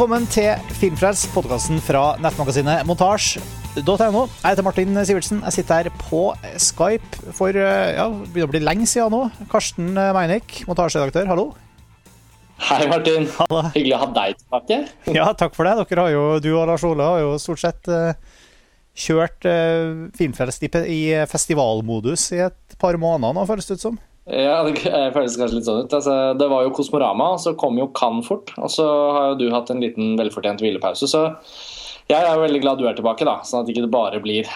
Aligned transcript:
Velkommen 0.00 0.24
til 0.32 0.70
Filmfrels, 0.80 1.26
podkasten 1.28 1.76
fra 1.84 2.14
nettmagasinet 2.24 2.86
montasj.no. 2.88 4.22
Jeg 4.24 4.46
heter 4.46 4.64
Martin 4.64 4.96
Sivertsen. 5.04 5.42
Jeg 5.44 5.52
sitter 5.58 5.82
her 5.82 5.98
på 6.00 6.22
Skype 6.56 7.34
for 7.36 7.52
eh, 7.52 7.90
ja, 7.98 8.06
begynner 8.08 8.48
å 8.48 8.52
bli 8.54 8.62
lenge 8.64 8.88
siden 8.88 9.12
nå. 9.12 9.20
Karsten 9.52 9.92
Meinik, 9.92 10.62
montasjeredaktør, 10.70 11.28
hallo. 11.28 11.44
Hei, 12.70 12.86
Martin. 12.88 13.28
Hallo. 13.42 13.60
Hyggelig 13.74 13.98
å 13.98 14.00
ha 14.06 14.10
deg 14.22 14.40
tilbake. 14.40 14.80
Ja, 15.20 15.28
takk 15.36 15.52
for 15.58 15.68
det. 15.68 15.76
Dere 15.82 16.08
har 16.08 16.16
jo, 16.16 16.24
du 16.40 16.48
og 16.54 16.64
Lars 16.72 16.88
Ole 16.88 17.12
har 17.12 17.20
jo 17.26 17.36
stort 17.44 17.60
sett 17.66 17.92
uh, 17.92 18.16
kjørt 18.96 19.52
Filmfrelst 20.16 20.64
i, 20.64 20.72
i 20.96 21.02
festivalmodus 21.28 22.30
i 22.38 22.46
et 22.48 22.80
par 22.80 22.96
måneder 22.96 23.36
nå, 23.36 23.44
føles 23.52 23.68
det 23.68 23.76
ut 23.76 23.90
som. 23.90 24.00
Ja, 24.30 24.62
det 24.62 24.78
føles 25.14 25.36
kanskje 25.38 25.56
litt 25.58 25.66
sånn 25.66 25.84
ut. 25.84 25.94
Altså, 25.96 26.12
det 26.38 26.46
var 26.52 26.62
jo 26.62 26.74
Kosmorama, 26.76 27.32
så 27.42 27.50
kom 27.58 27.78
jo 27.80 27.92
Cannes 27.96 28.26
fort. 28.28 28.48
Og 28.62 28.70
så 28.70 28.84
har 28.86 29.24
jo 29.32 29.38
du 29.40 29.46
hatt 29.54 29.70
en 29.74 29.82
liten 29.82 30.06
velfortjent 30.20 30.60
hvilepause. 30.62 31.06
Så 31.10 31.20
jeg 32.10 32.20
er 32.20 32.34
jo 32.34 32.44
veldig 32.44 32.60
glad 32.62 32.78
du 32.78 32.86
er 32.86 32.94
tilbake, 32.98 33.24
da. 33.26 33.36
Sånn 33.46 33.60
at 33.62 33.66
det 33.66 33.72
ikke 33.74 33.90
bare 33.90 34.20
blir 34.22 34.46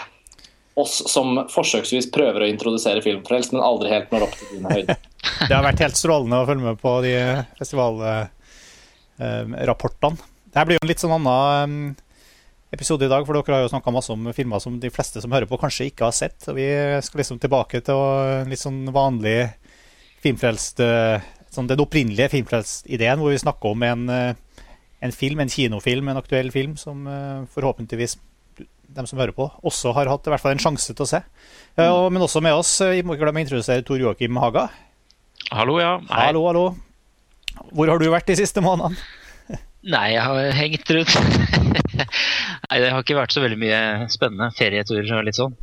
oss 0.78 0.94
som 1.10 1.26
forsøksvis 1.50 2.12
prøver 2.14 2.40
å 2.42 2.50
introdusere 2.50 3.02
Filmfrelst, 3.02 3.52
men 3.54 3.66
aldri 3.66 3.88
helt 3.92 4.10
når 4.14 4.22
opp 4.28 4.34
til 4.38 4.48
dine 4.56 4.68
høyder. 4.74 4.96
Det 5.48 5.54
har 5.54 5.64
vært 5.64 5.82
helt 5.82 5.96
strålende 5.98 6.40
å 6.40 6.46
følge 6.48 6.64
med 6.68 6.76
på 6.78 6.90
de 7.02 7.14
festivalrapportene. 7.58 10.16
Det 10.54 10.64
blir 10.68 10.76
jo 10.76 10.82
en 10.84 10.90
litt 10.90 11.02
sånn 11.02 11.16
annen 11.16 11.72
episode 12.74 13.04
i 13.06 13.10
dag, 13.10 13.22
for 13.26 13.32
dere 13.34 13.54
har 13.56 13.62
jo 13.64 13.72
snakka 13.72 13.90
masse 13.94 14.12
om 14.14 14.22
filmer 14.36 14.58
som 14.62 14.72
de 14.82 14.90
fleste 14.94 15.18
som 15.22 15.32
hører 15.34 15.48
på, 15.50 15.60
kanskje 15.62 15.86
ikke 15.90 16.06
har 16.06 16.14
sett. 16.14 16.38
Og 16.50 16.54
vi 16.58 16.68
skal 17.06 17.18
liksom 17.22 17.38
tilbake 17.42 17.76
til 17.86 17.94
en 17.94 18.50
litt 18.50 18.62
sånn 18.62 18.80
vanlig 18.94 19.38
filmfrelst 20.24 20.80
sånn 21.54 21.68
Den 21.70 21.82
opprinnelige 21.84 22.32
filmfrelst-ideen, 22.32 23.20
hvor 23.22 23.30
vi 23.30 23.38
snakker 23.38 23.74
om 23.76 23.82
en, 23.86 24.08
en, 24.10 25.12
film, 25.14 25.44
en 25.44 25.52
kinofilm, 25.52 26.08
en 26.10 26.18
aktuell 26.18 26.48
film, 26.50 26.72
som 26.80 27.04
forhåpentligvis 27.54 28.16
de 28.94 29.04
som 29.06 29.20
hører 29.20 29.34
på, 29.36 29.46
også 29.66 29.92
har 29.94 30.10
hatt 30.10 30.26
i 30.26 30.32
hvert 30.32 30.42
fall 30.42 30.56
en 30.56 30.62
sjanse 30.62 30.94
til 30.94 31.04
å 31.04 31.08
se. 31.08 31.20
Mm. 31.78 32.14
Men 32.14 32.24
også 32.26 32.42
med 32.44 32.56
oss, 32.58 32.72
vi 32.90 33.04
må 33.06 33.14
ikke 33.14 33.26
glemme 33.26 33.42
å 33.42 33.46
introdusere 33.46 33.86
Tor 33.86 34.02
Joakim 34.02 34.38
Haga. 34.42 34.68
Hallo, 35.54 35.78
ja. 35.82 35.96
Hei. 36.08 36.28
Hallo, 36.28 36.44
hallo. 36.48 36.64
Hvor 37.70 37.90
har 37.90 38.00
du 38.02 38.08
vært 38.12 38.30
de 38.30 38.38
siste 38.38 38.62
månedene? 38.64 38.98
Nei, 39.84 40.14
jeg 40.14 40.22
har 40.24 40.56
hengt 40.56 40.90
rundt. 40.96 41.14
Nei, 42.70 42.78
det 42.80 42.88
har 42.88 43.02
ikke 43.02 43.18
vært 43.18 43.34
så 43.34 43.42
veldig 43.44 43.58
mye 43.60 43.80
spennende. 44.12 44.48
Ferieturer 44.56 45.18
og 45.18 45.26
litt 45.26 45.38
sånn. 45.38 45.56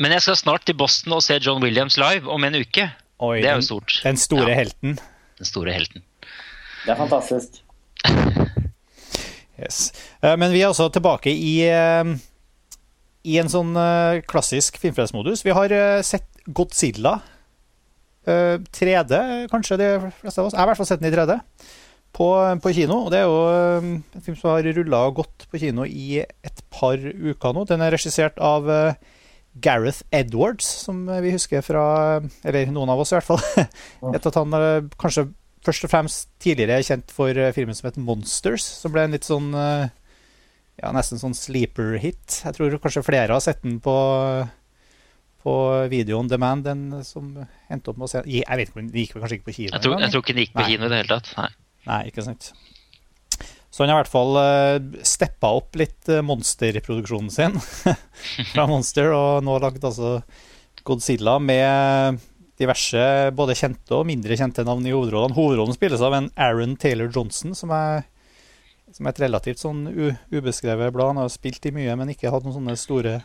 Men 0.00 0.14
jeg 0.16 0.24
skal 0.24 0.38
snart 0.40 0.64
til 0.64 0.78
Boston 0.80 1.12
og 1.18 1.24
se 1.24 1.36
John 1.44 1.60
Williams 1.60 1.98
live 2.00 2.30
om 2.32 2.44
en 2.46 2.56
uke. 2.56 2.86
Oi, 3.20 3.34
det 3.44 3.50
er 3.50 3.58
jo 3.60 3.66
stort. 3.66 3.98
Den 4.00 4.16
store 4.16 4.48
ja. 4.48 4.56
helten. 4.62 4.96
Den 5.36 5.48
store 5.48 5.74
helten. 5.76 6.04
Det 6.86 6.94
er 6.94 6.96
fantastisk. 6.96 7.60
yes. 9.60 9.90
Men 10.22 10.48
vi 10.54 10.62
er 10.62 10.70
også 10.70 10.88
tilbake 10.94 11.34
i, 11.34 11.52
i 13.28 13.36
en 13.42 13.52
sånn 13.52 13.76
klassisk 14.30 14.80
filmfrelsmodus. 14.80 15.44
Vi 15.44 15.52
har 15.52 15.76
sett 16.06 16.40
Godzilla 16.48 17.18
3D, 18.24 19.20
kanskje 19.52 19.80
de 19.80 19.92
fleste 20.22 20.40
av 20.40 20.48
oss. 20.48 20.56
Jeg 20.56 20.62
har 20.62 20.68
i 20.68 20.72
hvert 20.72 20.80
fall 20.80 20.88
sett 20.94 21.04
den 21.04 21.12
i 21.12 21.14
3D 21.14 21.36
på, 22.16 22.32
på, 22.64 22.72
kino. 22.72 23.04
og 23.04 23.12
Det 23.12 23.20
er 23.20 23.28
jo 23.28 23.38
en 23.84 24.24
film 24.24 24.40
som 24.40 24.54
har 24.54 24.72
rulla 24.80 25.04
godt 25.20 25.44
på 25.52 25.60
kino 25.60 25.84
i 25.84 26.22
et 26.24 26.68
par 26.72 26.96
uker 26.96 27.56
nå. 27.56 27.68
Den 27.68 27.84
er 27.84 27.92
regissert 27.92 28.40
av 28.40 28.68
Gareth 29.58 30.04
Edwards, 30.14 30.66
som 30.86 31.02
vi 31.24 31.32
husker 31.34 31.64
fra 31.66 31.82
Eller 32.46 32.70
noen 32.70 32.92
av 32.92 33.00
oss, 33.02 33.10
i 33.10 33.18
hvert 33.18 33.26
fall. 33.26 33.42
Etter 34.14 34.30
at 34.30 34.38
han 34.38 34.54
er 34.56 34.84
kanskje 35.00 35.26
først 35.66 35.84
og 35.84 35.92
fremst 35.92 36.30
tidligere 36.40 36.84
kjent 36.86 37.10
for 37.12 37.36
filmen 37.52 37.76
som 37.76 37.90
heter 37.90 38.04
Monsters, 38.04 38.64
som 38.80 38.94
ble 38.94 39.02
en 39.04 39.16
litt 39.16 39.26
sånn 39.28 39.50
ja, 40.80 40.92
nesten 40.96 41.20
sånn 41.20 41.36
sleeper-hit. 41.36 42.40
Jeg 42.46 42.56
tror 42.56 42.78
kanskje 42.80 43.02
flere 43.04 43.34
har 43.36 43.44
sett 43.44 43.60
den 43.66 43.76
på 43.84 43.96
på 45.40 45.52
Video 45.88 46.18
on 46.20 46.28
Demand, 46.28 46.66
den 46.68 47.04
som 47.04 47.30
endte 47.72 47.92
opp 47.92 47.96
med 48.00 48.04
å 48.04 48.10
se 48.12 48.20
Jeg 48.28 48.44
vet 48.44 48.68
ikke, 48.68 48.82
Den 48.82 48.90
gikk 48.92 49.14
kanskje 49.16 49.38
ikke 49.38 49.48
på 49.48 49.54
kino? 49.56 49.72
Jeg 49.72 49.84
tror, 49.86 49.94
jeg 50.02 50.12
tror 50.12 50.24
ikke 50.24 50.34
den 50.36 50.44
gikk 50.44 50.52
på 50.52 50.60
Nei. 50.60 50.66
kino 50.68 50.84
i 50.84 50.90
det 50.92 50.98
hele 51.00 51.12
tatt. 51.14 51.30
Nei. 51.38 51.48
Nei, 51.86 52.00
ikke 52.10 52.24
sant. 52.26 52.50
Så 53.80 53.86
han 53.86 53.94
har 53.94 54.02
i 54.02 54.02
hvert 54.02 54.12
fall 54.12 54.36
uh, 54.36 55.04
steppa 55.08 55.54
opp 55.56 55.78
litt 55.80 56.10
uh, 56.12 56.20
monsterproduksjonen 56.20 57.30
sin 57.32 57.54
fra 58.52 58.66
Monster, 58.68 59.08
og 59.16 59.46
nå 59.46 59.54
lagd 59.56 59.86
altså 59.88 60.18
Godzilla 60.84 61.38
med 61.40 62.20
diverse 62.60 63.00
både 63.32 63.56
kjente 63.56 63.96
og 63.96 64.04
mindre 64.04 64.36
kjente 64.36 64.66
navn 64.68 64.84
i 64.84 64.92
hovedrollene. 64.92 65.32
Hovedrollen 65.32 65.72
spilles 65.72 66.04
av 66.04 66.12
en 66.18 66.28
Aaron 66.36 66.76
Taylor 66.76 67.08
Johnson, 67.08 67.56
som 67.56 67.72
er, 67.72 68.04
som 68.92 69.08
er 69.08 69.16
et 69.16 69.24
relativt 69.24 69.64
sånn 69.64 69.86
ubeskrevet 70.28 70.92
blad. 70.92 71.14
Han 71.14 71.22
har 71.22 71.32
spilt 71.32 71.64
i 71.64 71.72
mye, 71.72 71.96
men 71.96 72.12
ikke 72.12 72.28
hatt 72.34 72.44
noen 72.44 72.58
sånne 72.58 72.76
store 72.76 73.22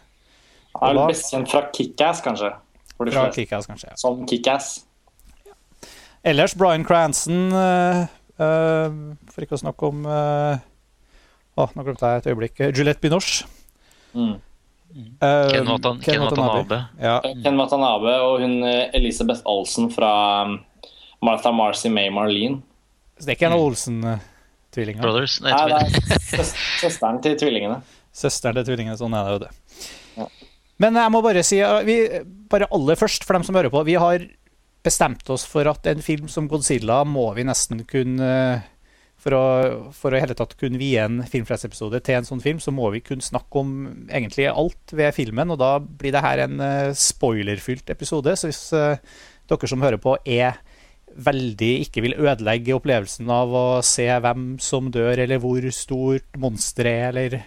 han 0.80 0.98
er 0.98 1.12
best 1.12 1.32
kjent 1.32 1.52
fra 1.52 1.64
Kickass, 1.76 2.22
kanskje. 2.24 2.52
Fra 2.96 3.28
Kickass, 3.36 3.68
kanskje, 3.68 3.92
ja. 3.92 3.98
Som 4.00 4.24
Kickass. 4.28 4.86
Ja. 5.48 5.56
Ellers 6.24 6.56
Bryan 6.56 6.88
Cranston, 6.88 7.52
uh, 7.52 8.08
for 8.38 9.46
ikke 9.46 9.56
å 9.56 9.62
snakke 9.62 9.88
om 9.88 10.04
uh, 10.10 10.58
oh, 11.56 11.72
Nå 11.72 11.86
glemte 11.88 12.10
jeg 12.12 12.24
et 12.24 12.30
øyeblikk. 12.34 12.62
Juliette 12.76 13.02
Binoche. 13.04 13.48
Mm. 14.16 14.36
Ken, 15.20 15.68
Watanabe. 15.68 16.04
Ken, 16.04 16.22
Watanabe. 16.24 16.80
Ja. 17.02 17.18
Ken 17.44 17.60
Watanabe 17.60 18.14
og 18.24 18.44
hun 18.44 18.62
Elisabeth 18.96 19.44
Olsen 19.50 19.90
fra 19.92 20.12
um, 20.48 20.58
Martha 21.26 21.52
Marcy 21.52 21.92
May 21.92 22.12
Marlene. 22.14 22.62
Så 23.18 23.28
det 23.28 23.36
er 23.36 23.40
ikke 23.40 23.50
en 23.50 23.58
Olsen-tvillinga? 23.60 25.04
Brothers? 25.04 25.38
Nei, 25.44 25.52
Nei, 25.72 25.84
det 25.96 26.40
er 26.40 26.50
søsteren 26.82 27.22
til 27.24 27.38
tvillingene. 27.40 27.80
Søsteren 28.16 28.60
til 28.60 28.68
tvillingene, 28.70 28.98
sånn 29.00 29.16
er 29.16 29.28
det 29.28 29.36
jo 29.36 29.44
det. 29.46 29.52
Ja. 30.16 30.28
Men 30.84 31.00
jeg 31.00 31.12
må 31.16 31.22
bare 31.24 31.44
si, 31.48 31.62
vi, 31.88 31.96
bare 32.52 32.68
aller 32.76 33.00
først, 33.00 33.24
for 33.28 33.38
dem 33.38 33.46
som 33.48 33.56
hører 33.56 33.72
på, 33.72 33.84
vi 33.88 33.96
har 34.00 34.26
bestemt 34.86 35.30
oss 35.34 35.46
for 35.50 35.68
at 35.70 35.90
en 35.90 36.04
film 36.06 36.30
som 36.32 36.48
Godzilla 36.52 37.02
må 37.08 37.28
vi 37.38 37.48
nesten 37.48 37.84
kunne 37.90 38.30
For 39.26 39.34
å, 39.34 39.46
for 39.96 40.14
å 40.14 40.20
hele 40.22 40.36
tatt 40.38 40.54
kunne 40.60 40.78
vie 40.78 41.02
en 41.02 41.24
filmfrelsepisode 41.26 41.98
til 42.06 42.20
en 42.20 42.28
sånn 42.28 42.44
film, 42.44 42.60
så 42.62 42.70
må 42.76 42.92
vi 42.94 43.00
kunne 43.02 43.26
snakke 43.26 43.58
om 43.58 43.72
egentlig 44.06 44.46
alt 44.52 44.94
ved 44.94 45.16
filmen. 45.16 45.50
Og 45.50 45.58
da 45.58 45.80
blir 45.82 46.14
det 46.14 46.22
her 46.22 46.44
en 46.44 46.62
spoilerfylt 46.94 47.90
episode. 47.90 48.36
Så 48.38 48.52
hvis 48.52 48.62
uh, 48.78 49.00
dere 49.50 49.70
som 49.72 49.82
hører 49.82 49.98
på, 50.04 50.14
er 50.30 50.60
veldig 51.16 51.72
ikke 51.86 52.04
vil 52.06 52.18
ødelegge 52.20 52.76
opplevelsen 52.76 53.30
av 53.32 53.54
å 53.56 53.66
se 53.86 54.06
hvem 54.06 54.56
som 54.62 54.92
dør, 54.94 55.24
eller 55.24 55.42
hvor 55.42 55.66
stort 55.74 56.40
monsteret 56.42 56.92
er, 56.94 57.10
eller 57.10 57.38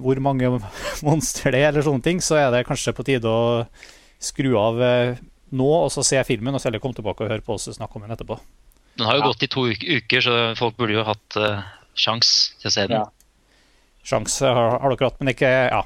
hvor 0.00 0.20
mange 0.22 0.52
monster 1.06 1.54
det 1.54 1.64
er, 1.64 1.72
eller 1.72 1.86
sånne 1.86 2.06
ting, 2.06 2.22
så 2.24 2.38
er 2.40 2.52
det 2.54 2.66
kanskje 2.68 2.94
på 2.96 3.06
tide 3.08 3.30
å 3.30 3.64
skru 4.20 4.52
av 4.60 4.80
nå 5.56 5.68
og 5.84 5.90
så 5.92 6.04
se 6.06 6.20
filmen, 6.26 6.54
og 6.54 6.62
så 6.62 6.68
heller 6.68 6.82
komme 6.82 6.96
tilbake 6.96 7.24
og 7.24 7.32
høre 7.32 7.44
på 7.44 7.56
oss 7.56 7.68
og 7.70 7.76
snakke 7.78 7.98
om 7.98 8.06
den 8.06 8.14
etterpå. 8.14 8.38
Den 8.98 9.08
har 9.08 9.18
jo 9.18 9.24
ja. 9.24 9.30
gått 9.30 9.46
i 9.46 9.50
to 9.50 9.66
uker, 9.70 10.24
så 10.24 10.36
folk 10.58 10.76
burde 10.78 10.98
jo 10.98 11.06
hatt 11.06 11.38
uh, 11.40 11.62
sjans 11.98 12.52
til 12.60 12.70
å 12.70 12.74
se 12.74 12.86
den. 12.90 13.00
Ja. 13.00 13.08
Sjans 14.06 14.38
har, 14.42 14.56
har, 14.80 14.94
dere 14.94 15.10
hatt, 15.10 15.18
men 15.22 15.34
ikke 15.34 15.50
Ja. 15.70 15.84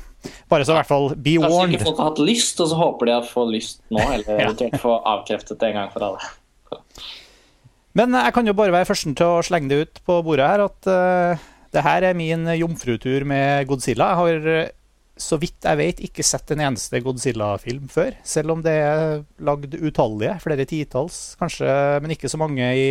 Bare 0.48 0.64
så 0.64 0.72
i 0.72 0.78
hvert 0.78 0.88
fall 0.88 1.10
be 1.12 1.34
Kanskje 1.36 1.48
warned. 1.52 1.74
ikke 1.76 1.84
folk 1.90 1.98
har 2.00 2.06
hatt 2.08 2.20
lyst, 2.24 2.60
og 2.64 2.70
så 2.70 2.78
håper 2.78 3.10
de 3.10 3.12
å 3.18 3.24
få 3.28 3.42
lyst 3.50 3.82
nå, 3.92 4.00
eller 4.14 4.38
eventuelt 4.38 4.78
få 4.80 4.94
avkreftet 5.10 5.60
det 5.60 5.68
en 5.68 5.82
gang 5.82 5.90
for 5.92 6.06
alle. 6.06 6.30
Men 7.98 8.16
jeg 8.16 8.32
kan 8.34 8.48
jo 8.48 8.54
bare 8.56 8.72
være 8.74 8.88
førsten 8.88 9.14
til 9.18 9.34
å 9.36 9.42
slenge 9.44 9.68
det 9.70 9.82
ut 9.82 10.00
på 10.08 10.16
bordet 10.24 10.48
her 10.48 10.64
at 10.64 10.88
uh, 10.88 11.44
det 11.74 11.84
her 11.84 12.06
er 12.08 12.16
min 12.16 12.48
jomfrutur 12.56 13.26
med 13.28 13.68
Godzilla. 13.68 14.08
Jeg 14.14 14.20
har, 14.22 14.72
så 15.14 15.38
vidt 15.38 15.62
jeg 15.62 15.78
vet, 15.78 16.00
ikke 16.02 16.24
sett 16.26 16.50
en 16.50 16.62
eneste 16.64 16.98
Godzilla-film 17.04 17.86
før. 17.92 18.16
Selv 18.26 18.56
om 18.56 18.62
det 18.64 18.74
er 18.82 19.20
lagd 19.46 19.76
utallige, 19.78 20.34
flere 20.42 20.66
titalls, 20.66 21.36
kanskje, 21.38 21.68
men 22.02 22.14
ikke 22.16 22.30
så 22.30 22.40
mange 22.40 22.70
i 22.74 22.88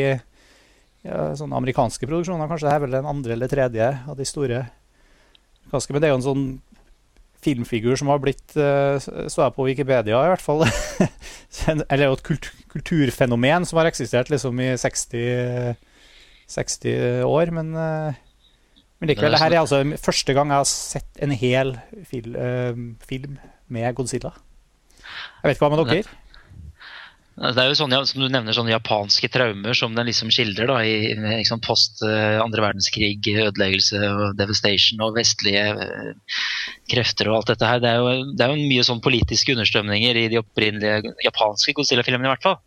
ja, 1.03 1.33
sånne 1.35 1.59
amerikanske 1.59 2.07
produksjoner. 2.07 2.47
Kanskje 2.47 2.69
det 2.69 2.75
er 2.77 2.85
vel 2.85 2.95
den 2.95 3.09
andre 3.09 3.35
eller 3.35 3.51
tredje 3.51 3.89
av 4.07 4.15
de 4.19 4.27
store. 4.27 4.61
Men 5.73 5.99
det 5.99 6.07
er 6.07 6.13
jo 6.13 6.19
en 6.21 6.27
sånn 6.29 6.47
filmfigur 7.43 7.97
som 7.99 8.07
har 8.13 8.21
blitt 8.23 8.53
Så 8.55 9.41
jeg 9.41 9.55
på 9.55 9.65
Wikipedia, 9.67 10.15
i 10.15 10.31
hvert 10.31 10.43
fall. 10.43 10.63
Eller 11.91 12.05
et 12.07 12.23
kulturfenomen 12.71 13.67
som 13.67 13.81
har 13.81 13.89
eksistert 13.89 14.31
liksom 14.31 14.61
i 14.63 14.69
60, 14.79 15.75
60 16.55 17.25
år. 17.27 17.51
Men 17.57 17.73
men 19.03 19.11
likevel, 19.11 19.33
det 19.35 19.41
her 19.41 19.51
er 19.51 19.59
altså 19.59 19.81
første 19.99 20.31
gang 20.31 20.51
jeg 20.53 20.61
har 20.61 20.67
sett 20.69 21.23
en 21.25 21.33
hel 21.35 21.73
fil, 22.07 22.37
uh, 22.39 22.77
film 23.03 23.35
med 23.67 23.95
Godzilla. 23.97 24.31
Jeg 25.03 25.49
vet 25.49 25.57
ikke 25.57 25.67
hva 25.67 25.75
med 25.75 25.89
dere? 25.89 26.19
Det 27.33 27.57
er 27.57 27.71
jo 27.71 27.75
sånne, 27.75 27.97
som 28.07 28.21
du 28.21 28.27
nevner, 28.29 28.55
sånne 28.55 28.71
japanske 28.71 29.27
traumer 29.33 29.75
som 29.75 29.95
den 29.97 30.05
liksom 30.05 30.29
skildrer 30.31 30.69
da, 30.69 30.77
i 30.87 31.11
liksom, 31.17 31.59
post 31.65 31.99
uh, 32.05 32.39
andre 32.39 32.63
verdenskrig, 32.63 33.17
ødeleggelse 33.27 33.99
og 34.07 34.37
devastation 34.39 35.03
og 35.03 35.17
vestlige 35.17 35.65
uh, 35.75 36.37
krefter 36.93 37.27
og 37.27 37.41
alt 37.41 37.51
dette 37.51 37.73
her. 37.73 37.83
Det 37.83 37.91
er 37.91 37.99
jo, 37.99 38.31
det 38.31 38.47
er 38.47 38.53
jo 38.55 38.69
mye 38.71 38.87
sånn 38.87 39.03
politiske 39.03 39.57
understrømninger 39.57 40.21
i 40.21 40.27
de 40.31 40.39
opprinnelige 40.39 41.11
japanske 41.27 41.75
Godzilla-filmene 41.75 42.31
i 42.31 42.33
hvert 42.37 42.47
fall. 42.47 42.61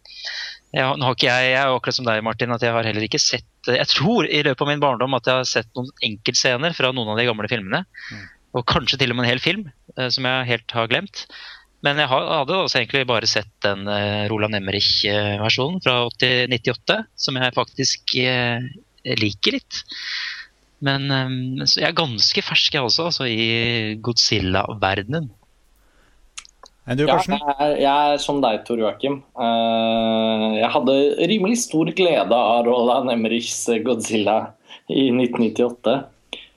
Ja, 0.77 0.91
nå 0.93 1.07
har 1.09 1.15
ikke 1.17 1.29
jeg, 1.31 1.51
jeg 1.53 1.59
er 1.59 1.71
jo 1.71 1.77
akkurat 1.79 1.97
som 1.97 2.07
deg, 2.09 2.23
Martin, 2.27 2.53
at 2.53 2.65
jeg 2.65 2.75
har 2.75 2.85
heller 2.85 3.05
ikke 3.07 3.21
sett 3.23 3.71
Jeg 3.71 3.89
tror 3.89 4.27
i 4.29 4.43
løpet 4.45 4.63
av 4.63 4.69
min 4.69 4.83
barndom 4.83 5.17
at 5.17 5.29
jeg 5.29 5.41
har 5.41 5.49
sett 5.49 5.71
noen 5.79 5.89
enkeltscener 6.05 6.77
fra 6.77 6.91
noen 6.93 7.15
av 7.15 7.21
de 7.21 7.25
gamle 7.29 7.49
filmene. 7.51 7.81
Og 8.57 8.65
kanskje 8.69 8.99
til 9.01 9.13
og 9.13 9.17
med 9.17 9.25
en 9.25 9.31
hel 9.33 9.41
film, 9.43 9.65
eh, 9.97 10.11
som 10.13 10.29
jeg 10.29 10.51
helt 10.51 10.75
har 10.77 10.91
glemt. 10.93 11.25
Men 11.85 12.01
jeg 12.01 12.09
hadde 12.11 12.57
også 12.57 12.81
egentlig 12.81 13.07
bare 13.09 13.29
sett 13.31 13.51
den 13.65 13.89
eh, 13.91 14.27
Roland 14.31 14.57
Emmerich-versjonen 14.59 15.83
fra 15.85 15.99
80 16.09 16.53
98, 16.55 16.99
som 17.27 17.41
jeg 17.41 17.57
faktisk 17.57 18.17
eh, 18.23 18.69
liker 19.21 19.59
litt. 19.59 19.83
Men 20.85 21.09
eh, 21.13 21.65
så 21.65 21.83
jeg 21.83 21.91
er 21.91 21.99
ganske 21.99 22.45
fersk, 22.45 22.77
jeg 22.77 22.89
også, 22.89 23.11
altså, 23.11 23.29
i 23.29 23.97
Godzilla-verdenen. 24.05 25.31
Enn 26.87 26.99
du, 27.01 27.05
Ja, 27.07 27.17
Karsten? 27.17 27.35
jeg, 27.35 27.55
er, 27.59 27.73
jeg 27.83 28.13
er 28.15 28.21
som 28.23 28.39
deg, 28.45 28.61
Tor 28.67 28.79
Joakim. 28.79 29.21
Eh, 29.43 30.45
jeg 30.61 30.71
hadde 30.71 30.95
rimelig 31.33 31.59
stor 31.65 31.91
glede 31.99 32.37
av 32.39 32.67
Roland 32.69 33.11
Emmerichs 33.11 33.65
Godzilla 33.87 34.53
i 34.93 35.09
1998. 35.11 35.97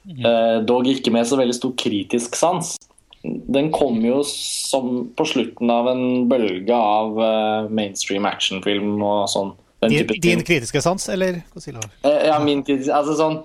Eh, 0.10 0.60
dog 0.70 0.88
ikke 0.90 1.12
med 1.14 1.28
så 1.30 1.38
veldig 1.40 1.58
stor 1.58 1.74
kritisk 1.82 2.38
sans. 2.38 2.76
Den 3.24 3.72
kom 3.76 3.98
jo 4.06 4.22
som 4.24 5.10
på 5.18 5.26
slutten 5.28 5.70
av 5.74 5.90
en 5.92 6.30
bølge 6.32 6.78
av 6.78 7.18
eh, 7.20 7.70
mainstream 7.74 8.30
actionfilm 8.30 9.02
og 9.02 9.26
sånn. 9.34 9.56
Den 9.84 9.94
Din, 9.96 10.14
din 10.22 10.44
kritiske 10.44 10.82
sans, 10.84 11.06
eller 11.10 11.42
Godzilla? 11.54 11.82
Ja, 12.04 12.38
min 12.44 12.62
kritiske 12.68 12.94
altså 12.96 13.16
sånn 13.18 13.40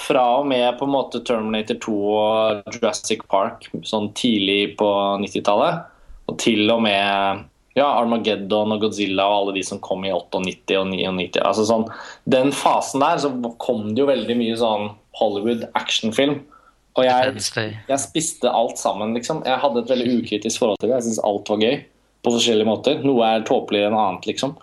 fra 0.00 0.22
og 0.40 0.46
med 0.48 0.78
på 0.78 0.86
en 0.86 0.92
måte 0.94 1.20
Terminator 1.26 1.76
2 1.82 1.94
og 2.16 2.74
Jurassic 2.74 3.24
Park 3.28 3.66
sånn 3.84 4.08
tidlig 4.16 4.76
på 4.80 4.86
90-tallet, 5.20 5.82
og 6.30 6.38
til 6.40 6.70
og 6.70 6.82
med 6.86 7.44
ja, 7.78 7.86
Armageddon 7.86 8.74
og 8.74 8.84
Godzilla 8.84 9.26
og 9.28 9.36
alle 9.40 9.58
de 9.58 9.64
som 9.66 9.80
kom 9.82 10.04
i 10.06 10.12
98 10.14 10.78
og 10.78 10.88
99. 10.90 11.42
Altså 11.42 11.66
sånn, 11.68 11.86
den 12.30 12.54
fasen 12.56 13.04
der 13.04 13.20
så 13.22 13.30
kom 13.62 13.92
det 13.92 14.02
jo 14.02 14.08
veldig 14.10 14.36
mye 14.38 14.56
sånn 14.58 14.90
Hollywood 15.20 15.68
actionfilm. 15.78 16.40
Og 16.98 17.06
jeg, 17.06 17.36
jeg 17.86 18.02
spiste 18.02 18.50
alt 18.50 18.80
sammen, 18.80 19.14
liksom. 19.14 19.44
Jeg 19.46 19.62
hadde 19.62 19.84
et 19.84 19.92
veldig 19.92 20.16
ukritisk 20.18 20.62
forhold 20.62 20.80
til 20.82 20.90
det. 20.90 20.98
Jeg 20.98 21.06
syns 21.08 21.22
alt 21.28 21.52
var 21.52 21.62
gøy 21.62 21.78
på 22.20 22.34
forskjellige 22.34 22.68
måter. 22.68 22.98
Noe 23.06 23.28
er 23.28 23.46
tåpeligere 23.46 23.92
enn 23.92 24.00
annet, 24.00 24.26
liksom. 24.28 24.56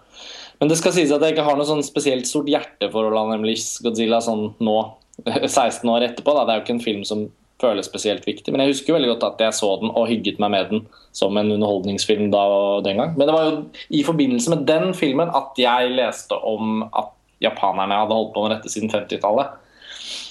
Men 0.59 0.71
det 0.71 0.79
skal 0.79 0.93
sies 0.95 1.13
at 1.13 1.23
jeg 1.23 1.35
ikke 1.35 1.45
har 1.45 1.57
noe 1.57 1.69
sånn 1.69 1.85
spesielt 1.85 2.27
stort 2.27 2.49
hjerte 2.49 2.89
for 2.91 3.05
Roland 3.05 3.31
nemlig 3.35 3.59
Godzilla 3.85 4.19
sånn 4.25 4.49
nå, 4.59 4.77
16 5.29 5.87
år 5.93 6.09
etterpå. 6.09 6.35
Da. 6.35 6.43
Det 6.43 6.53
er 6.53 6.59
jo 6.59 6.65
ikke 6.65 6.75
en 6.75 6.87
film 6.89 7.03
som 7.07 7.27
føles 7.61 7.87
spesielt 7.89 8.25
viktig. 8.27 8.51
Men 8.53 8.63
jeg 8.63 8.75
husker 8.75 8.91
jo 8.91 8.97
veldig 8.97 9.11
godt 9.15 9.27
at 9.31 9.43
jeg 9.47 9.57
så 9.57 9.69
den 9.81 9.91
og 9.91 10.09
hygget 10.11 10.41
meg 10.43 10.53
med 10.53 10.71
den 10.71 10.83
som 11.15 11.37
en 11.39 11.53
underholdningsfilm 11.55 12.29
da 12.33 12.43
og 12.53 12.85
den 12.85 13.01
gang. 13.01 13.15
Men 13.17 13.29
det 13.29 13.35
var 13.35 13.47
jo 13.49 13.53
i 13.89 14.03
forbindelse 14.05 14.53
med 14.53 14.65
den 14.69 14.91
filmen 14.97 15.33
at 15.35 15.57
jeg 15.61 15.93
leste 15.97 16.37
om 16.37 16.83
at 16.87 17.13
japanerne 17.43 18.01
hadde 18.03 18.17
holdt 18.17 18.33
på 18.35 18.45
med 18.45 18.55
dette 18.55 18.71
siden 18.73 18.93
50-tallet. 18.93 19.57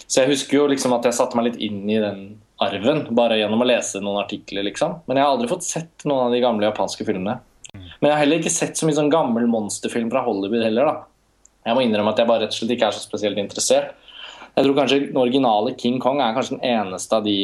Så 0.06 0.22
jeg 0.22 0.30
husker 0.36 0.60
jo 0.60 0.68
liksom 0.70 0.94
at 0.94 1.06
jeg 1.08 1.18
satte 1.18 1.38
meg 1.38 1.50
litt 1.50 1.62
inn 1.66 1.82
i 1.90 1.98
den 2.02 2.22
arven 2.62 3.04
bare 3.16 3.40
gjennom 3.40 3.62
å 3.62 3.68
lese 3.68 4.00
noen 4.00 4.22
artikler, 4.22 4.64
liksom. 4.68 5.00
Men 5.06 5.18
jeg 5.18 5.26
har 5.26 5.34
aldri 5.34 5.50
fått 5.50 5.66
sett 5.66 6.06
noen 6.06 6.28
av 6.28 6.34
de 6.34 6.40
gamle 6.44 6.68
japanske 6.68 7.04
filmene. 7.08 7.40
Men 7.76 8.08
jeg 8.08 8.14
har 8.14 8.22
heller 8.22 8.40
ikke 8.40 8.54
sett 8.54 8.78
så 8.78 8.86
mye 8.86 8.96
sånn 8.96 9.12
gammel 9.12 9.48
monsterfilm 9.50 10.08
fra 10.12 10.22
Hollywood 10.24 10.64
heller, 10.64 10.88
da. 10.88 11.42
Jeg 11.66 11.76
må 11.76 11.82
innrømme 11.82 12.12
at 12.14 12.22
jeg 12.22 12.30
bare 12.30 12.44
rett 12.46 12.54
og 12.54 12.58
slett 12.60 12.76
ikke 12.76 12.88
er 12.88 12.96
så 12.96 13.02
spesielt 13.02 13.40
interessert. 13.42 13.96
Jeg 14.56 14.64
tror 14.64 14.76
kanskje 14.78 15.00
den 15.10 15.18
originale 15.20 15.74
King 15.76 15.98
Kong 16.00 16.20
er 16.24 16.32
kanskje 16.36 16.56
den 16.56 16.64
eneste 16.64 17.12
av 17.18 17.24
de 17.26 17.34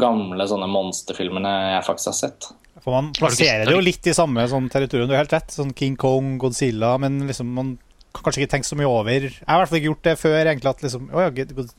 gamle 0.00 0.44
sånne 0.48 0.68
monsterfilmene 0.70 1.52
jeg 1.74 1.84
faktisk 1.86 2.08
har 2.12 2.18
sett. 2.18 2.40
For 2.80 2.90
man 2.94 3.10
plasserer 3.16 3.64
det 3.66 3.74
jo 3.74 3.80
litt 3.84 4.06
i 4.08 4.14
samme 4.16 4.44
sånn 4.48 4.68
territorium, 4.72 5.08
du 5.08 5.14
har 5.16 5.22
helt 5.24 5.32
rett. 5.34 5.50
Sånn 5.52 5.72
King 5.76 5.96
Kong, 6.00 6.36
Godzilla, 6.40 6.94
men 7.00 7.12
liksom 7.28 7.48
man 7.56 7.68
kan 8.14 8.22
kanskje 8.26 8.40
ikke 8.44 8.52
tenke 8.56 8.66
så 8.68 8.76
mye 8.78 8.88
over 8.90 9.20
Jeg 9.28 9.46
har 9.46 9.56
i 9.56 9.58
hvert 9.62 9.70
fall 9.70 9.78
ikke 9.80 9.90
gjort 9.90 10.06
det 10.08 10.16
før, 10.18 10.40
egentlig, 10.50 10.70
at 10.72 10.80
liksom 10.82 11.02
Å 11.14 11.18
ja, 11.24 11.30
God- 11.30 11.74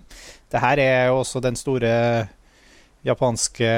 det 0.51 0.59
her 0.65 0.77
er 0.83 1.01
jo 1.11 1.15
også 1.21 1.37
den 1.43 1.55
store 1.59 1.91
japanske 3.05 3.69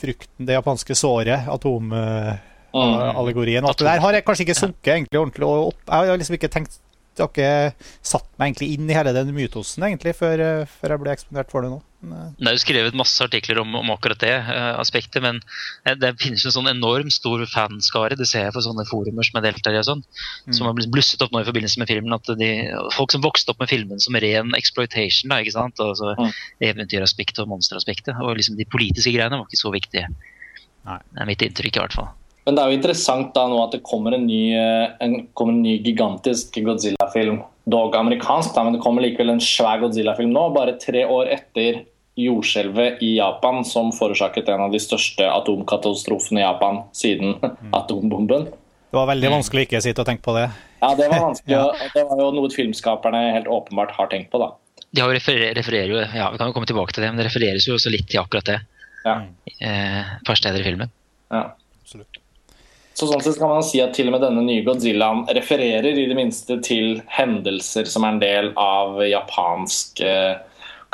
frykten, 0.00 0.46
det 0.48 0.56
japanske 0.56 0.94
såret, 0.98 1.46
atomallegorien. 1.52 3.62
Og 3.64 3.70
alt 3.70 3.78
det 3.82 3.86
der 3.90 4.02
har 4.02 4.12
jeg 4.18 4.24
kanskje 4.26 4.44
ikke 4.46 4.58
sunket 4.58 4.92
egentlig 4.96 5.20
ordentlig 5.20 5.46
opp. 5.46 5.78
Jeg 5.86 6.10
har 6.10 6.18
liksom 6.22 6.36
ikke 6.38 6.50
tenkt 6.52 6.72
har 7.24 7.30
ikke 7.32 7.88
satt 8.04 8.28
meg 8.36 8.50
egentlig 8.50 8.72
inn 8.76 8.90
i 8.90 8.96
hele 8.96 9.12
den 9.16 9.34
mytosen 9.36 9.84
egentlig 9.88 10.16
før, 10.18 10.40
eh, 10.42 10.72
før 10.80 10.94
jeg 10.94 11.02
ble 11.02 11.12
eksponert 11.14 11.52
for 11.52 11.64
det 11.64 11.70
nå. 11.72 11.78
Men, 12.06 12.12
eh, 12.18 12.32
Det 12.38 12.48
er 12.50 12.56
jo 12.56 12.62
skrevet 12.64 12.98
masse 12.98 13.24
artikler 13.24 13.60
om, 13.62 13.74
om 13.74 13.92
akkurat 13.94 14.20
det 14.20 14.34
uh, 14.36 14.76
aspektet, 14.78 15.22
men 15.24 15.40
det 15.86 16.12
finnes 16.20 16.44
en 16.44 16.54
sånn 16.54 16.68
enormt 16.70 17.14
stor 17.14 17.40
fanskare, 17.48 18.18
det 18.18 18.28
ser 18.28 18.46
jeg 18.46 18.54
på 18.54 18.62
sånne 18.66 18.84
forumer 18.86 19.24
som 19.24 19.40
jeg 19.40 19.46
deltar 19.48 19.74
i, 19.74 19.80
og 19.80 19.88
sånn, 19.88 20.04
som 20.52 20.66
har 20.68 20.76
blitt 20.76 20.92
blusset 20.92 21.22
opp 21.24 21.32
nå 21.32 21.40
i 21.40 21.48
forbindelse 21.48 21.80
med 21.80 21.88
filmen. 21.88 22.12
at 22.12 22.28
de, 22.38 22.50
Folk 22.92 23.12
som 23.12 23.24
vokste 23.24 23.50
opp 23.50 23.60
med 23.60 23.72
filmen 23.72 23.98
som 24.02 24.14
ren 24.14 24.52
exploitation, 24.54 25.32
da, 25.32 25.40
ikke 25.40 25.56
sant? 25.56 25.80
Altså, 25.82 26.16
Mm. 26.16 26.32
Eventyraspektet 26.60 27.42
og 27.44 27.48
monsteraspektet. 27.48 28.14
Og 28.22 28.36
liksom 28.38 28.56
de 28.56 28.64
politiske 28.64 29.12
greiene 29.12 29.38
var 29.38 29.46
ikke 29.46 29.60
så 29.60 29.72
viktige. 29.74 30.08
Nei. 30.86 31.00
Det 31.12 31.22
er 31.22 31.28
mitt 31.28 31.44
inntrykk, 31.44 31.76
i 31.76 31.82
hvert 31.82 31.96
fall. 31.96 32.10
Men 32.46 32.54
det 32.54 32.62
er 32.62 32.70
jo 32.70 32.76
interessant 32.78 33.32
da 33.34 33.42
nå 33.50 33.56
at 33.64 33.72
det 33.74 33.82
kommer 33.86 34.14
en 34.14 34.26
ny, 34.28 34.54
eh, 34.54 34.92
en, 35.02 35.16
kommer 35.34 35.56
en 35.56 35.64
ny 35.64 35.76
gigantisk 35.82 36.54
Godzilla-film. 36.62 37.40
Dog 37.66 37.96
amerikansk, 37.98 38.52
da, 38.54 38.62
men 38.62 38.76
det 38.76 38.82
kommer 38.84 39.02
likevel 39.02 39.32
en 39.34 39.42
svær 39.42 39.80
Godzilla-film 39.82 40.30
nå, 40.30 40.44
bare 40.54 40.76
tre 40.78 41.02
år 41.10 41.32
etter 41.34 41.80
jordskjelvet 42.16 43.02
i 43.04 43.16
Japan 43.18 43.64
som 43.66 43.90
forårsaket 43.92 44.46
en 44.48 44.62
av 44.68 44.70
de 44.72 44.78
største 44.80 45.26
atomkatastrofene 45.26 46.40
i 46.40 46.44
Japan 46.44 46.78
siden 46.96 47.34
atombomben. 47.76 48.46
det 48.46 48.96
var 48.96 49.10
veldig 49.10 49.32
vanskelig 49.34 49.64
å 49.64 49.68
ikke 49.68 49.82
sitte 49.84 50.04
og 50.04 50.08
tenke 50.08 50.24
på 50.24 50.36
det. 50.38 50.46
Ja, 50.80 50.92
Det 50.94 51.10
var 51.10 51.24
vanskelig, 51.28 51.58
og 51.58 51.82
det 51.98 52.04
var 52.12 52.22
jo 52.22 52.30
noe 52.38 52.52
filmskaperne 52.54 53.24
helt 53.34 53.50
åpenbart 53.52 53.92
har 53.98 54.08
tenkt 54.14 54.30
på. 54.32 54.40
da. 54.40 54.52
De 54.94 55.02
har 55.02 55.10
jo 55.10 55.18
referer, 55.18 55.50
refererer 55.58 55.90
jo, 55.92 55.98
ja, 56.14 56.30
Vi 56.32 56.38
kan 56.40 56.48
jo 56.48 56.54
komme 56.56 56.70
tilbake 56.70 56.94
til 56.94 57.02
det, 57.04 57.10
men 57.10 57.20
det 57.20 57.26
refereres 57.28 57.66
jo 57.68 57.74
også 57.76 57.90
litt 57.92 58.06
til 58.08 58.22
akkurat 58.22 58.54
det. 58.54 58.60
Ja, 59.04 59.18
Eh, 59.62 60.14
par 60.26 60.36
steder 60.38 60.60
i 60.60 60.66
filmen. 60.70 60.90
ja. 61.32 61.48
Absolutt. 61.86 62.18
Så 62.96 63.08
sånn 63.10 63.20
sett 63.20 63.36
kan 63.36 63.50
man 63.52 63.64
si 63.66 63.80
at 63.84 63.92
til 63.96 64.08
og 64.08 64.14
med 64.14 64.22
denne 64.24 64.42
nye 64.46 64.64
Godzillaen 64.64 65.26
refererer 65.36 65.98
i 66.00 66.06
det 66.08 66.16
minste 66.16 66.56
til 66.64 67.02
hendelser 67.12 67.88
som 67.92 68.06
er 68.06 68.14
en 68.14 68.20
del 68.22 68.52
av 68.56 69.02
japansk 69.04 70.00
eh, 70.00 70.38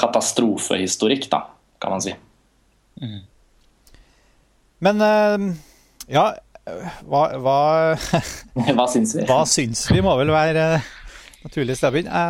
katastrofehistorikk, 0.03 1.29
da, 1.31 1.45
kan 1.83 1.95
man 1.95 2.03
si. 2.03 2.17
Men 4.83 5.05
eh, 5.07 5.47
ja, 6.11 6.27
hva, 7.07 7.23
hva, 7.39 7.59
Hva 8.79 8.89
syns 8.91 9.15
vi? 9.17 9.27
hva 9.31 9.43
syns 9.47 9.87
vi, 9.91 10.03
må 10.03 10.17
vel 10.19 10.35
være 10.35 10.67
eh, 10.81 10.93
naturlig 11.47 11.79
sted 11.79 11.93
å 11.93 11.95
begynne. 11.97 12.27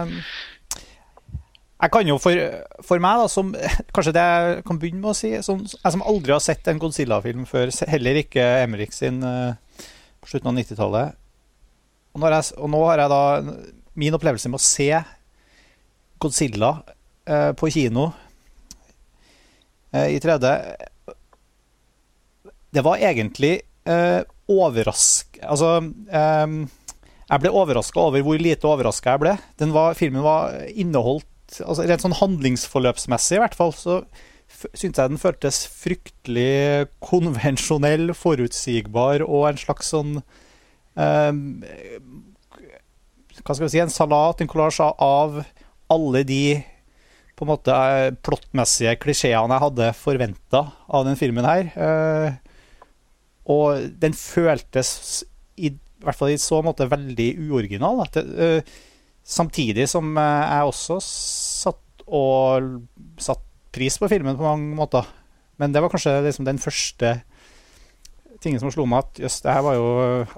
Jeg 1.82 1.90
kan 1.90 2.06
jo 2.06 2.14
for, 2.22 2.38
for 2.86 3.02
meg, 3.02 3.24
da, 3.24 3.30
som 3.30 3.48
kanskje 3.94 4.14
det 4.14 4.22
jeg 4.22 4.60
kan 4.68 4.78
begynne 4.78 5.02
med 5.02 5.10
å 5.10 5.18
si 5.18 5.32
som, 5.42 5.64
Jeg 5.66 5.94
som 5.96 6.04
aldri 6.06 6.34
har 6.34 6.42
sett 6.44 6.68
en 6.70 6.78
Godzilla-film 6.82 7.42
før, 7.48 7.72
heller 7.90 8.20
ikke 8.20 8.44
Emrik 8.62 8.94
sin 8.94 9.18
eh, 9.26 9.88
på 10.22 10.30
slutten 10.30 10.52
av 10.52 10.60
90-tallet. 10.60 11.16
Og, 12.14 12.22
og 12.22 12.70
nå 12.70 12.82
har 12.86 13.02
jeg 13.02 13.10
da 13.10 13.22
min 13.98 14.14
opplevelse 14.14 14.52
med 14.52 14.60
å 14.60 14.62
se 14.62 14.88
Godzilla 16.22 16.70
eh, 17.26 17.50
på 17.58 17.72
kino 17.74 18.12
eh, 19.90 20.14
i 20.14 20.22
3D 20.22 20.52
Det 22.78 22.86
var 22.86 23.02
egentlig 23.02 23.56
eh, 23.90 24.20
overrask... 24.46 25.42
Altså 25.42 25.80
eh, 25.82 26.46
Jeg 27.26 27.42
ble 27.42 27.54
overraska 27.58 28.06
over 28.06 28.22
hvor 28.22 28.38
lite 28.38 28.70
overraska 28.70 29.16
jeg 29.16 29.24
ble. 29.26 29.36
Var, 29.74 29.98
filmen 29.98 30.22
var 30.22 30.62
inneholdt 30.70 31.26
altså 31.60 31.84
Rent 31.86 32.04
sånn 32.04 32.16
handlingsforløpsmessig, 32.16 33.36
i 33.36 33.42
hvert 33.42 33.56
fall, 33.58 33.74
så 33.76 34.00
syntes 34.72 35.00
jeg 35.00 35.12
den 35.12 35.20
føltes 35.20 35.62
fryktelig 35.68 36.88
konvensjonell, 37.04 38.12
forutsigbar 38.16 39.24
og 39.26 39.48
en 39.50 39.60
slags 39.60 39.92
sånn 39.94 40.18
eh, 41.00 41.32
Hva 43.40 43.54
skal 43.56 43.64
vi 43.64 43.72
si 43.72 43.82
En 43.82 43.92
salat, 43.92 44.42
en 44.42 44.50
kollasj 44.50 44.82
av 44.92 45.40
alle 45.92 46.22
de 46.28 46.44
på 47.36 47.46
en 47.46 47.50
måte 47.50 47.74
eh, 47.74 48.14
plottmessige 48.22 48.94
klisjeene 49.02 49.56
jeg 49.56 49.64
hadde 49.64 49.92
forventa 49.98 50.60
av 50.86 51.06
den 51.08 51.16
filmen 51.18 51.48
her. 51.48 51.70
Eh, 51.74 52.34
og 53.50 53.88
den 54.00 54.14
føltes 54.14 55.24
i, 55.56 55.72
i 55.72 56.04
hvert 56.04 56.18
fall 56.18 56.34
i 56.34 56.40
så 56.40 56.60
måte 56.64 56.90
veldig 56.90 57.30
uoriginal. 57.48 58.04
Da. 58.04 58.08
Det, 58.14 58.24
eh, 58.46 58.76
samtidig 59.24 59.88
som 59.90 60.12
eh, 60.18 60.44
jeg 60.52 60.70
også 60.70 61.00
og 62.12 62.82
satt 63.22 63.40
pris 63.72 63.96
på 63.98 64.08
filmen 64.12 64.36
på 64.36 64.44
mange 64.44 64.76
måter. 64.76 65.06
Men 65.60 65.72
det 65.72 65.80
var 65.80 65.92
kanskje 65.92 66.18
liksom 66.26 66.44
den 66.48 66.58
første 66.60 67.14
tingen 68.42 68.58
som 68.60 68.72
slo 68.74 68.84
meg 68.90 69.04
at 69.04 69.20
jøss, 69.22 69.36
det 69.44 69.52
her 69.54 69.62
var 69.64 69.76
jo 69.78 69.86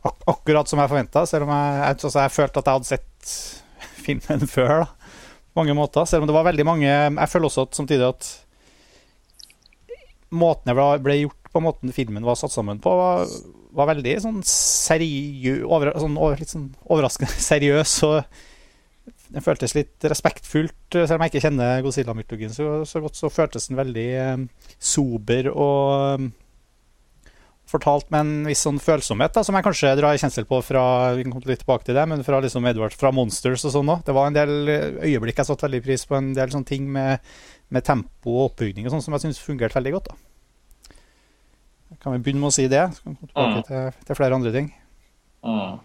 ak 0.04 0.26
akkurat 0.28 0.68
som 0.70 0.78
jeg 0.82 0.90
forventa. 0.92 1.22
Selv 1.26 1.46
om 1.48 1.52
jeg, 1.54 1.76
jeg, 1.80 1.96
altså, 1.96 2.20
jeg 2.20 2.34
følte 2.34 2.60
at 2.62 2.68
jeg 2.68 2.78
hadde 2.78 2.90
sett 2.90 3.34
filmen 4.06 4.46
før, 4.50 4.84
da. 4.84 5.12
På 5.54 5.62
mange 5.62 5.76
måter. 5.78 6.06
Selv 6.10 6.24
om 6.24 6.28
det 6.30 6.34
var 6.34 6.46
veldig 6.48 6.64
mange 6.66 6.86
Jeg 6.90 7.30
føler 7.30 7.46
også 7.46 7.62
at 7.68 7.76
samtidig 7.78 8.08
at 8.08 8.30
måten 10.34 10.66
det 10.70 10.74
ble- 10.78 11.02
ble 11.04 11.16
gjort 11.22 11.50
på 11.54 11.62
måten 11.62 11.92
filmen 11.94 12.24
var 12.26 12.34
satt 12.34 12.50
sammen 12.50 12.80
på, 12.82 12.90
var, 12.98 13.28
var 13.78 13.86
veldig 13.92 14.14
sånn 14.24 14.40
seriøs 14.50 15.60
over, 15.70 15.92
sånn, 16.02 16.16
Litt 16.40 16.50
sånn 16.50 16.64
overraskende 16.90 17.30
seriøs. 17.50 17.92
Og 18.08 18.18
den 19.04 19.44
føltes 19.44 19.74
litt 19.76 20.04
respektfullt. 20.08 20.94
Selv 20.94 21.18
om 21.18 21.24
jeg 21.24 21.34
ikke 21.34 21.44
kjenner 21.46 21.82
Godzilla-mytologien 21.84 22.54
så, 22.54 22.68
så, 22.88 23.02
godt, 23.04 23.18
så 23.18 23.30
føltes 23.32 23.68
den 23.68 23.78
veldig 23.80 24.08
um, 24.38 24.48
sober 24.78 25.50
og 25.52 26.20
um, 26.20 26.28
fortalt 27.68 28.10
med 28.12 28.22
en 28.22 28.48
viss 28.48 28.62
sånn 28.64 28.78
følsomhet, 28.82 29.32
da, 29.34 29.42
som 29.44 29.56
jeg 29.56 29.66
kanskje 29.66 29.94
drar 29.98 30.18
kjensel 30.20 30.46
på 30.48 30.60
fra 30.62 30.84
vi 31.16 31.24
kan 31.24 31.32
komme 31.34 31.50
litt 31.50 31.64
tilbake 31.64 31.88
til 31.88 31.96
det, 31.96 32.04
men 32.10 32.22
fra 32.26 32.38
liksom 32.44 32.68
Edward, 32.70 32.94
fra 32.96 33.10
Monsters 33.14 33.64
og 33.66 33.74
sånn 33.74 33.90
òg. 33.96 34.04
Det 34.06 34.14
var 34.14 34.30
en 34.30 34.36
del 34.36 34.54
øyeblikk 35.02 35.40
jeg 35.40 35.48
satte 35.48 35.66
veldig 35.66 35.82
pris 35.86 36.06
på, 36.08 36.18
en 36.20 36.30
del 36.36 36.52
sånne 36.54 36.68
ting 36.68 36.86
med, 36.92 37.34
med 37.74 37.86
tempo 37.86 38.36
og 38.36 38.52
oppbygning 38.52 38.86
og 38.86 38.94
sånn 38.94 39.04
som 39.04 39.16
jeg 39.16 39.26
syns 39.26 39.42
fungerte 39.42 39.80
veldig 39.80 39.96
godt. 39.96 40.12
da. 40.12 40.20
Kan 42.02 42.14
vi 42.14 42.24
begynne 42.24 42.44
med 42.44 42.52
å 42.52 42.54
si 42.54 42.68
det? 42.68 42.84
Så 42.94 43.04
kan 43.04 43.14
vi 43.14 43.20
komme 43.20 43.32
tilbake 43.32 43.60
mm. 43.60 43.68
til, 43.68 44.06
til, 44.06 44.18
flere 44.18 44.38
andre 44.38 44.54
ting. 44.54 44.72
Mm. 45.44 45.78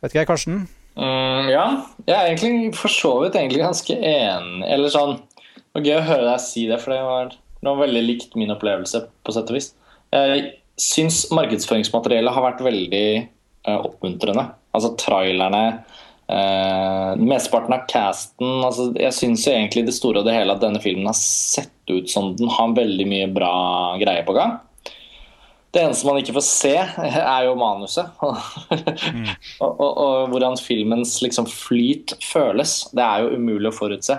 Vet 0.00 0.12
ikke 0.12 0.22
jeg, 0.22 0.30
Karsten? 0.30 0.60
Mm, 1.00 1.48
ja, 1.48 1.64
jeg 2.04 2.12
er 2.12 2.26
egentlig 2.28 2.74
for 2.76 2.92
så 2.92 3.14
vidt 3.22 3.38
egentlig 3.38 3.62
ganske 3.62 3.96
enig. 3.96 4.64
Eller 4.68 4.92
sånn 4.92 5.16
Det 5.16 5.78
var 5.78 5.86
gøy 5.86 5.96
å 5.96 6.08
høre 6.08 6.26
deg 6.26 6.42
si 6.44 6.66
det, 6.68 6.80
for 6.82 6.92
det 6.92 7.02
var, 7.06 7.30
det 7.32 7.68
var 7.68 7.82
veldig 7.84 8.02
likt 8.04 8.36
min 8.36 8.52
opplevelse, 8.52 9.04
på 9.24 9.34
sett 9.34 9.52
og 9.52 9.56
vis. 9.56 9.70
Jeg 10.10 10.48
syns 10.80 11.22
markedsføringsmateriellet 11.36 12.34
har 12.34 12.44
vært 12.48 12.64
veldig 12.66 13.06
uh, 13.68 13.78
oppmuntrende. 13.86 14.48
Altså 14.74 14.90
trailerne, 14.98 15.62
uh, 16.26 17.12
mesteparten 17.22 17.76
av 17.76 17.86
casten. 17.90 18.50
Altså, 18.66 18.88
jeg 18.98 19.14
syns 19.14 19.46
egentlig 19.46 19.86
det 19.86 19.94
store 19.94 20.24
og 20.24 20.26
det 20.26 20.34
hele 20.34 20.58
at 20.58 20.64
denne 20.64 20.82
filmen 20.82 21.06
har 21.06 21.18
sett 21.20 21.70
ut 21.92 22.10
som 22.10 22.32
den 22.38 22.50
har 22.50 22.74
veldig 22.74 23.06
mye 23.12 23.30
bra 23.30 23.54
greier 24.02 24.26
på 24.26 24.34
gang. 24.36 24.58
Det 25.70 25.84
eneste 25.84 26.06
man 26.08 26.18
ikke 26.18 26.34
får 26.34 26.46
se, 26.46 26.74
er 27.36 27.46
jo 27.46 27.54
manuset. 27.58 28.10
mm. 28.22 29.30
og, 29.62 29.70
og, 29.70 29.90
og, 29.90 30.28
hvordan 30.32 30.58
filmens 30.58 31.20
liksom, 31.22 31.46
flyt 31.50 32.16
føles. 32.24 32.82
Det 32.96 33.06
er 33.06 33.24
jo 33.24 33.38
umulig 33.38 33.70
å 33.70 33.76
forutse. 33.76 34.18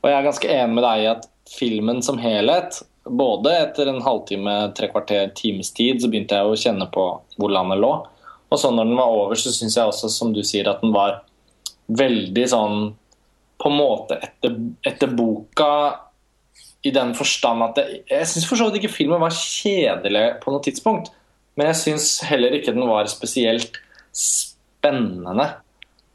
Og 0.00 0.10
jeg 0.10 0.18
er 0.18 0.28
ganske 0.28 0.54
enig 0.54 0.76
med 0.76 0.86
deg 0.86 1.02
i 1.02 1.10
at 1.14 1.28
filmen 1.50 1.98
som 2.04 2.20
helhet 2.20 2.82
både 3.10 3.52
etter 3.62 3.86
en 3.86 4.02
halvtime, 4.02 4.72
tre 4.76 4.88
kvarter, 4.92 5.30
times 5.34 5.72
tid, 5.72 6.02
så 6.02 6.08
begynte 6.10 6.36
jeg 6.36 6.46
å 6.46 6.58
kjenne 6.58 6.86
på 6.92 7.06
hvor 7.40 7.52
landet 7.52 7.80
lå. 7.80 7.92
Og 8.50 8.58
så 8.58 8.70
når 8.74 8.90
den 8.90 8.98
var 8.98 9.14
over, 9.14 9.38
så 9.38 9.52
syns 9.54 9.76
jeg 9.78 9.88
også, 9.88 10.10
som 10.12 10.34
du 10.34 10.42
sier, 10.46 10.68
at 10.68 10.82
den 10.84 10.94
var 10.94 11.22
veldig 11.90 12.46
sånn 12.50 12.80
På 13.60 13.68
en 13.68 13.76
måte 13.76 14.16
etter, 14.22 14.54
etter 14.86 15.10
boka 15.12 15.66
i 16.82 16.92
den 16.94 17.12
forstand 17.16 17.64
at 17.64 17.76
det, 17.76 17.86
Jeg 18.08 18.28
syns 18.30 18.46
for 18.48 18.56
så 18.56 18.68
vidt 18.68 18.80
ikke 18.80 18.94
filmen 18.94 19.20
var 19.20 19.34
kjedelig 19.36 20.26
på 20.42 20.52
noe 20.52 20.64
tidspunkt. 20.64 21.10
Men 21.58 21.72
jeg 21.72 21.80
syns 21.82 22.12
heller 22.24 22.54
ikke 22.56 22.72
den 22.72 22.88
var 22.88 23.10
spesielt 23.12 23.80
spennende. 24.16 25.50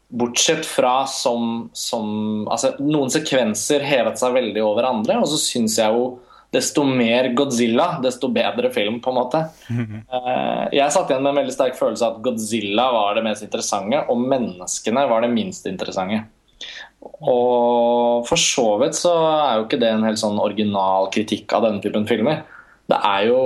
Bortsett 0.06 0.66
fra 0.66 1.00
som, 1.10 1.68
som 1.74 2.46
altså, 2.50 2.74
Noen 2.82 3.10
sekvenser 3.10 3.84
hevet 3.86 4.18
seg 4.20 4.34
veldig 4.36 4.62
over 4.64 4.88
andre, 4.88 5.20
og 5.22 5.28
så 5.30 5.38
syns 5.40 5.78
jeg 5.80 5.94
jo 5.94 6.16
desto 6.54 6.84
mer 6.86 7.28
Godzilla, 7.36 7.96
desto 8.02 8.30
bedre 8.32 8.70
film, 8.74 9.00
på 9.02 9.12
en 9.12 9.20
måte. 9.20 9.44
Eh, 10.16 10.64
jeg 10.76 10.92
satt 10.94 11.10
igjen 11.10 11.24
med 11.24 11.32
en 11.32 11.38
veldig 11.40 11.52
sterk 11.52 11.74
følelse 11.78 12.06
av 12.06 12.16
at 12.16 12.22
Godzilla 12.24 12.84
var 12.94 13.16
det 13.16 13.24
mest 13.26 13.44
interessante, 13.44 13.98
og 14.10 14.22
menneskene 14.22 15.02
var 15.10 15.24
det 15.24 15.30
minst 15.34 15.66
interessante. 15.68 16.22
Og 17.06 18.26
for 18.28 18.40
så 18.40 18.66
vidt 18.82 18.98
så 18.98 19.12
er 19.14 19.58
jo 19.58 19.66
ikke 19.66 19.80
det 19.82 19.92
en 19.92 20.06
helt 20.06 20.20
sånn 20.20 20.38
original 20.42 21.10
kritikk 21.14 21.54
av 21.56 21.66
denne 21.66 21.82
typen 21.84 22.06
filmer. 22.08 22.42
Det 22.90 22.98
er 22.98 23.28
jo, 23.30 23.40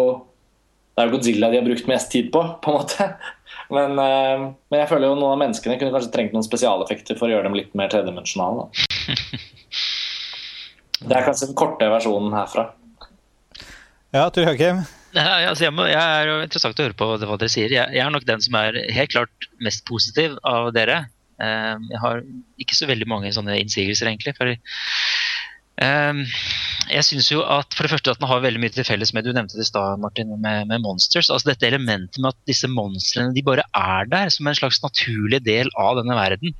det 0.94 1.02
er 1.02 1.08
jo 1.08 1.14
Godzilla 1.16 1.50
de 1.52 1.60
har 1.60 1.66
brukt 1.66 1.88
mest 1.90 2.10
tid 2.12 2.30
på, 2.34 2.42
på 2.62 2.72
en 2.72 2.78
måte. 2.80 3.08
Men, 3.70 3.94
eh, 4.02 4.42
men, 4.42 4.78
jeg 4.80 4.90
føler 4.90 5.10
jo 5.10 5.16
noen 5.16 5.34
av 5.36 5.42
menneskene 5.44 5.78
kunne 5.78 5.94
kanskje 5.94 6.12
trengt 6.14 6.34
noen 6.34 6.46
spesialeffekter 6.46 7.18
for 7.18 7.28
å 7.28 7.34
gjøre 7.34 7.46
dem 7.46 7.58
litt 7.58 7.76
mer 7.78 7.92
tredimensjonale. 7.92 8.68
Det 11.00 11.16
er 11.16 11.24
kanskje 11.24 11.48
den 11.48 11.56
korte 11.56 11.86
versjonen 11.88 12.34
herfra. 12.36 12.66
Ja, 14.12 14.26
Tor 14.34 14.44
Hakim? 14.50 14.82
Ja, 15.14 15.48
altså 15.48 15.64
jeg, 15.64 15.74
må, 15.74 15.86
jeg, 15.88 15.98
er 15.98 16.28
jo 16.28 16.34
interessant 16.44 16.78
å 16.78 16.84
høre 16.84 16.98
på 16.98 17.06
hva 17.08 17.16
dere 17.38 17.50
sier. 17.50 17.72
Jeg, 17.72 17.94
jeg, 17.96 18.02
er 18.04 18.12
nok 18.12 18.26
den 18.28 18.42
som 18.44 18.58
er 18.60 18.76
helt 18.94 19.14
klart 19.14 19.48
mest 19.64 19.86
positiv 19.88 20.36
av 20.46 20.68
dere. 20.76 21.04
Ehm, 21.40 21.88
jeg 21.90 22.02
har 22.02 22.22
ikke 22.60 22.76
så 22.76 22.88
veldig 22.90 23.08
mange 23.10 23.32
sånne 23.34 23.58
innsigelser, 23.62 24.10
egentlig. 24.10 24.34
For, 24.36 24.52
um, 25.80 26.22
jeg 26.90 27.06
syns 27.06 27.30
jo 27.32 27.42
at 27.46 27.76
for 27.76 27.86
det 27.86 27.94
første 27.94 28.14
at 28.14 28.20
den 28.20 28.30
har 28.30 28.44
veldig 28.44 28.62
mye 28.62 28.74
til 28.74 28.86
felles 28.86 29.14
med 29.16 29.24
du 29.26 29.32
nevnte 29.32 29.56
det 29.56 29.66
i 29.66 29.70
stad, 29.70 30.00
Martin, 30.02 30.32
med, 30.36 30.68
med, 30.70 30.84
Monsters. 30.84 31.30
altså 31.30 31.52
Dette 31.52 31.68
elementet 31.70 32.20
med 32.20 32.34
at 32.34 32.40
disse 32.50 32.68
monstrene 32.70 33.34
de 33.36 33.44
bare 33.46 33.66
er 33.76 34.08
der 34.10 34.32
som 34.34 34.48
en 34.50 34.58
slags 34.58 34.82
naturlig 34.84 35.42
del 35.46 35.72
av 35.80 36.00
denne 36.00 36.18
verden. 36.18 36.56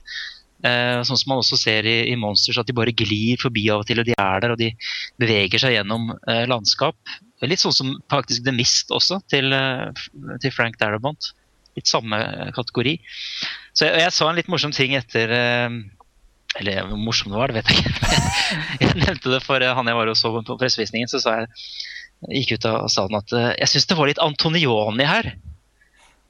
Uh, 0.61 1.01
sånn 1.09 1.17
som 1.17 1.31
man 1.33 1.41
også 1.41 1.57
ser 1.57 1.87
i, 1.89 1.99
i, 2.13 2.17
Monsters, 2.21 2.59
at 2.61 2.69
de 2.69 2.77
bare 2.77 2.93
glir 2.93 3.41
forbi 3.41 3.65
av 3.73 3.81
og 3.81 3.89
til, 3.89 4.03
og 4.03 4.09
de 4.09 4.17
er 4.17 4.43
der 4.45 4.53
og 4.53 4.61
de 4.61 4.75
beveger 5.21 5.63
seg 5.63 5.79
gjennom 5.79 6.13
uh, 6.13 6.45
landskap. 6.49 6.97
Litt 7.41 7.63
sånn 7.63 7.73
som 7.73 7.95
faktisk 8.13 8.45
The 8.45 8.53
Mist 8.53 8.93
også, 8.93 9.17
til, 9.33 9.49
eh, 9.57 10.03
til 10.43 10.53
Frank 10.53 10.77
Darabont. 10.77 11.31
Litt 11.79 11.91
samme 11.91 12.19
kategori. 12.57 12.97
Så 13.77 13.87
jeg, 13.87 14.03
jeg, 14.03 14.15
sa 14.15 14.29
en 14.29 14.39
litt 14.39 14.51
morsom 14.51 14.73
ting 14.75 14.97
etter 14.99 15.31
eh, 15.35 15.77
Eller 16.59 16.89
hvor 16.89 16.99
morsom 16.99 17.31
det 17.33 17.39
var, 17.39 17.53
det 17.53 17.61
vet 17.61 17.71
jeg 17.71 17.85
ikke. 17.85 18.25
jeg 18.83 18.99
nevnte 19.05 19.35
det 19.37 19.45
for 19.45 19.63
han 19.63 19.93
jeg 19.93 20.01
var 20.01 20.11
og 20.11 20.19
så 20.19 20.33
på 20.35 20.59
pressevisningen. 20.61 21.11
Så 21.11 21.23
sa 21.23 21.41
jeg, 21.43 21.53
gikk 22.41 22.59
ut 22.59 22.69
og 22.73 22.91
sa 22.93 23.07
at 23.07 23.37
eh, 23.37 23.53
jeg 23.63 23.75
syns 23.75 23.89
det 23.91 24.01
var 24.01 24.11
litt 24.11 24.23
Antonioni 24.25 25.07
her. 25.09 25.33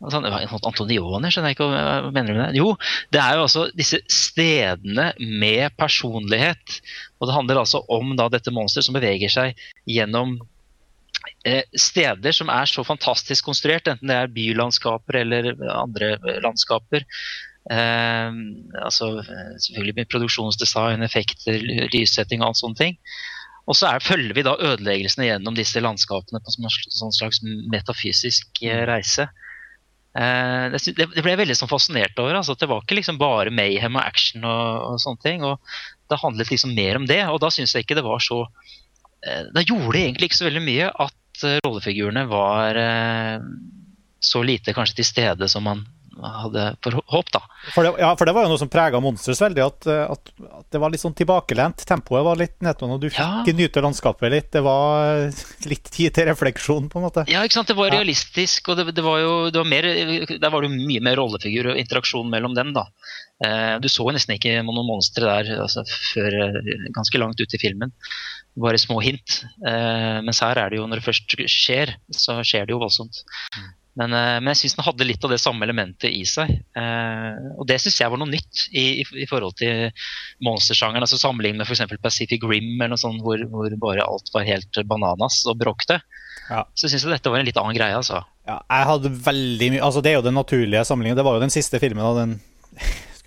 Sånn, 0.00 0.24
Antonioni, 0.24 1.28
skjønner 1.28 1.50
jeg 1.50 1.58
ikke 1.58 1.66
hva 1.68 2.12
mener 2.14 2.32
du 2.32 2.38
med 2.38 2.46
det? 2.46 2.60
Jo, 2.60 2.70
det 3.12 3.20
er 3.20 3.36
jo 3.36 3.42
altså 3.44 3.66
disse 3.76 3.98
stedene 4.08 5.10
med 5.18 5.74
personlighet. 5.76 6.78
Og 7.20 7.28
det 7.28 7.36
handler 7.36 7.60
altså 7.60 7.82
om 7.92 8.14
da 8.16 8.30
dette 8.32 8.54
monsteret 8.54 8.88
som 8.88 8.96
beveger 8.96 9.32
seg 9.32 9.60
gjennom 9.84 10.38
Eh, 10.40 10.59
steder 11.78 12.34
som 12.36 12.50
er 12.52 12.68
så 12.68 12.84
fantastisk 12.86 13.46
konstruert, 13.48 13.88
enten 13.88 14.10
det 14.10 14.16
er 14.16 14.32
bylandskaper 14.34 15.20
eller 15.22 15.52
andre 15.72 16.14
landskaper. 16.44 17.06
Eh, 17.70 18.30
altså 18.82 19.10
selvfølgelig 19.22 19.96
med 19.98 20.10
produksjonsdesign, 20.12 21.04
effekter, 21.06 21.60
lyssetting 21.92 22.42
og 22.42 22.50
alt 22.50 22.62
sånne 22.62 22.80
ting. 22.80 22.98
Og 23.68 23.76
så 23.78 23.90
er, 23.90 24.02
følger 24.02 24.34
vi 24.34 24.46
da 24.46 24.56
ødeleggelsene 24.56 25.28
gjennom 25.28 25.54
disse 25.54 25.82
landskapene 25.82 26.40
på 26.42 26.50
en 26.50 26.72
sånn 26.72 27.14
slags 27.14 27.42
metafysisk 27.44 28.64
eh, 28.66 28.82
reise. 28.88 29.28
Eh, 30.18 30.66
det, 30.74 30.80
det 30.98 31.22
ble 31.22 31.34
jeg 31.34 31.42
veldig 31.44 31.56
sånn 31.58 31.70
fascinert 31.70 32.18
over. 32.18 32.40
Altså, 32.40 32.56
det 32.58 32.70
var 32.70 32.82
ikke 32.82 32.98
liksom 32.98 33.20
bare 33.20 33.52
mayhem 33.54 33.98
og 33.98 34.02
action 34.02 34.46
og, 34.48 34.88
og 34.88 35.02
sånne 35.04 35.24
ting. 35.26 35.46
og 35.46 35.60
Det 36.10 36.18
handlet 36.24 36.50
liksom 36.50 36.74
mer 36.74 36.98
om 36.98 37.06
det. 37.10 37.22
Og 37.30 37.38
da 37.44 37.52
syns 37.54 37.76
jeg 37.76 37.86
ikke 37.86 38.00
det 38.00 38.06
var 38.08 38.24
så 38.24 38.42
eh, 38.46 38.79
Da 39.20 39.60
gjorde 39.60 39.92
det 39.92 40.00
egentlig 40.06 40.30
ikke 40.30 40.38
så 40.38 40.46
veldig 40.46 40.62
mye 40.64 40.86
at 41.04 41.16
Eh, 41.44 41.58
rollefigurene 41.64 42.26
var 42.26 42.74
eh, 42.74 43.40
så 44.20 44.42
lite 44.42 44.74
kanskje 44.76 45.00
til 45.00 45.08
stede 45.08 45.48
som 45.48 45.64
man 45.64 45.86
hadde 46.20 46.74
forhåpt 46.84 47.32
da. 47.32 47.40
For 47.72 47.86
det, 47.86 47.94
ja, 48.02 48.10
for 48.18 48.28
det 48.28 48.34
var 48.36 48.44
jo 48.44 48.50
noe 48.50 48.60
som 48.60 48.68
prega 48.68 48.98
Monsters 49.00 49.38
veldig, 49.40 49.62
at, 49.64 49.86
at, 49.88 50.32
at, 50.42 50.66
det 50.74 50.80
var 50.82 50.92
litt 50.92 51.00
sånn 51.00 51.14
tilbakelent. 51.16 51.84
Tempoet 51.88 52.26
var 52.26 52.36
litt 52.36 52.58
nedpå 52.60 52.90
og 52.90 53.00
du 53.00 53.06
fikk 53.08 53.48
ja. 53.48 53.54
nyte 53.56 53.80
landskapet 53.80 54.34
litt. 54.34 54.50
Det 54.52 54.60
var 54.66 55.30
litt 55.70 55.88
tid 55.88 56.12
til 56.18 56.28
refleksjon, 56.28 56.90
på 56.92 57.00
en 57.00 57.06
måte. 57.06 57.24
Ja, 57.30 57.40
ikke 57.46 57.56
sant. 57.56 57.70
Det 57.72 57.78
var 57.78 57.94
realistisk, 57.94 58.68
og 58.68 58.82
det, 58.82 58.90
det 58.98 59.06
var 59.06 59.22
jo 59.22 59.32
det 59.48 59.62
var 59.62 59.70
mer, 59.70 59.88
der 60.34 60.52
var 60.52 60.60
det 60.60 60.68
jo 60.68 60.90
mye 60.90 61.06
mer 61.08 61.16
rollefigur 61.22 61.70
og 61.72 61.80
interaksjon 61.80 62.28
mellom 62.34 62.58
dem, 62.58 62.74
da. 62.76 62.84
Eh, 63.46 63.78
du 63.80 63.88
så 63.88 64.04
jo 64.04 64.12
nesten 64.12 64.36
ikke 64.36 64.58
noen 64.66 64.84
monstre 64.90 65.24
der 65.24 65.64
altså, 65.64 65.86
før 66.10 66.60
ganske 66.92 67.22
langt 67.22 67.40
ut 67.40 67.56
i 67.56 67.62
filmen 67.62 67.94
bare 68.58 68.80
små 68.80 69.00
hint. 69.04 69.42
Eh, 69.66 70.20
mens 70.24 70.40
her 70.42 70.58
er 70.58 70.70
det 70.70 70.80
jo, 70.80 70.86
når 70.88 71.00
det 71.00 71.06
først 71.06 71.36
skjer, 71.50 71.94
så 72.14 72.40
skjer 72.46 72.66
det 72.66 72.74
jo 72.74 72.80
voldsomt. 72.82 73.22
Men, 73.98 74.14
eh, 74.14 74.38
men, 74.38 74.52
jeg 74.52 74.60
syns 74.62 74.76
den 74.78 74.86
hadde 74.86 75.06
litt 75.06 75.24
av 75.26 75.32
det 75.34 75.40
samme 75.42 75.66
elementet 75.66 76.12
i 76.14 76.22
seg. 76.28 76.50
Eh, 76.78 77.40
og 77.56 77.66
det 77.68 77.80
syns 77.82 77.98
jeg 78.00 78.12
var 78.12 78.20
noe 78.20 78.30
nytt 78.30 78.66
i, 78.70 79.02
i, 79.02 79.06
i 79.24 79.28
forhold 79.30 79.56
til 79.60 79.90
monstersjangeren. 80.46 81.04
altså 81.06 81.18
Sammenlignet 81.20 81.62
med 81.62 81.68
f.eks. 81.68 82.00
Pacific 82.02 82.44
Rim, 82.46 82.72
eller 82.78 82.94
noe 82.94 83.02
sånt, 83.02 83.22
hvor, 83.24 83.42
hvor, 83.52 83.70
bare 83.82 84.06
alt 84.06 84.30
var 84.34 84.46
helt 84.48 84.82
bananas 84.88 85.42
og 85.50 85.58
bråkte. 85.60 86.00
Ja. 86.50 86.64
Så 86.74 86.90
syns 86.90 87.06
jeg 87.06 87.14
dette 87.14 87.32
var 87.32 87.42
en 87.42 87.48
litt 87.48 87.58
annen 87.60 87.76
greie. 87.76 87.96
altså. 87.98 88.22
Ja, 88.48 88.60
jeg 88.66 88.88
hadde 88.88 89.12
veldig 89.26 89.74
mye, 89.74 89.82
altså 89.86 90.00
Det 90.02 90.12
er 90.12 90.18
jo 90.18 90.26
den 90.26 90.38
naturlige 90.38 90.86
sammenligningen. 90.86 91.20
Det 91.20 91.26
var 91.26 91.38
jo 91.38 91.44
den 91.44 91.54
siste 91.54 91.82
filmen 91.82 92.06
av 92.06 92.18
den 92.18 92.38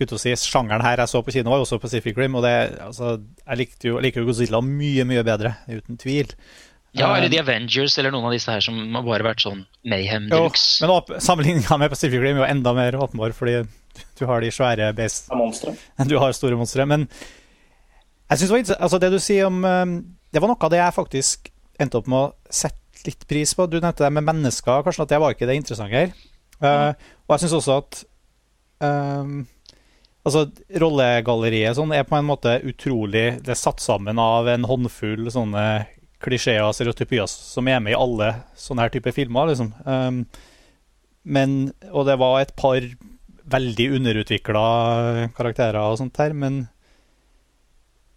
skulle 0.10 0.22
si, 0.22 0.36
sjangeren 0.52 0.84
her 0.86 1.02
jeg 1.02 1.12
så 1.12 1.24
på 1.24 1.34
kino, 1.36 1.52
var 1.54 1.62
jo 1.62 1.68
også 1.68 1.80
Pacific 1.82 2.18
Rim. 2.20 2.36
Og 2.40 2.46
det, 2.46 2.54
altså, 2.84 3.16
jeg 3.46 3.62
likte 3.64 3.90
jo, 3.90 3.98
liker 4.04 4.24
jo 4.24 4.30
Godzilla 4.30 4.62
mye, 4.66 5.08
mye 5.10 5.24
bedre, 5.28 5.56
uten 5.72 6.00
tvil. 6.02 6.34
Ja, 6.94 7.08
eller 7.18 7.32
The 7.34 7.40
Avengers 7.42 7.96
eller 7.98 8.14
noen 8.14 8.28
av 8.30 8.36
disse 8.36 8.54
her 8.54 8.62
som 8.62 8.76
har 8.94 9.06
bare 9.06 9.26
vært 9.26 9.42
sånn 9.42 9.64
mayhem 9.90 10.28
deluxe. 10.30 10.84
Men 10.84 11.22
sammenligninga 11.26 11.78
med 11.82 11.90
Pacific 11.90 12.22
Rim 12.22 12.38
er 12.38 12.44
jo 12.44 12.50
enda 12.52 12.74
mer 12.78 12.98
åpenbar, 13.02 13.34
fordi 13.34 13.64
du 14.20 14.26
har 14.30 14.44
de 14.44 14.52
svære 14.54 14.92
base 14.98 15.30
Du 16.10 16.16
har 16.22 16.36
store 16.38 16.58
monstre. 16.60 16.86
Men 16.90 17.08
jeg 18.30 18.44
synes 18.44 18.52
det 18.52 18.78
var 18.78 18.86
altså 18.86 19.00
det 19.02 19.10
du 19.14 19.20
sier 19.22 19.50
om 19.50 19.60
um, 19.66 19.98
Det 20.34 20.42
var 20.42 20.50
noe 20.50 20.66
av 20.66 20.74
det 20.74 20.80
jeg 20.82 20.96
faktisk 20.96 21.50
endte 21.82 22.00
opp 22.00 22.10
med 22.10 22.20
å 22.20 22.54
sette 22.54 23.08
litt 23.08 23.26
pris 23.30 23.56
på 23.58 23.68
Du 23.68 23.80
nevnte 23.80 24.06
det 24.06 24.14
med 24.14 24.26
mennesker, 24.30 24.86
kanskje 24.86 25.08
at 25.08 25.16
det 25.16 25.22
var 25.22 25.34
ikke 25.34 25.50
det 25.50 25.58
interessante 25.60 25.98
her. 25.98 26.14
Uh, 26.62 26.94
og 27.26 27.36
jeg 27.36 27.44
syns 27.44 27.58
også 27.58 27.80
at 27.82 28.04
um, 28.86 29.42
Altså, 30.24 30.46
Rollegalleriet 30.80 31.76
sånn 31.76 31.92
er 31.96 32.06
på 32.08 32.16
en 32.16 32.28
måte 32.30 32.56
utrolig 32.64 33.42
Det 33.44 33.52
er 33.52 33.60
satt 33.60 33.84
sammen 33.84 34.20
av 34.22 34.48
en 34.48 34.68
håndfull 34.70 35.28
sånne 35.34 35.66
klisjeer 36.24 36.64
og 36.64 36.76
stereotypier 36.78 37.28
som 37.28 37.68
er 37.68 37.82
med 37.84 37.92
i 37.92 38.00
alle 38.00 38.30
sånne 38.56 38.86
her 38.86 38.94
type 38.94 39.12
filmer. 39.12 39.50
liksom. 39.52 39.74
Um, 39.84 40.22
men, 41.24 41.74
og 41.92 42.08
det 42.08 42.16
var 42.22 42.40
et 42.40 42.54
par 42.56 42.80
veldig 43.52 43.90
underutvikla 43.98 44.64
karakterer 45.36 45.82
og 45.82 46.00
sånt 46.00 46.20
her, 46.22 46.32
men 46.32 46.64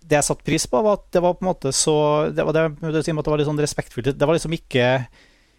det 0.06 0.20
jeg 0.20 0.28
satte 0.28 0.46
pris 0.46 0.68
på, 0.70 0.78
var 0.86 1.00
at 1.00 1.08
det 1.14 1.22
var 1.24 1.34
på 1.34 1.42
en 1.42 1.50
måte 1.50 1.72
så 1.74 1.96
Det 2.30 2.44
var, 2.46 2.54
det, 2.54 2.66
det 2.78 3.16
var 3.26 3.40
litt 3.40 3.48
sånn 3.48 3.62
respektfullt. 3.62 4.12
Det 4.14 4.28
var 4.28 4.36
liksom 4.36 4.54
ikke 4.54 4.90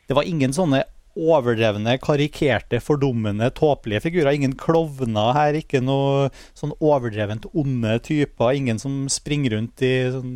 Det 0.08 0.16
var 0.16 0.24
ingen 0.24 0.56
sånne 0.56 0.86
overdrevne, 1.18 1.98
karikerte, 2.04 2.80
fordummende, 2.84 3.50
tåpelige 3.58 4.04
figurer. 4.06 4.36
Ingen 4.38 4.56
klovner 4.60 5.34
her, 5.38 5.58
ikke 5.58 5.82
noe 5.84 6.30
sånn 6.58 6.76
overdrevent 6.78 7.50
onde 7.58 7.98
typer. 8.06 8.56
Ingen 8.58 8.82
som 8.82 9.06
springer 9.12 9.58
rundt 9.58 9.84
i 9.86 9.94
sånn 10.14 10.34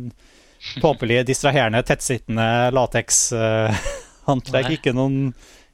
tåpelige, 0.82 1.26
distraherende, 1.30 1.82
tettsittende 1.86 2.70
latekshåndverk. 2.74 4.70
Uh, 4.70 4.76
ikke 4.76 4.94
noen 4.96 5.32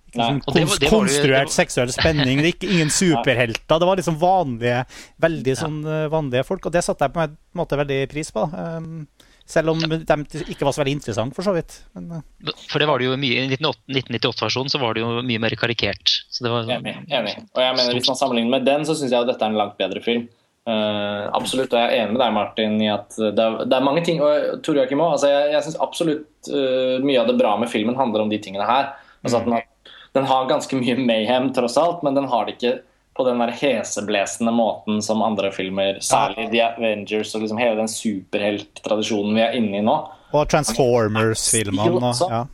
ikke 0.08 0.24
sånn 0.24 0.38
det 0.46 0.62
var, 0.64 0.80
det 0.80 0.90
konstruert 0.92 1.52
seksuell 1.52 1.90
spenning. 1.92 2.40
Ikke, 2.48 2.68
ingen 2.70 2.92
superhelter. 3.02 3.80
Det 3.80 3.88
var 3.90 4.00
liksom 4.00 4.16
vanlige, 4.20 4.84
veldig 5.20 5.56
sånn 5.58 5.80
uh, 5.84 6.06
vanlige 6.12 6.46
folk, 6.48 6.68
og 6.68 6.74
det 6.74 6.84
satte 6.86 7.08
jeg 7.08 7.16
på 7.16 7.26
en 7.26 7.36
måte 7.58 7.80
veldig 7.80 8.00
pris 8.12 8.32
på. 8.32 8.46
Um, 8.48 9.04
selv 9.48 9.72
om 9.72 9.80
de 9.80 10.00
ikke 10.44 10.66
var 10.66 10.74
så 10.76 10.82
veldig 10.82 10.96
interessant, 10.98 11.34
for 11.36 11.46
så 11.46 11.54
vidt. 11.56 11.78
Men, 11.96 12.20
uh. 12.20 12.50
For 12.68 12.82
det 12.82 12.88
var 12.90 13.00
det 13.00 13.08
jo 13.08 13.16
mye, 13.20 13.46
I 13.46 13.56
1998-versjonen 13.56 14.72
så 14.72 14.80
var 14.82 14.96
det 14.96 15.04
jo 15.04 15.22
mye 15.24 15.40
mer 15.40 15.56
karikert. 15.58 16.18
Var, 16.44 16.68
enig, 16.76 16.98
enig. 17.08 17.32
Og 17.56 17.62
jeg 17.64 17.78
mener 17.78 17.96
Hvis 17.96 18.10
man 18.10 18.18
sammenligner 18.20 18.58
med 18.58 18.68
den, 18.68 18.84
så 18.88 18.96
syns 18.98 19.14
jeg 19.14 19.24
at 19.24 19.30
dette 19.30 19.44
er 19.44 19.54
en 19.54 19.60
langt 19.60 19.78
bedre 19.80 20.04
film. 20.04 20.28
Uh, 20.68 21.24
absolutt, 21.32 21.72
og 21.72 21.80
jeg 21.80 21.94
er 21.94 22.02
enig 22.02 22.12
med 22.12 22.20
deg, 22.20 22.34
Martin, 22.36 22.74
i 22.84 22.90
at 22.92 23.16
det 23.16 23.40
er, 23.40 23.62
det 23.64 23.76
er 23.78 23.86
mange 23.86 24.02
ting 24.04 24.20
og 24.20 24.58
Tor 24.66 24.76
Joakim 24.76 25.00
òg. 25.00 25.14
Altså, 25.16 25.30
jeg 25.32 25.54
jeg 25.54 25.64
syns 25.64 25.80
absolutt 25.80 26.50
uh, 26.52 26.98
mye 27.00 27.22
av 27.22 27.30
det 27.30 27.38
bra 27.40 27.54
med 27.60 27.72
filmen 27.72 27.96
handler 27.96 28.26
om 28.26 28.32
de 28.32 28.40
tingene 28.44 28.68
her. 28.68 28.92
Altså, 29.24 29.40
at 29.40 29.48
den, 29.48 29.56
har, 29.56 29.94
den 30.18 30.28
har 30.28 30.50
ganske 30.52 30.82
mye 30.82 30.98
mayhem, 31.00 31.48
tross 31.56 31.78
alt, 31.80 32.04
men 32.04 32.18
den 32.18 32.28
har 32.28 32.44
det 32.44 32.58
ikke 32.58 32.76
på 33.18 33.25
den 33.26 33.40
der 33.42 33.50
heseblesende 33.58 34.52
måten 34.54 35.02
som 35.02 35.25
andre 35.26 35.50
filmer, 35.54 35.98
særlig 36.04 36.46
The 36.52 36.62
Avengers 36.68 37.34
og 37.34 37.42
liksom 37.42 37.58
hele 37.58 37.75
den 37.80 37.90
superhelttradisjonen 37.90 39.34
vi 39.34 39.42
er 39.42 39.56
inne 39.58 39.80
i 39.80 39.84
nå. 39.84 39.96
Og 40.38 40.46
Transformers-filmene. 40.52 42.12
Ja. 42.30 42.44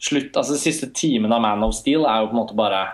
Slutt, 0.00 0.36
altså 0.36 0.54
De 0.54 0.60
siste 0.62 0.88
timene 0.96 1.36
av 1.36 1.42
Man 1.44 1.64
of 1.66 1.74
Steel 1.76 2.06
er 2.08 2.22
jo 2.22 2.30
på 2.30 2.36
en 2.36 2.42
måte 2.44 2.56
bare 2.56 2.84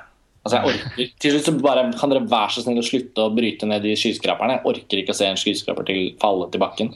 Altså 0.46 0.60
jeg 0.60 0.70
orker, 0.70 1.12
Til 1.22 1.32
slutt 1.34 1.48
så 1.48 1.52
bare 1.58 1.84
kan 1.98 2.12
dere 2.12 2.28
være 2.30 2.54
så 2.54 2.62
snill 2.62 2.78
å 2.78 2.86
slutte 2.86 3.24
å 3.24 3.32
bryte 3.34 3.66
ned 3.66 3.82
de 3.82 3.96
skyskraperne. 3.98 4.60
Jeg 4.60 4.70
orker 4.70 5.00
ikke 5.00 5.10
å 5.10 5.18
se 5.18 5.26
en 5.26 5.40
skyskraper 5.40 5.88
til 5.88 6.02
falle 6.22 6.46
til 6.52 6.62
bakken. 6.62 6.92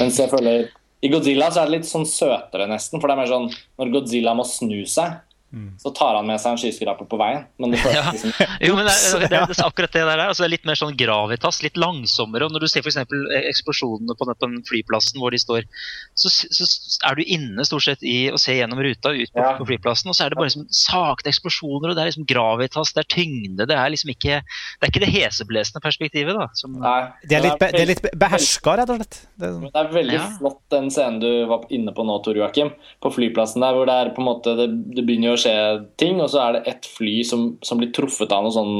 Mens 0.00 0.18
jeg 0.18 0.30
føler 0.32 0.66
i 1.00 1.08
Godzilla 1.12 1.52
så 1.54 1.62
er 1.62 1.70
det 1.70 1.78
litt 1.78 1.88
sånn 1.88 2.06
søtere, 2.10 2.66
nesten. 2.66 2.98
For 2.98 3.06
det 3.06 3.14
er 3.14 3.20
mer 3.22 3.30
sånn 3.30 3.46
når 3.78 3.92
Godzilla 3.94 4.34
må 4.34 4.42
snu 4.48 4.80
seg, 4.90 5.20
Mm. 5.52 5.70
Så 5.82 5.90
tar 5.90 6.14
han 6.14 6.28
med 6.28 6.38
seg 6.38 6.54
en 6.54 6.60
skyskraper 6.62 7.08
på 7.10 7.18
veien. 7.18 7.46
Men 7.58 7.74
det 7.74 7.80
ja. 7.96 8.04
liksom 8.12 8.30
Jo, 8.62 8.76
men 8.78 8.86
det, 8.86 8.94
er, 8.94 9.24
det, 9.26 9.40
er 9.40 9.64
akkurat 9.70 9.96
det 9.96 10.04
der. 10.06 10.22
Altså, 10.28 10.44
det 10.44 10.48
er 10.48 10.54
litt 10.54 10.68
mer 10.68 10.78
sånn 10.78 10.98
gravitas, 10.98 11.60
litt 11.64 11.80
langsommere. 11.80 12.46
Og 12.46 12.54
når 12.54 12.64
du 12.64 12.68
ser 12.70 12.84
f.eks. 12.84 13.00
eksplosjonene 13.40 14.16
på 14.18 14.28
den 14.30 14.60
flyplassen 14.68 15.18
hvor 15.22 15.34
de 15.34 15.40
står, 15.42 15.66
så, 16.14 16.30
så, 16.30 16.68
er 17.08 17.18
du 17.18 17.24
inne 17.24 17.66
stort 17.66 17.86
sett 17.88 18.04
i 18.06 18.30
å 18.30 18.38
se 18.40 18.54
gjennom 18.56 18.82
ruta 18.84 19.14
ut 19.14 19.32
på, 19.32 19.42
ja. 19.42 19.54
på 19.58 19.66
flyplassen, 19.72 20.12
og 20.12 20.16
så 20.16 20.26
er 20.26 20.32
det 20.32 20.40
bare 20.40 20.50
liksom 20.50 20.68
sakte 20.74 21.32
eksplosjoner, 21.32 21.90
og 21.90 21.98
det 21.98 22.04
er 22.04 22.12
liksom 22.12 22.28
gravitas, 22.30 22.94
det 22.94 23.04
er 23.04 23.10
tyngde. 23.16 23.66
Det 23.70 23.76
er 23.76 23.94
liksom 23.94 24.14
ikke 24.14 24.40
det 24.40 24.86
er 24.86 24.92
ikke 24.92 25.02
det 25.02 25.10
heseblesende 25.12 25.82
perspektivet, 25.84 26.36
da. 26.36 26.46
Som, 26.56 26.78
Nei, 26.80 27.02
det 27.26 27.38
er 27.38 27.44
litt, 27.48 27.58
be, 27.60 27.70
det 27.74 27.82
er 27.82 27.90
litt 27.90 28.04
beherska, 28.22 28.76
rett 28.80 28.92
og 28.92 29.00
slett. 29.00 29.20
Det, 29.40 29.50
det 29.66 29.82
er 29.82 29.92
veldig 29.94 30.16
ja. 30.16 30.26
flott 30.38 30.60
den 30.72 30.90
scenen 30.92 31.18
du 31.22 31.28
var 31.50 31.66
inne 31.74 31.94
på 31.96 32.04
nå, 32.06 32.20
Tor 32.24 32.38
Joakim, 32.38 32.72
på 33.02 33.12
flyplassen 33.14 33.64
der, 33.64 33.76
hvor 33.76 33.88
det 33.88 33.96
er 33.96 34.12
på 34.14 34.22
en 34.22 34.28
måte 34.28 34.54
det, 34.58 34.68
det 34.94 35.04
begynner 35.06 35.34
å 35.34 35.39
skje 35.40 35.56
ting, 36.00 36.20
og 36.22 36.30
så 36.32 36.42
er 36.44 36.56
det 36.56 36.62
ett 36.70 36.88
fly 36.88 37.20
som, 37.26 37.50
som, 37.66 37.80
blir 37.80 37.92
truffet 37.96 38.32
av 38.34 38.44
noe 38.44 38.54
sånn 38.54 38.74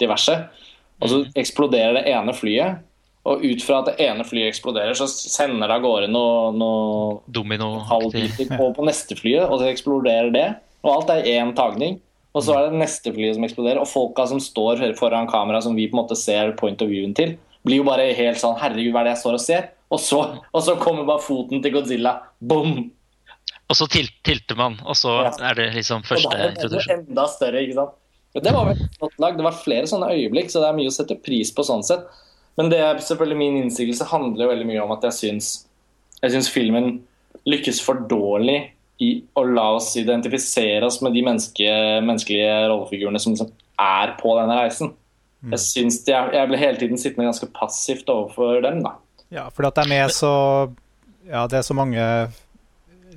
diverse. 0.00 0.36
Og 1.02 1.10
så 1.10 1.20
mm. 1.22 1.30
eksploderer 1.42 1.98
det 1.98 2.04
ene 2.14 2.34
flyet. 2.36 2.82
Og 3.24 3.40
ut 3.40 3.62
fra 3.64 3.80
at 3.80 3.88
det 3.88 4.04
ene 4.04 4.24
flyet 4.28 4.50
eksploderer, 4.50 4.96
så 4.98 5.08
sender 5.08 5.70
det 5.70 5.78
av 5.78 5.84
gårde 5.84 6.10
noe, 6.12 6.50
noe 6.60 7.84
halvbiter 7.88 8.50
på, 8.52 8.66
på 8.76 8.84
neste 8.84 9.16
flyet, 9.16 9.46
og 9.48 9.62
så 9.62 9.70
eksploderer 9.70 10.32
det. 10.34 10.48
Og 10.84 10.90
alt 10.92 11.14
er 11.14 11.30
én 11.32 11.54
tagning. 11.56 11.96
Og 12.34 12.42
så 12.44 12.56
er 12.56 12.68
det 12.68 12.80
neste 12.82 13.12
flyet 13.14 13.36
som 13.36 13.46
eksploderer, 13.46 13.80
og 13.80 13.88
folka 13.88 14.26
som 14.28 14.42
står 14.42 14.82
foran 14.98 15.30
kamera, 15.30 15.62
som 15.64 15.76
vi 15.78 15.86
på 15.88 15.96
en 15.96 16.02
måte 16.02 16.18
ser 16.18 16.52
point 16.58 16.82
of 16.82 16.90
viewen 16.90 17.14
til, 17.16 17.36
blir 17.64 17.80
jo 17.80 17.86
bare 17.86 18.10
helt 18.12 18.40
sånn 18.40 18.58
Herregud, 18.60 18.92
hva 18.92 19.04
er 19.04 19.08
det 19.08 19.14
jeg 19.14 19.22
står 19.22 19.38
og 19.38 19.44
ser? 19.44 19.70
Og 19.94 20.00
så, 20.02 20.20
og 20.50 20.64
så 20.66 20.74
kommer 20.80 21.06
bare 21.08 21.22
foten 21.22 21.62
til 21.64 21.72
Godzilla. 21.76 22.18
Boom! 22.42 22.90
Og 23.70 23.78
så 23.78 23.86
til, 23.90 24.08
tilter 24.26 24.58
man, 24.58 24.76
og 24.84 24.96
så 24.98 25.14
ja. 25.24 25.30
er 25.50 25.56
det 25.58 25.70
liksom 25.78 26.04
første 26.04 26.50
introduksjon. 26.50 27.06
Enda 27.08 27.24
større, 27.32 27.62
ikke 27.64 27.78
sant. 27.78 27.94
Det 28.34 28.50
var 28.50 28.66
veldig 28.66 28.88
flott 28.98 29.18
lag. 29.22 29.36
Det 29.38 29.46
var 29.46 29.56
flere 29.56 29.88
sånne 29.88 30.10
øyeblikk, 30.10 30.50
så 30.50 30.60
det 30.60 30.68
er 30.68 30.76
mye 30.76 30.90
å 30.90 30.94
sette 30.94 31.16
pris 31.22 31.52
på 31.54 31.64
sånn 31.66 31.84
sett. 31.86 32.04
Men 32.58 32.70
det 32.70 32.80
er 32.82 33.00
selvfølgelig 33.02 33.38
min 33.38 33.58
innsigelse 33.62 34.08
handler 34.10 34.50
veldig 34.50 34.66
mye 34.68 34.82
om 34.82 34.92
at 34.94 35.06
jeg 35.08 35.16
syns, 35.18 35.50
jeg 36.20 36.34
syns 36.34 36.50
filmen 36.52 36.96
lykkes 37.50 37.80
for 37.84 38.04
dårlig 38.10 38.58
i 39.02 39.10
å 39.38 39.42
la 39.46 39.68
oss 39.76 39.92
identifisere 39.98 40.86
oss 40.86 41.00
med 41.02 41.16
de 41.16 41.24
menneske, 41.26 41.70
menneskelige 42.04 42.52
rollefigurene 42.70 43.22
som 43.22 43.34
liksom 43.34 43.50
er 43.80 44.14
på 44.20 44.36
denne 44.38 44.58
reisen. 44.60 44.92
Mm. 45.42 45.54
Jeg 45.56 45.64
synes 45.64 45.98
de 46.06 46.14
er, 46.14 46.30
jeg 46.38 46.50
ble 46.50 46.60
hele 46.60 46.80
tiden 46.80 47.00
sittende 47.00 47.28
ganske 47.28 47.50
passivt 47.56 48.10
overfor 48.12 48.62
dem. 48.64 48.82
da. 48.86 48.94
Ja, 49.34 49.48
fordi 49.50 49.70
at 49.70 49.82
det 49.82 49.98
er 49.98 50.14
så 50.14 50.34
Ja, 51.24 51.46
det 51.48 51.56
er 51.58 51.64
så 51.64 51.74
mange 51.74 52.02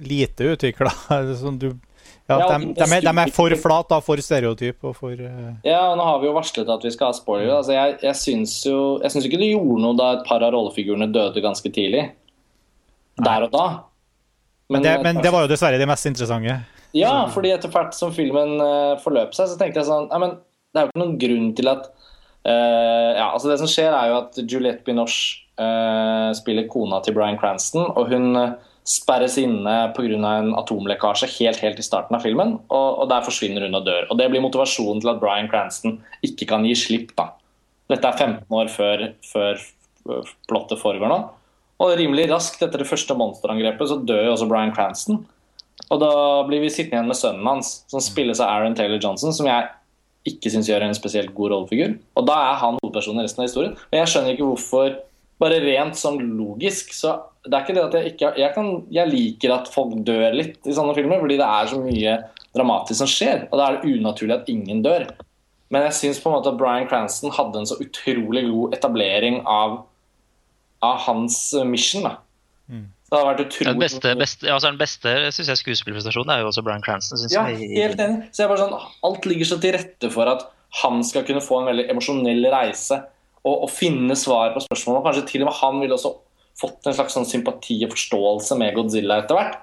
lite 0.04 0.54
utvikla. 0.54 0.92
Sånn 1.42 1.60
ja, 2.28 2.38
de, 2.38 2.74
de, 2.76 2.84
er, 2.84 3.02
de, 3.06 3.12
er, 3.24 3.30
for 3.32 3.54
flate, 3.56 3.98
for 4.04 4.20
stereotyp 4.20 4.84
og 4.90 4.96
for 4.98 5.16
uh... 5.16 5.54
Ja, 5.64 5.94
og 5.94 5.98
nå 6.00 6.08
har 6.10 6.18
vi 6.20 6.28
jo 6.28 6.34
varslet 6.36 6.68
at 6.68 6.84
vi 6.84 6.92
skal 6.92 7.14
ha 7.14 7.16
spoiler. 7.16 7.54
Altså, 7.56 7.72
jeg 7.72 7.94
jeg 8.04 8.20
syns 8.20 8.56
jo 8.68 8.80
Jeg 9.00 9.14
syns 9.14 9.28
ikke 9.30 9.40
det 9.40 9.54
gjorde 9.54 9.84
noe 9.86 9.96
da 9.96 10.10
et 10.18 10.26
par 10.28 10.44
av 10.44 10.52
rollefigurene 10.56 11.08
døde 11.14 11.44
ganske 11.44 11.72
tidlig. 11.72 12.04
Der 13.24 13.48
og 13.48 13.54
da. 13.56 13.68
Men, 14.68 14.82
men, 14.82 14.84
det, 14.84 14.98
men 15.06 15.22
det, 15.24 15.32
var 15.32 15.46
jo 15.46 15.52
dessverre 15.54 15.80
det 15.80 15.88
mest 15.88 16.10
interessante. 16.10 16.60
Ja, 16.98 17.14
fordi 17.32 17.54
etter 17.56 17.72
hvert 17.72 17.96
som 17.96 18.12
filmen 18.16 18.58
uh, 18.60 19.00
forløp 19.00 19.32
seg, 19.36 19.48
så 19.48 19.56
tenkte 19.60 19.80
jeg 19.80 19.88
sånn 19.88 20.10
Nei, 20.12 20.20
men 20.26 20.36
det 20.76 20.82
er 20.82 20.86
jo 20.86 20.92
ikke 20.92 21.04
noen 21.06 21.18
grunn 21.22 21.50
til 21.56 21.72
at 21.72 21.88
uh, 21.88 23.12
Ja, 23.16 23.30
altså 23.30 23.54
det 23.54 23.62
som 23.64 23.72
skjer, 23.72 23.96
er 23.96 24.12
jo 24.12 24.20
at 24.26 24.42
Juliette 24.44 24.84
Binoche 24.88 25.44
spiller 26.38 26.68
kona 26.70 27.00
til 27.02 27.16
Bryan 27.16 27.40
Cranston, 27.42 27.88
og 27.98 28.12
hun 28.12 28.38
sperres 28.88 29.36
inne 29.41 29.76
pga. 29.95 30.15
en 30.15 30.54
atomlekkasje 30.56 31.28
helt, 31.38 31.60
helt 31.60 31.80
i 31.80 31.86
starten 31.86 32.15
av 32.15 32.23
filmen. 32.23 32.56
Og, 32.69 32.89
og, 33.02 33.08
der 33.12 33.26
forsvinner 33.26 33.67
hun 33.67 33.76
og 33.76 33.86
dør. 33.86 34.08
Og 34.10 34.17
Det 34.17 34.30
blir 34.32 34.43
motivasjonen 34.43 35.02
til 35.04 35.12
at 35.12 35.19
Bryan 35.19 35.50
Cranston 35.52 36.00
ikke 36.23 36.47
kan 36.47 36.65
gi 36.65 36.76
slipp. 36.76 37.15
da. 37.17 37.34
Dette 37.91 38.08
er 38.08 38.17
15 38.17 38.52
år 38.52 38.71
før, 38.71 39.10
før 39.23 39.60
plottet 40.47 40.80
foregår 40.80 41.12
nå. 41.12 41.19
Og 41.84 41.97
rimelig 42.00 42.30
raskt 42.32 42.63
etter 42.63 42.82
det 42.82 42.89
første 42.89 43.13
monsterangrepet 43.13 43.89
så 43.89 44.00
dør 44.02 44.26
jo 44.26 44.36
også 44.36 44.47
Bryan 44.50 44.73
Cranston. 44.73 45.26
Og 45.93 46.00
da 46.02 46.12
blir 46.47 46.63
vi 46.63 46.71
sittende 46.73 46.97
igjen 46.97 47.12
med 47.12 47.19
sønnen 47.19 47.47
hans, 47.47 47.84
som 47.91 48.02
spilles 48.02 48.41
av 48.41 48.50
Aaron 48.50 48.76
Taylor 48.76 49.00
Johnson, 49.00 49.36
som 49.36 49.47
jeg 49.47 49.67
ikke 50.28 50.52
syns 50.52 50.67
gjør 50.67 50.88
en 50.88 50.97
spesielt 50.97 51.36
god 51.36 51.54
rollefigur. 51.54 51.93
Og 52.17 52.26
da 52.28 52.36
er 52.50 52.58
han 52.63 52.80
hovedpersonen 52.82 53.21
i 53.21 53.28
resten 53.28 53.43
av 53.43 53.47
historien. 53.47 53.76
Men 53.91 54.02
jeg 54.02 54.12
skjønner 54.12 54.34
ikke 54.34 54.50
hvorfor 54.50 54.97
bare 55.41 55.62
rent 55.62 56.00
sånn 56.00 56.17
logisk, 56.39 56.91
så 56.97 57.13
det 57.48 57.58
er 57.58 57.64
ikke 57.64 57.76
det 57.78 57.86
at 57.86 57.96
jeg 57.98 58.12
ikke 58.14 58.34
jeg, 58.40 58.52
kan, 58.56 58.68
jeg, 58.94 59.12
liker 59.12 59.54
at 59.56 59.70
folk 59.72 59.96
dør 60.08 60.36
litt 60.36 60.68
i 60.68 60.76
sånne 60.76 60.96
filmer, 60.98 61.22
fordi 61.24 61.40
det 61.40 61.48
er 61.48 61.72
så 61.72 61.80
mye 61.82 62.18
dramatisk 62.56 63.02
som 63.02 63.10
skjer. 63.12 63.48
Og 63.50 63.58
da 63.60 63.68
er 63.68 63.78
det 63.78 63.96
unaturlig 63.96 64.36
at 64.38 64.52
ingen 64.52 64.84
dør. 64.86 65.08
Men 65.74 65.88
jeg 65.88 65.98
syns 65.98 66.22
på 66.24 66.32
en 66.32 66.38
måte 66.38 66.54
at 66.54 66.60
Bryan 66.60 66.88
Cranston 66.88 67.34
hadde 67.36 67.62
en 67.62 67.70
så 67.70 67.80
utrolig 67.84 68.46
god 68.48 68.78
etablering 68.78 69.42
av, 69.44 69.82
av 70.86 71.02
hans 71.08 71.40
mission. 71.68 72.08
da. 72.08 72.16
Mm. 72.68 72.86
Det 73.08 73.16
hadde 73.16 73.28
vært 73.30 73.44
utrolig... 73.46 73.74
Den 73.74 73.84
beste, 73.84 74.14
beste, 74.20 74.48
altså 74.52 74.72
den 74.72 74.80
beste 74.80 75.12
synes 75.32 75.52
jeg, 75.52 75.76
er 75.88 76.42
jo 76.42 76.50
også 76.52 76.64
Bryan 76.64 76.84
Cranston. 76.84 77.24
ja, 77.32 77.48
jeg... 77.52 77.72
helt 77.76 78.04
enig. 78.04 78.30
Så 78.32 78.44
jeg 78.44 78.52
bare 78.52 78.64
sånn, 78.66 78.88
Alt 79.08 79.28
ligger 79.30 79.48
så 79.48 79.60
til 79.64 79.76
rette 79.78 80.12
for 80.12 80.32
at 80.32 80.48
han 80.82 81.00
skal 81.08 81.24
kunne 81.28 81.44
få 81.44 81.62
en 81.62 81.70
veldig 81.72 81.88
emosjonell 81.94 82.50
reise 82.52 83.00
og, 83.48 83.54
og, 83.54 83.70
finne 83.72 84.16
svar 84.20 84.52
på 84.56 84.64
spørsmål. 84.66 85.00
Og 85.00 85.08
kanskje 85.08 85.28
til 85.30 85.46
og 85.46 85.50
med 85.50 85.60
han 85.62 85.80
vil 85.84 85.96
også 85.96 86.12
fått 86.58 86.88
en 86.89 86.96
slags 86.98 87.15
sånn 87.17 87.28
sympati 87.30 87.80
og 87.86 87.93
forståelse 87.96 88.58
med 88.60 88.76
Godzilla 88.78 89.22
etter 89.24 89.38
hvert. 89.38 89.60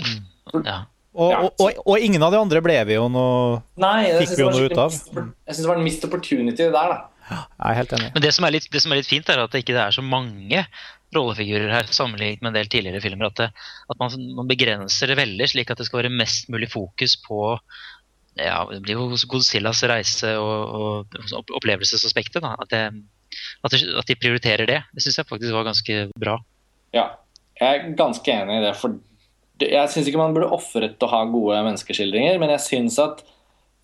Mm. 0.00 0.20
Ja. 0.64 0.80
Og, 1.14 1.52
og, 1.62 1.76
og, 1.78 1.94
ingen 2.02 2.22
av 2.26 2.34
de 2.34 2.40
andre 2.42 2.58
ble 2.64 2.74
vi 2.88 2.96
jo 2.96 3.04
noe 3.06 3.60
Nei, 3.78 4.08
fikk 4.18 4.32
vi 4.34 4.42
jo 4.42 4.50
noe 4.50 4.66
ut 4.66 4.80
av. 4.82 4.94
Jeg 4.94 5.54
syns 5.54 5.62
det 5.62 5.70
var 5.70 5.78
en 5.78 5.86
missed 5.86 6.06
opportunity 6.08 6.66
der, 6.74 6.74
da. 6.74 6.96
Jeg 7.30 7.70
er 7.70 7.78
helt 7.78 7.94
enig. 7.96 8.10
Men 8.16 8.24
det 8.24 8.32
som 8.34 8.46
er 8.46 8.54
litt, 8.56 8.66
som 8.82 8.92
er 8.92 9.00
litt 9.00 9.08
fint, 9.08 9.30
er 9.30 9.44
at 9.44 9.54
det 9.54 9.62
ikke 9.62 9.78
er 9.78 9.94
så 9.94 10.02
mange 10.04 10.64
rollefigurer 11.14 11.70
her, 11.70 11.88
sammenlignet 11.94 12.42
med 12.42 12.50
en 12.50 12.58
del 12.58 12.70
tidligere 12.72 13.02
filmer. 13.04 13.30
At, 13.30 13.38
det, 13.38 13.68
at 13.94 14.00
man, 14.00 14.14
man, 14.40 14.50
begrenser 14.50 15.10
det 15.10 15.20
veldig, 15.20 15.48
slik 15.52 15.70
at 15.70 15.80
det 15.80 15.86
skal 15.86 16.02
være 16.02 16.14
mest 16.18 16.50
mulig 16.52 16.68
fokus 16.72 17.14
på 17.22 17.54
ja, 18.34 18.64
det 18.66 18.80
blir 18.82 18.98
jo 18.98 19.20
Godzillas 19.30 19.84
reise 19.86 20.32
og, 20.42 21.06
og 21.14 21.54
opplevelsesaspektet. 21.60 22.42
Da. 22.42 22.56
At, 22.58 22.74
det, 22.74 22.82
at, 23.64 23.74
de, 23.74 23.80
at 24.00 24.10
de 24.10 24.18
prioriterer 24.20 24.70
det. 24.70 24.80
Det 24.94 25.04
syns 25.04 25.20
jeg 25.20 25.28
faktisk 25.28 25.56
var 25.56 25.68
ganske 25.68 25.98
bra. 26.20 26.38
Ja, 26.94 27.08
jeg 27.60 27.68
er 27.70 27.96
ganske 27.98 28.34
enig 28.34 28.60
i 28.60 28.64
det. 28.66 28.74
for 28.78 28.98
jeg 29.62 29.90
syns 29.92 30.08
ikke 30.10 30.18
man 30.18 30.34
burde 30.34 30.50
ofret 30.54 31.02
å 31.04 31.10
ha 31.12 31.22
gode 31.30 31.60
menneskeskildringer, 31.68 32.40
men 32.42 32.50
jeg 32.56 32.64
syns 32.64 32.98
at 33.02 33.22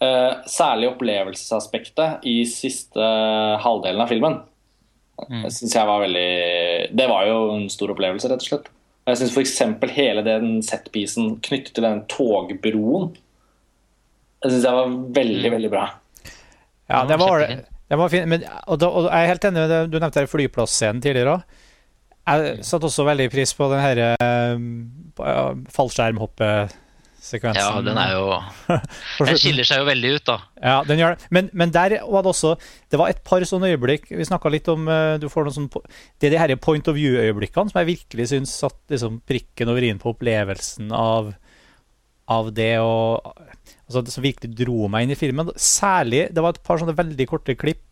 uh, 0.03 0.43
særlig 0.51 0.91
opplevelsesaspektet 0.91 2.27
i 2.27 2.41
siste 2.49 3.11
halvdelen 3.63 4.03
av 4.03 4.11
filmen 4.11 4.41
mm. 5.29 5.47
synes 5.47 5.77
jeg 5.77 5.89
var 5.89 6.03
veldig 6.03 6.29
Det 6.97 7.09
var 7.11 7.27
jo 7.29 7.41
en 7.55 7.67
stor 7.73 7.95
opplevelse, 7.95 8.31
rett 8.31 8.45
og 8.45 8.51
slett. 8.51 8.71
Jeg 9.09 9.21
syns 9.21 9.35
f.eks. 9.35 9.57
hele 9.97 10.25
den 10.27 10.61
setpisen 10.65 11.37
knyttet 11.45 11.75
til 11.77 11.87
den 11.87 12.05
togbroen 12.11 13.15
Jeg 14.45 14.53
syns 14.53 14.67
jeg 14.67 14.79
var 14.81 14.95
veldig, 15.21 15.47
mm. 15.47 15.55
veldig 15.57 15.73
bra. 15.73 15.87
Ja, 16.91 17.05
det 17.07 17.21
var, 17.23 17.47
fint. 18.11 18.29
Men, 18.31 18.45
og, 18.67 18.79
da, 18.81 18.91
og 18.91 19.09
jeg 19.09 19.25
er 19.25 19.33
helt 19.33 19.49
enig 19.49 19.65
med 19.65 19.73
det 19.73 19.81
du 19.91 19.99
nevnte 19.99 20.27
flyplassscenen 20.31 21.03
tidligere 21.03 21.39
òg. 21.39 21.59
Jeg 22.31 22.61
satte 22.67 22.87
også 22.87 23.07
veldig 23.09 23.31
pris 23.33 23.53
på 23.57 23.67
den 23.73 23.81
herre 23.83 24.13
uh, 24.21 25.57
fallskjermhoppesekvensen. 25.75 27.59
Ja, 27.59 27.81
den 27.83 27.99
er 27.99 28.13
jo 28.15 28.27
Den 29.27 29.41
skiller 29.41 29.67
seg 29.67 29.83
jo 29.83 29.89
veldig 29.89 30.13
ut, 30.15 30.25
da. 30.29 30.37
Ja, 30.61 30.77
den 30.87 31.01
gjør 31.01 31.17
det. 31.17 31.31
Men, 31.35 31.51
men 31.57 31.73
der 31.75 31.97
var 32.05 32.23
det 32.23 32.33
også 32.35 32.55
Det 32.93 33.01
var 33.01 33.11
et 33.11 33.23
par 33.27 33.43
sånne 33.49 33.73
øyeblikk 33.73 34.13
Vi 34.13 34.29
snakka 34.29 34.53
litt 34.53 34.69
om 34.71 34.87
uh, 34.87 35.17
du 35.21 35.27
får 35.33 35.49
noen 35.49 35.57
sånne, 35.57 35.83
Det 36.21 36.29
er 36.29 36.37
de 36.37 36.43
her 36.45 36.55
point 36.63 36.93
of 36.93 36.99
view-øyeblikkene 36.99 37.73
som 37.73 37.81
jeg 37.83 37.91
virkelig 37.97 38.31
syns 38.31 38.55
satte 38.63 38.95
liksom, 38.95 39.23
prikken 39.27 39.73
over 39.73 39.89
i-en 39.89 40.03
på 40.03 40.13
opplevelsen 40.15 40.93
av, 40.95 41.33
av 42.31 42.53
det 42.55 42.75
og 42.85 43.33
altså, 43.91 44.05
Det 44.07 44.15
som 44.15 44.25
virkelig 44.25 44.55
dro 44.57 44.89
meg 44.89 45.05
inn 45.05 45.15
i 45.15 45.19
filmen. 45.19 45.51
Særlig 45.59 46.29
Det 46.33 46.45
var 46.45 46.55
et 46.55 46.65
par 46.65 46.81
sånne 46.81 46.97
veldig 46.97 47.29
korte 47.31 47.59
klipp 47.59 47.87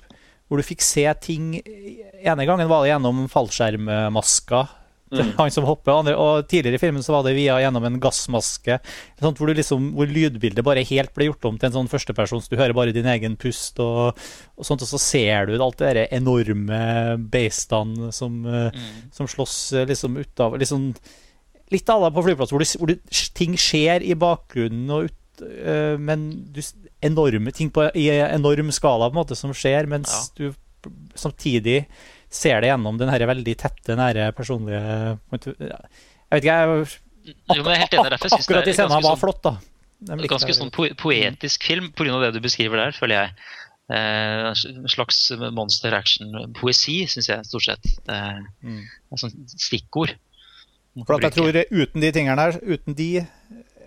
hvor 0.48 0.56
du 0.56 0.64
fikk 0.64 0.80
se 0.80 1.04
ting 1.20 1.58
ene 1.60 2.46
gangen 2.48 2.70
var 2.70 2.80
det 2.80 2.94
gjennom 2.94 3.26
fallskjermmaska 3.28 4.62
mm. 5.12 5.32
han 5.36 5.50
som 5.50 5.66
hopper. 5.68 5.92
Andre, 5.92 6.14
og 6.16 6.48
tidligere 6.48 6.78
i 6.78 6.82
filmen 6.82 7.04
så 7.04 7.14
var 7.14 7.26
det 7.26 7.34
via 7.36 7.58
gjennom 7.62 7.84
en 7.84 7.98
gassmaske. 8.02 8.78
Sånt, 9.20 9.40
hvor, 9.40 9.52
liksom, 9.54 9.90
hvor, 9.96 10.10
lydbildet 10.10 10.64
bare 10.66 10.86
helt 10.88 11.12
ble 11.16 11.28
gjort 11.28 11.50
om 11.50 11.60
til 11.60 11.70
en 11.70 11.76
sånn 11.78 11.92
førstepersons. 11.92 12.50
Du 12.50 12.56
hører 12.58 12.76
bare 12.76 12.96
din 12.96 13.08
egen 13.12 13.36
pust, 13.40 13.80
og, 13.84 14.18
og, 14.56 14.66
sånt, 14.66 14.84
og 14.84 14.90
så 14.90 15.00
ser 15.02 15.48
du 15.48 15.56
alt 15.58 15.84
det 15.84 16.08
enorme 16.16 16.82
beistene 17.32 18.12
som, 18.14 18.42
mm. 18.44 19.08
som 19.14 19.30
slåss 19.30 19.58
liksom 19.88 20.20
utav 20.20 20.58
liksom, 20.60 20.92
Litt 21.68 21.90
à 21.92 21.98
la 22.00 22.08
på 22.08 22.22
flyplass, 22.24 22.48
hvor, 22.48 22.62
hvor 22.80 22.88
du, 22.88 22.94
ting 23.36 23.52
skjer 23.60 24.00
i 24.00 24.14
bakgrunnen, 24.16 24.86
og 24.88 25.10
ut, 25.10 25.16
men 25.98 26.28
du, 26.54 26.62
enorme 27.04 27.52
ting 27.54 27.70
på, 27.74 27.86
i 27.94 28.08
enorm 28.10 28.72
skala 28.74 29.10
på 29.10 29.16
en 29.16 29.20
måte 29.20 29.38
som 29.38 29.54
skjer, 29.54 29.88
mens 29.90 30.10
ja. 30.10 30.48
du 30.50 30.90
samtidig 31.18 31.82
ser 32.30 32.60
det 32.62 32.70
gjennom 32.70 32.98
den 33.00 33.10
her 33.12 33.24
veldig 33.28 33.54
tette, 33.58 33.96
nære 33.98 34.30
personlige 34.36 34.80
Jeg 34.80 35.18
vet 35.32 36.44
ikke, 36.44 36.56
jeg, 36.56 36.98
ak 37.48 37.58
ak 37.58 37.94
ak 37.98 38.26
akkurat 38.32 38.66
de 38.66 38.74
scenene 38.74 39.00
var 39.00 39.14
sånn, 39.14 39.20
flott, 39.20 39.40
da. 39.44 39.54
Ganske 40.28 40.54
sånn 40.56 40.72
po 40.74 40.86
poetisk 41.00 41.66
film 41.68 41.90
pga. 41.96 42.20
det 42.22 42.34
du 42.36 42.40
beskriver 42.44 42.80
der, 42.80 42.96
føler 42.96 43.20
jeg. 43.20 43.48
Eh, 43.88 44.46
en 44.52 44.88
slags 44.92 45.20
monster 45.56 45.96
action-poesi, 45.96 47.00
syns 47.08 47.30
jeg 47.30 47.48
stort 47.48 47.66
sett. 47.66 47.90
Eh, 48.08 48.40
mm. 48.64 48.82
sånn 49.16 49.34
stikkord. 49.56 50.14
For 51.06 51.16
at 51.16 51.28
jeg 51.28 51.36
tror 51.36 51.58
uten 51.70 52.02
de 52.02 52.12
tingene 52.14 52.48
her, 52.48 52.58
uten 52.64 52.96
de 52.98 53.10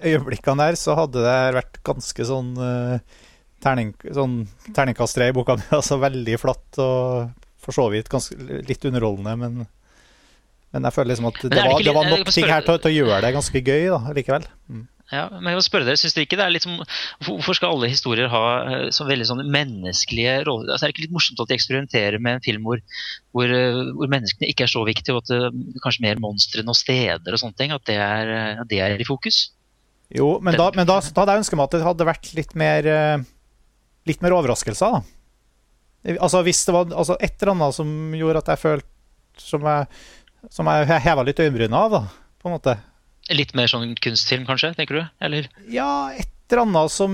øyeblikkene 0.04 0.68
der, 0.68 0.80
så 0.80 0.96
hadde 0.98 1.26
det 1.26 1.38
vært 1.58 1.82
ganske 1.88 2.28
sånn 2.28 2.54
uh, 2.58 3.28
terning, 3.64 3.94
sånn 4.14 4.42
terningkast 4.76 5.18
tre 5.18 5.30
i 5.32 5.36
boka 5.36 5.58
mi. 5.60 5.68
Altså 5.80 6.00
veldig 6.02 6.40
flatt 6.42 6.82
og 6.82 7.32
for 7.62 7.78
så 7.78 7.88
vidt 7.94 8.10
ganske, 8.10 8.38
litt 8.66 8.86
underholdende, 8.90 9.36
men, 9.38 9.68
men 10.74 10.88
jeg 10.88 10.96
føler 10.96 11.14
liksom 11.14 11.30
at 11.30 11.44
det, 11.44 11.52
det, 11.54 11.68
var, 11.68 11.84
det 11.86 11.94
var, 11.94 12.10
nok 12.10 12.32
ting 12.34 12.50
her 12.50 12.66
til, 12.66 12.80
til, 12.82 12.90
å 12.90 12.98
gjøre 13.04 13.22
det 13.28 13.36
ganske 13.36 13.62
gøy 13.62 13.86
da, 13.92 14.00
likevel. 14.18 14.48
Mm. 14.72 14.88
Ja, 15.12 15.26
men 15.28 15.50
jeg 15.52 15.60
må 15.60 15.64
spørre 15.66 15.84
dere, 15.90 16.00
synes 16.00 16.16
dere 16.16 16.24
ikke 16.24 16.38
det 16.40 16.44
er 16.46 16.54
litt 16.56 16.64
som, 16.64 16.78
Hvorfor 17.28 17.58
skal 17.58 17.74
alle 17.76 17.90
historier 17.92 18.30
ha 18.32 18.44
eh, 18.64 18.86
så 18.96 19.04
veldig 19.10 19.26
sånn 19.28 19.42
menneskelige 19.52 20.38
roller? 20.48 20.72
Altså, 20.72 20.86
er 20.86 20.92
det 20.92 20.96
ikke 20.96 21.04
litt 21.04 21.16
morsomt 21.18 21.42
at 21.44 21.52
de 21.52 21.58
eksperimenterer 21.58 22.24
med 22.24 22.38
en 22.38 22.46
film 22.46 22.70
hvor, 22.70 22.80
hvor, 23.36 23.52
eh, 23.52 23.82
hvor 23.98 24.12
menneskene 24.12 24.48
ikke 24.48 24.70
er 24.70 24.72
så 24.72 24.86
viktige, 24.88 25.18
og 25.18 25.26
at 25.26 25.34
det 25.34 25.82
kanskje 25.84 26.06
mer 26.08 26.22
monstre 26.24 26.64
og 26.64 26.80
steder 26.80 27.28
og 27.28 27.44
sånne 27.44 27.60
ting, 27.60 27.76
at 27.76 27.84
det 27.92 27.98
er, 28.00 28.32
at 28.64 28.72
det 28.72 28.80
er 28.86 28.96
i 28.96 29.08
fokus? 29.08 29.50
Jo, 30.12 30.36
men, 30.44 30.58
da, 30.60 30.68
men 30.76 30.88
da, 30.88 31.00
da, 31.00 31.22
hadde 31.22 31.36
jeg 31.36 31.44
ønsket 31.46 31.58
meg 31.58 31.70
at 31.70 31.76
det 31.76 31.86
hadde 31.86 32.08
vært 32.08 32.30
litt 32.36 32.56
mer, 32.60 32.88
eh, 32.88 33.24
litt 34.10 34.24
mer 34.24 34.36
overraskelser. 34.36 34.98
da. 34.98 36.16
Altså 36.18 36.42
Hvis 36.44 36.64
det 36.68 36.76
var 36.76 36.90
altså, 36.92 37.16
et 37.22 37.36
eller 37.38 37.54
annet 37.54 37.78
som 37.78 37.92
gjorde 38.18 38.42
at 38.42 38.48
jeg 38.50 38.62
følte 38.62 38.88
Som 39.38 39.68
jeg, 39.70 39.86
som 40.50 40.68
jeg 40.68 41.04
heva 41.06 41.24
litt 41.24 41.40
øyenbrynene 41.40 41.78
av, 41.78 41.94
da, 41.94 42.02
på 42.42 42.50
en 42.50 42.56
måte. 42.58 42.74
Litt 43.32 43.54
mer 43.56 43.70
sånn 43.72 43.94
kunstfilm, 43.96 44.44
kanskje? 44.48 44.74
tenker 44.76 44.98
du? 44.98 45.04
Eller? 45.24 45.48
Ja, 45.72 46.12
et 46.12 46.28
eller 46.52 46.66
annet 46.66 46.92
som, 46.92 47.14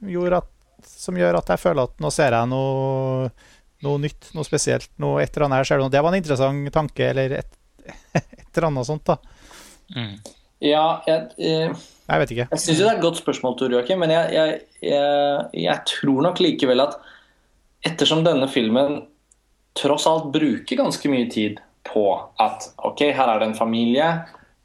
gjorde 0.00 0.40
at, 0.40 0.48
som 0.88 1.18
gjør 1.20 1.40
at 1.42 1.52
jeg 1.52 1.60
føler 1.60 1.90
at 1.90 2.00
nå 2.00 2.10
ser 2.14 2.32
jeg 2.38 2.48
noe, 2.48 3.28
noe 3.84 4.00
nytt, 4.00 4.30
noe 4.38 4.48
spesielt. 4.48 4.88
Noe 5.02 5.20
et 5.20 5.34
eller 5.34 5.50
annet 5.50 5.60
her 5.60 5.68
ser 5.68 5.82
du 5.82 5.90
Det 5.92 6.02
var 6.06 6.14
en 6.14 6.22
interessant 6.22 6.72
tanke, 6.72 7.10
eller 7.12 7.36
et, 7.42 7.52
et 8.16 8.48
eller 8.54 8.70
annet 8.70 8.88
sånt, 8.88 9.04
da. 9.10 9.18
Mm. 9.92 10.16
Ja, 10.64 11.02
jeg, 11.06 11.30
jeg 11.38 11.76
jeg 12.08 12.22
vet 12.22 12.32
ikke. 12.32 12.48
Jeg 12.54 12.62
syns 12.62 12.78
det 12.80 12.86
er 12.86 12.96
et 12.96 13.04
godt 13.04 13.20
spørsmål, 13.20 13.54
Tor 13.60 13.72
Joakim, 13.74 14.00
men 14.00 14.14
jeg, 14.14 14.32
jeg, 14.32 14.60
jeg, 15.60 15.80
tror 15.90 16.24
nok 16.24 16.40
likevel 16.40 16.80
at 16.86 16.96
ettersom 17.84 18.22
denne 18.24 18.48
filmen 18.48 19.02
tross 19.76 20.06
alt 20.08 20.30
bruker 20.32 20.80
ganske 20.80 21.10
mye 21.12 21.28
tid 21.30 21.60
på 21.88 22.06
at 22.40 22.70
ok, 22.88 23.04
her 23.12 23.28
er 23.28 23.42
det 23.42 23.50
en 23.50 23.58
familie. 23.58 24.08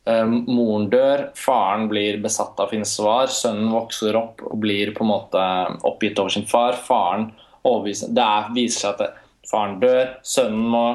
Um, 0.07 0.41
moren 0.47 0.87
dør, 0.91 1.29
faren 1.39 1.89
blir 1.91 2.17
besatt 2.23 2.57
av 2.59 2.71
Finnsvar, 2.71 3.29
sønnen 3.31 3.69
vokser 3.71 4.15
opp 4.19 4.41
og 4.47 4.57
blir 4.63 4.91
på 4.95 5.03
en 5.05 5.11
måte 5.11 5.43
oppgitt 5.87 6.19
over 6.23 6.31
sin 6.31 6.47
far. 6.47 6.79
Faren 6.79 7.29
overbeviser 7.63 8.15
Det 8.15 8.23
er, 8.23 8.49
viser 8.55 8.87
seg 8.87 9.03
at 9.03 9.21
faren 9.51 9.77
dør, 9.83 10.15
sønnen 10.23 10.71
må 10.71 10.85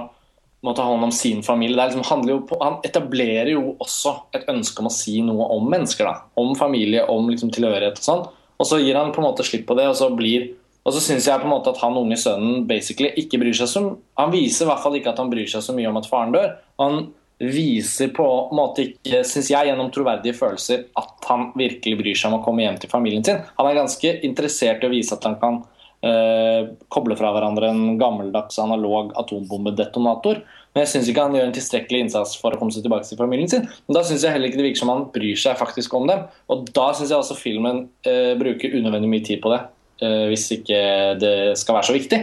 må 0.67 0.75
ta 0.75 0.85
hånd 0.89 1.07
om 1.07 1.13
sin 1.15 1.43
familie. 1.47 1.77
Liksom, 1.79 2.43
på, 2.49 2.59
han 2.63 2.81
etablerer 2.87 3.53
jo 3.55 3.77
også 3.79 4.15
et 4.35 4.49
ønske 4.51 4.83
om 4.83 4.91
å 4.91 4.95
si 4.95 5.21
noe 5.25 5.47
om 5.55 5.69
mennesker. 5.71 6.09
Da. 6.09 6.31
Om 6.41 6.57
familie, 6.59 7.05
om 7.07 7.31
liksom, 7.31 7.53
tilhørighet 7.55 8.01
og 8.01 8.09
sånn. 8.09 8.25
Og 8.59 8.67
så 8.67 8.81
gir 8.83 8.99
han 8.99 9.13
på 9.15 9.23
en 9.23 9.29
måte 9.29 9.47
slipp 9.47 9.69
på 9.69 9.77
det, 9.79 9.87
og 9.91 9.99
så 9.99 10.11
blir 10.15 10.51
så 10.89 11.03
syns 11.05 11.27
jeg 11.29 11.41
på 11.43 11.45
en 11.45 11.53
måte 11.53 11.69
at 11.69 11.81
han 11.83 11.97
unge 12.01 12.17
sønnen 12.17 12.63
basically 12.69 13.11
ikke 13.21 13.37
bryr 13.43 13.53
seg 13.53 13.69
så 13.69 13.81
Han 14.17 14.31
viser 14.33 14.65
i 14.65 14.69
hvert 14.71 14.81
fall 14.81 14.95
ikke 14.97 15.13
at 15.13 15.19
han 15.21 15.29
bryr 15.29 15.51
seg 15.51 15.61
så 15.61 15.75
mye 15.77 15.91
om 15.91 15.99
at 16.01 16.09
faren 16.09 16.33
dør. 16.33 16.55
Han 16.81 17.11
viser 17.39 18.09
på 18.15 18.25
en 18.25 18.57
måte 18.59 18.87
ikke, 18.87 19.21
syns 19.29 19.51
jeg, 19.53 19.69
gjennom 19.69 19.91
troverdige 19.95 20.35
følelser 20.39 20.87
at 20.99 21.29
han 21.29 21.51
virkelig 21.59 21.99
bryr 22.01 22.19
seg 22.19 22.33
om 22.33 22.39
å 22.41 22.45
komme 22.47 22.65
hjem 22.65 22.79
til 22.83 22.91
familien 22.91 23.27
sin. 23.27 23.43
Han 23.59 23.69
er 23.69 23.79
ganske 23.79 24.15
interessert 24.27 24.83
i 24.83 24.89
å 24.89 24.95
vise 24.95 25.15
at 25.15 25.29
han 25.29 25.37
kan 25.43 25.61
eh, 26.07 26.71
koble 26.93 27.17
fra 27.19 27.33
hverandre 27.35 27.71
en 27.73 27.99
gammeldags 28.01 28.59
analog 28.63 29.13
atombombedetonator. 29.21 30.43
Men 30.75 30.85
jeg 30.85 30.93
syns 30.93 31.09
ikke 31.11 31.25
han 31.27 31.37
gjør 31.37 31.49
en 31.49 31.57
tilstrekkelig 31.57 32.03
innsats 32.05 32.37
for 32.39 32.55
å 32.55 32.61
komme 32.61 32.75
seg 32.75 32.85
tilbake 32.85 33.09
til 33.09 33.21
familien 33.21 33.51
sin. 33.51 33.65
Men 33.89 33.99
da 33.99 34.05
syns 34.07 34.27
jeg 34.27 34.35
heller 34.35 34.51
ikke 34.51 34.61
det 34.61 34.69
virker 34.69 34.83
som 34.83 34.93
han 34.93 35.07
bryr 35.15 35.41
seg 35.41 35.59
faktisk 35.61 35.97
om 35.99 36.09
dem. 36.11 36.27
Og 36.53 36.69
da 36.77 36.91
syns 36.95 37.11
jeg 37.15 37.19
også 37.19 37.39
filmen 37.39 37.87
eh, 38.07 38.35
bruker 38.39 38.77
unødvendig 38.77 39.11
mye 39.11 39.27
tid 39.27 39.43
på 39.45 39.55
det, 39.55 39.63
eh, 40.05 40.27
hvis 40.31 40.47
ikke 40.59 40.83
det 41.23 41.35
skal 41.59 41.81
være 41.81 41.91
så 41.91 41.97
viktig. 41.97 42.21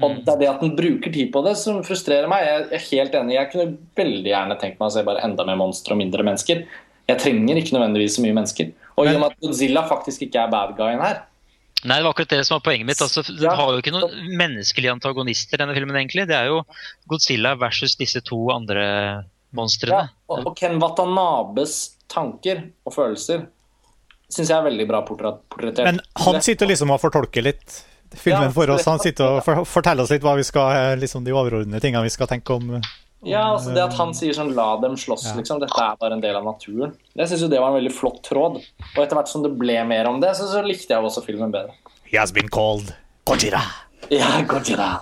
Og 0.00 0.08
mm. 0.08 0.20
det 0.24 0.32
er 0.32 0.40
det 0.40 0.50
at 0.50 0.62
den 0.64 0.76
bruker 0.78 1.12
tid 1.12 1.28
på 1.34 1.42
det 1.46 1.52
som 1.60 1.82
frustrerer 1.86 2.30
meg. 2.30 2.46
Jeg 2.46 2.62
er 2.64 2.86
helt 2.88 3.18
enig. 3.18 3.36
Jeg 3.36 3.52
kunne 3.52 3.74
veldig 4.00 4.32
gjerne 4.32 4.56
tenkt 4.60 4.80
meg 4.80 4.88
å 4.88 4.94
se 4.94 5.04
bare 5.06 5.22
enda 5.26 5.46
mer 5.46 5.60
monstre 5.60 5.94
og 5.94 6.00
mindre 6.00 6.24
mennesker. 6.26 6.64
Jeg 7.10 7.20
trenger 7.20 7.58
ikke 7.60 7.76
nødvendigvis 7.76 8.16
så 8.16 8.24
mye 8.24 8.38
mennesker. 8.40 8.72
Og 8.96 9.06
i 9.06 9.12
og 9.12 9.20
med 9.20 9.30
at 9.30 9.38
Godzilla 9.42 9.84
faktisk 9.88 10.24
ikke 10.26 10.42
er 10.42 10.52
bad 10.52 10.74
guyen 10.78 11.02
her, 11.02 11.22
Nei, 11.82 11.98
det 11.98 12.06
var 12.06 12.14
akkurat 12.14 12.34
det 12.34 12.42
som 12.46 12.56
var 12.56 12.64
poenget 12.66 12.86
mitt. 12.86 13.00
Altså, 13.02 13.24
Den 13.26 13.42
ja. 13.42 13.54
har 13.58 13.72
jo 13.74 13.82
ikke 13.82 13.94
noen 13.94 14.36
menneskelige 14.38 14.92
antagonister, 14.94 15.58
denne 15.58 15.74
filmen. 15.74 15.96
egentlig. 15.98 16.28
Det 16.30 16.36
er 16.38 16.50
jo 16.52 16.60
Godzilla 17.10 17.56
versus 17.58 17.96
disse 17.98 18.22
to 18.22 18.38
andre 18.54 18.84
monstrene. 19.56 20.04
Ja, 20.04 20.20
og, 20.30 20.46
og 20.46 20.54
Ken 20.58 20.78
Watanabes 20.82 21.80
tanker 22.12 22.68
og 22.86 22.94
følelser 22.94 23.48
syns 24.32 24.48
jeg 24.48 24.56
er 24.56 24.64
veldig 24.64 24.86
bra 24.88 25.02
portrettert. 25.04 25.84
Men 25.84 26.00
han 26.24 26.38
sitter 26.44 26.70
liksom 26.70 26.92
og 26.94 27.00
fortolker 27.02 27.44
litt 27.44 27.82
filmen 28.12 28.48
ja, 28.48 28.54
for 28.54 28.72
oss. 28.72 28.86
Han 28.88 29.02
sitter 29.02 29.38
og 29.38 29.44
for, 29.44 29.64
forteller 29.68 30.06
oss 30.06 30.12
litt 30.14 30.24
hva 30.24 30.34
vi 30.38 30.46
skal, 30.46 30.96
liksom 31.00 31.26
de 31.26 31.34
overordnede 31.34 31.82
tingene 31.84 32.06
vi 32.06 32.12
skal 32.14 32.30
tenke 32.30 32.56
om. 32.56 32.78
Ja, 33.22 33.44
altså 33.52 33.70
det 33.74 33.84
at 33.84 33.94
han 33.94 34.10
sier 34.18 34.34
sånn 34.34 34.50
'la 34.56 34.80
dem 34.82 34.96
slåss', 34.98 35.28
ja. 35.30 35.36
liksom. 35.38 35.60
Dette 35.62 35.78
er 35.78 35.98
bare 36.00 36.16
en 36.18 36.24
del 36.24 36.36
av 36.36 36.44
naturen. 36.46 36.96
Jeg 37.14 37.30
syns 37.30 37.44
jo 37.44 37.50
det 37.52 37.60
var 37.62 37.70
en 37.70 37.78
veldig 37.78 37.94
flott 37.94 38.22
tråd. 38.26 38.58
Og 38.96 38.98
etter 38.98 39.18
hvert 39.18 39.30
som 39.30 39.44
det 39.44 39.52
ble 39.58 39.78
mer 39.86 40.10
om 40.10 40.18
det, 40.22 40.34
så, 40.36 40.48
så 40.50 40.64
likte 40.66 40.94
jeg 40.94 40.98
også 40.98 41.22
filmen 41.24 41.54
bedre. 41.54 41.76
He 42.10 42.18
has 42.18 42.34
been 42.34 42.50
called 42.50 42.94
Gojira. 43.26 43.62
Ja, 44.10 44.42
Godzilla. 44.44 45.00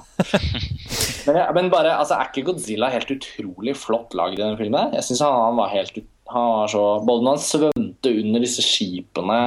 men, 1.27 1.37
ja, 1.37 1.47
men 1.57 1.71
bare, 1.73 1.95
altså, 1.97 2.19
er 2.19 2.29
ikke 2.29 2.51
Godzilla 2.51 2.91
helt 2.93 3.09
utrolig 3.11 3.73
flott 3.81 4.15
lagd 4.15 4.39
i 4.39 4.43
den 4.43 4.59
filmen? 4.59 4.93
Jeg 4.95 5.07
synes 5.07 5.23
han, 5.25 5.39
han 5.49 5.57
var 5.59 5.73
helt 5.73 5.97
han 6.31 6.49
var 6.53 6.69
så, 6.71 6.83
Både 7.07 7.25
når 7.25 7.39
han 7.39 7.43
svømte 7.43 8.13
under 8.23 8.45
disse 8.45 8.63
skipene, 8.63 9.41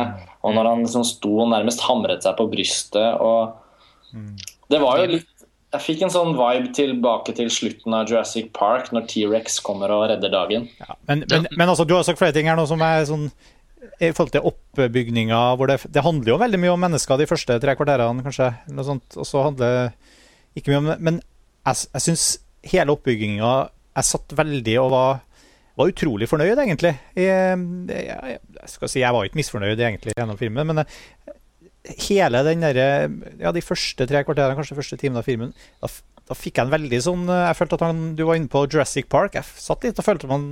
og 0.43 0.55
når 0.57 0.69
han 0.71 0.83
liksom 0.83 1.05
sto 1.07 1.31
og 1.45 1.51
nærmest 1.53 1.85
hamret 1.85 2.25
seg 2.25 2.35
på 2.39 2.49
brystet 2.51 3.21
og 3.23 3.53
Det 4.69 4.81
var 4.81 4.99
jo 4.99 5.13
litt 5.13 5.29
Jeg 5.73 5.81
fikk 5.81 6.03
en 6.05 6.13
sånn 6.13 6.35
vibe 6.37 6.69
tilbake 6.77 7.33
til 7.33 7.49
slutten 7.49 7.95
av 7.97 8.05
Jurassic 8.09 8.51
Park, 8.53 8.91
når 8.93 9.07
T-rex 9.09 9.57
kommer 9.65 9.89
og 9.95 10.05
redder 10.11 10.29
dagen. 10.29 10.67
Ja, 10.77 10.93
men, 11.09 11.23
men, 11.31 11.47
men 11.49 11.71
altså, 11.71 11.85
du 11.89 11.95
har 11.97 12.05
sagt 12.05 12.21
flere 12.21 12.35
ting 12.35 12.49
her 12.49 12.59
nå 12.59 12.67
som 12.69 12.83
er 12.85 13.07
sånn 13.09 13.31
i 13.99 14.11
forhold 14.15 14.31
til 14.33 14.45
oppbygninga 14.47 15.39
det, 15.67 15.77
det, 15.91 16.03
handler 16.05 16.33
jo 16.33 16.39
veldig 16.39 16.59
mye 16.61 16.73
om 16.73 16.85
mennesker 16.85 17.19
de 17.19 17.27
første 17.27 17.57
tre 17.61 17.75
kvarterene, 17.77 18.23
kanskje. 18.25 18.49
Noe 18.73 18.87
sånt, 18.87 19.17
og 19.19 19.27
så 19.27 19.43
handler 19.49 19.75
det 19.75 20.61
ikke 20.61 20.71
mye 20.71 20.81
om 20.81 20.89
det. 20.91 20.97
Men 21.03 21.19
jeg, 21.19 21.85
jeg 21.89 22.05
syns 22.07 22.25
hele 22.73 22.93
oppbygginga 22.95 23.51
Jeg 23.93 24.07
satt 24.07 24.33
veldig 24.37 24.75
og 24.81 24.89
var, 24.93 25.19
var 25.79 25.91
utrolig 25.91 26.29
fornøyd, 26.29 26.57
egentlig. 26.63 26.93
Jeg, 27.17 27.59
jeg, 27.89 28.39
jeg, 28.61 28.69
skal 28.71 28.91
si, 28.91 29.01
jeg 29.03 29.15
var 29.15 29.27
ikke 29.27 29.41
misfornøyd 29.41 29.77
egentlig 29.77 30.15
gjennom 30.17 30.39
filmen, 30.39 30.69
men 30.71 30.85
hele 31.83 32.43
den 32.47 32.63
derre 32.63 32.87
Ja, 33.41 33.51
de 33.51 33.63
første 33.63 34.07
tre 34.07 34.23
kvarterene, 34.23 34.55
kanskje 34.57 34.77
første 34.77 34.99
timen 34.99 35.19
av 35.19 35.27
filmen, 35.27 35.53
da, 35.83 35.89
da 36.29 36.37
fikk 36.37 36.57
jeg 36.57 36.67
en 36.67 36.73
veldig 36.73 36.99
sånn 37.03 37.27
Jeg 37.27 37.59
følte 37.59 37.79
at 37.79 37.87
han, 37.89 38.03
du 38.17 38.25
var 38.29 38.39
inne 38.39 38.51
på 38.51 38.65
Jurassic 38.69 39.09
Park. 39.11 39.35
Jeg 39.35 39.47
satt 39.59 39.83
litt 39.87 39.99
og 39.99 40.07
følte 40.07 40.29
man 40.31 40.47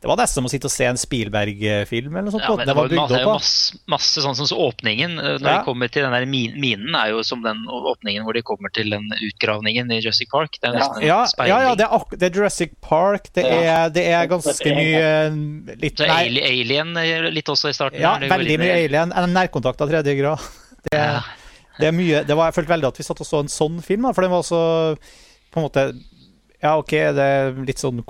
det 0.00 0.08
var 0.08 0.16
nesten 0.16 0.40
som 0.40 0.46
å 0.48 0.50
sitte 0.50 0.64
og 0.64 0.72
se 0.72 0.86
en 0.88 0.96
Spielberg-film. 0.96 2.14
eller 2.14 2.30
noe 2.30 2.32
sånt. 2.32 2.46
Ja, 2.46 2.54
men 2.56 2.68
det, 2.70 2.74
var, 2.76 2.88
det 2.88 3.18
var 3.20 3.34
masse, 3.36 3.76
masse, 3.90 4.22
sånn 4.24 4.36
som 4.38 4.46
så 4.48 4.56
åpningen 4.64 5.18
eh, 5.20 5.34
når 5.36 5.44
ja. 5.44 5.58
de 5.58 5.66
kommer 5.66 5.92
til 5.92 6.06
den 6.06 6.14
der 6.16 6.24
minen, 6.30 6.94
er 6.96 7.10
jo 7.12 7.20
som 7.26 7.42
den 7.44 7.66
åpningen 7.68 8.24
hvor 8.24 8.36
de 8.36 8.40
kommer 8.46 8.72
til 8.72 8.88
den 8.94 9.10
utgravningen 9.12 9.92
i 9.92 9.98
Jurassic 10.00 10.30
Park. 10.32 10.56
Det 10.56 10.70
er 10.70 10.78
nesten 10.78 11.04
ja. 11.04 11.18
en 11.26 11.32
speiling. 11.34 11.52
Ja, 11.52 11.60
ja 11.68 11.76
det, 11.76 11.90
er, 11.90 12.06
det, 12.14 12.30
er, 12.30 12.40
Jurassic 12.40 12.72
Park. 12.80 13.28
Det 13.36 13.44
er, 13.44 13.92
det 13.92 14.06
er 14.08 14.24
ganske 14.30 14.74
mye 14.78 15.76
litt, 15.84 16.00
nei, 16.00 16.22
Alien 16.48 16.96
eh, 17.04 17.28
litt 17.36 17.52
også 17.52 17.68
i 17.68 17.76
starten. 17.76 18.00
Ja, 18.00 18.16
veldig 18.24 18.56
mye 18.64 18.80
Alien. 18.80 19.12
En 19.12 19.36
nærkontakt 19.36 19.84
av 19.84 19.92
tredje 19.92 20.16
grad. 20.16 20.48
Det 20.86 20.96
er, 20.96 21.30
det 21.80 21.88
er 21.90 21.96
mye 21.96 22.22
det 22.24 22.36
var, 22.36 22.50
Jeg 22.50 22.60
følte 22.60 22.74
veldig 22.74 22.88
at 22.88 23.00
vi 23.00 23.06
satt 23.06 23.22
og 23.22 23.28
så 23.28 23.42
en 23.44 23.52
sånn 23.52 23.80
film, 23.84 24.08
for 24.14 24.24
den 24.24 24.32
var 24.32 24.44
så 24.46 24.60
på 25.50 25.60
en 25.60 25.66
måte 25.66 25.86
Ja, 26.60 26.76
OK, 26.76 26.94
det 27.16 27.26
er 27.36 27.56
litt 27.66 27.82
sånn 27.82 28.02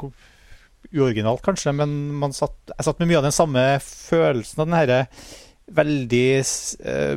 uoriginalt, 0.90 1.42
kanskje, 1.44 1.72
men 1.76 2.32
satt, 2.34 2.56
jeg 2.72 2.86
satt 2.86 3.00
med 3.02 3.10
mye 3.10 3.20
av 3.20 3.26
den 3.28 3.36
samme 3.36 3.62
følelsen 3.84 4.62
av 4.62 4.66
den 4.66 4.78
herre 4.78 5.00
veldig 5.70 6.26
eh, 6.40 7.16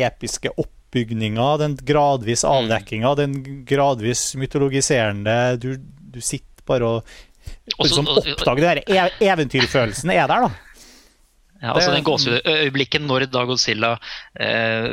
episke 0.00 0.50
oppbygninga, 0.58 1.52
den 1.62 1.76
gradvis 1.86 2.42
mm. 2.42 2.50
avdekkinga, 2.50 3.12
den 3.20 3.36
gradvis 3.68 4.32
mytologiserende 4.40 5.36
Du, 5.62 5.74
du 5.78 6.18
sitter 6.18 6.66
bare 6.66 6.88
og 6.98 7.84
liksom 7.86 8.10
oppdager 8.10 8.66
her 8.66 8.82
e-, 8.84 9.28
eventyrfølelsen 9.30 10.12
er 10.14 10.26
der, 10.30 10.48
da. 10.48 10.69
Ja, 11.60 11.74
altså 11.74 11.92
den 11.92 12.04
gåsehudøyeblikket 12.06 13.02
når 13.04 13.26
da 13.28 13.42
Godzilla 13.48 13.90
eh, 14.40 14.86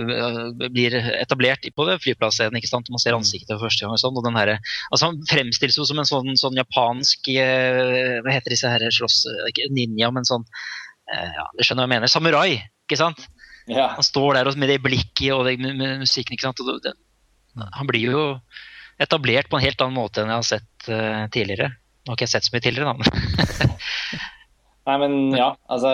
blir 0.68 0.98
etablert 1.00 1.64
på 1.64 1.86
det 1.88 1.96
flyplassscenen. 2.04 2.60
ikke 2.60 2.70
sant? 2.70 2.92
Man 2.92 3.00
ser 3.00 3.16
mm. 3.16 3.22
ansiktet 3.22 3.54
for 3.54 3.70
første 3.70 3.86
gang. 3.86 3.94
og 3.96 4.02
sånn, 4.02 4.20
og 4.20 4.26
den 4.26 4.36
her, 4.36 4.52
altså 4.92 5.08
Han 5.08 5.22
fremstilles 5.30 5.80
jo 5.80 5.88
som 5.88 6.02
en 6.04 6.10
sånn, 6.10 6.36
sånn 6.40 6.60
japansk 6.60 7.32
eh, 7.32 8.20
Hva 8.20 8.36
heter 8.36 8.56
disse 8.56 8.74
her 8.74 8.84
slåss... 8.92 9.22
Ikke 9.48 9.70
ninja, 9.72 10.12
men 10.12 10.28
sånn 10.28 10.44
eh, 10.44 11.32
ja, 11.40 11.48
Du 11.56 11.64
skjønner 11.64 11.86
hva 11.86 11.88
jeg 11.88 11.96
mener? 11.96 12.12
Samurai, 12.12 12.50
ikke 12.84 13.00
sant? 13.00 13.24
Ja. 13.72 13.94
Han 13.96 14.04
står 14.04 14.40
der 14.42 14.52
med 14.60 14.72
det 14.72 14.82
blikket 14.84 15.32
og 15.36 15.48
det, 15.48 15.58
med, 15.64 15.80
med 15.80 16.04
musikken. 16.04 16.36
ikke 16.36 16.50
sant? 16.50 16.84
Det, 16.84 16.96
han 17.80 17.88
blir 17.88 18.12
jo 18.12 18.28
etablert 19.00 19.48
på 19.50 19.60
en 19.60 19.64
helt 19.64 19.82
annen 19.84 19.98
måte 19.98 20.24
enn 20.24 20.32
jeg 20.32 20.42
har 20.42 20.48
sett 20.48 20.88
uh, 20.92 21.26
tidligere. 21.34 21.72
Nå 22.08 22.14
har 22.14 22.18
ikke 22.18 22.28
jeg 22.28 22.34
sett 22.36 22.48
så 22.48 22.54
mye 22.56 22.64
tidligere, 22.64 22.94
da. 22.96 23.68
Nei, 24.88 24.96
men 25.02 25.16
ja. 25.36 25.50
Altså, 25.68 25.90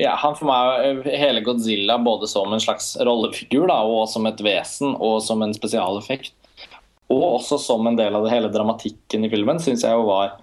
ja, 0.00 0.14
han 0.16 0.36
for 0.38 0.48
meg 0.48 1.04
hele 1.12 1.42
Godzilla 1.44 1.98
både 2.00 2.28
som 2.30 2.54
en 2.54 2.62
slags 2.62 2.94
rollefigur 3.04 3.68
da, 3.68 3.82
og 3.84 4.06
som 4.08 4.24
et 4.30 4.40
vesen 4.44 4.94
og 4.96 5.18
som 5.24 5.44
en 5.44 5.52
spesialeffekt. 5.56 6.32
Og 7.12 7.24
også 7.34 7.58
som 7.60 7.84
en 7.86 7.98
del 7.98 8.16
av 8.16 8.24
det 8.24 8.32
hele 8.32 8.48
dramatikken 8.52 9.26
i 9.26 9.30
filmen, 9.32 9.60
syns 9.60 9.84
jeg 9.84 9.92
jo 9.92 10.08
var 10.08 10.38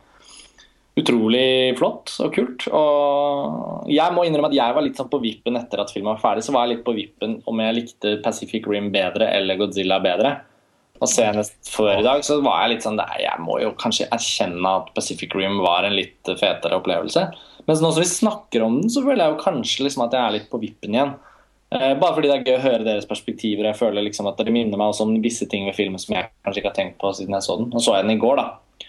utrolig 0.99 1.73
flott 1.79 2.13
og 2.21 2.35
kult. 2.35 2.67
Og 2.69 3.89
jeg 3.89 4.13
må 4.13 4.27
innrømme 4.27 4.51
at 4.51 4.59
jeg 4.59 4.77
var 4.77 4.85
litt 4.85 4.99
sånn 4.99 5.09
på 5.11 5.21
vippen 5.23 5.57
etter 5.57 5.81
at 5.81 5.93
filmen 5.93 6.13
var 6.13 6.21
ferdig. 6.21 6.45
Så 6.45 6.53
var 6.55 6.67
jeg 6.67 6.75
litt 6.75 6.85
på 6.85 6.95
vippen 6.97 7.39
om 7.49 7.65
jeg 7.65 7.77
likte 7.77 8.15
Pacific 8.21 8.67
Rim 8.69 8.91
bedre 8.93 9.31
eller 9.33 9.59
Godzilla 9.59 9.97
bedre. 10.03 10.35
Og 11.01 11.09
senest 11.09 11.55
før 11.73 11.95
i 11.95 12.05
dag 12.05 12.21
så 12.25 12.37
var 12.45 12.61
jeg 12.61 12.75
litt 12.75 12.83
sånn 12.85 12.99
nei, 12.99 13.23
Jeg 13.23 13.41
må 13.41 13.57
jo 13.63 13.71
kanskje 13.79 14.09
erkjenne 14.13 14.75
at 14.83 14.91
Pacific 14.93 15.33
Rim 15.33 15.57
var 15.63 15.87
en 15.87 15.97
litt 15.97 16.29
fetere 16.37 16.77
opplevelse. 16.77 17.25
Mens 17.67 17.81
nå 17.83 17.91
som 17.91 18.01
vi 18.01 18.09
snakker 18.09 18.63
om 18.65 18.79
den, 18.81 18.89
så 18.91 19.03
føler 19.05 19.25
jeg 19.25 19.35
jo 19.35 19.43
kanskje 19.43 19.85
liksom 19.85 20.05
at 20.05 20.15
jeg 20.17 20.23
er 20.23 20.35
litt 20.37 20.49
på 20.51 20.59
vippen 20.61 20.97
igjen. 20.97 21.13
Eh, 21.71 21.93
bare 21.99 22.15
fordi 22.17 22.27
det 22.27 22.35
er 22.35 22.47
gøy 22.49 22.57
å 22.57 22.65
høre 22.65 22.87
deres 22.87 23.07
perspektiver. 23.07 23.69
Jeg 23.69 23.79
føler 23.79 24.03
liksom 24.03 24.27
at 24.27 24.41
Det 24.41 24.51
minner 24.51 24.79
meg 24.79 24.91
også 24.91 25.07
om 25.07 25.15
visse 25.23 25.47
ting 25.47 25.69
ved 25.69 25.77
filmen 25.77 26.01
som 26.01 26.17
jeg 26.17 26.27
kanskje 26.43 26.61
ikke 26.63 26.71
har 26.73 26.79
tenkt 26.79 26.97
på 26.99 27.13
siden 27.15 27.37
jeg 27.37 27.47
så 27.47 27.57
den. 27.61 27.69
Nå 27.71 27.83
så 27.83 27.95
jeg 27.95 28.07
den 28.07 28.17
i 28.17 28.21
går, 28.21 28.41
da. 28.41 28.87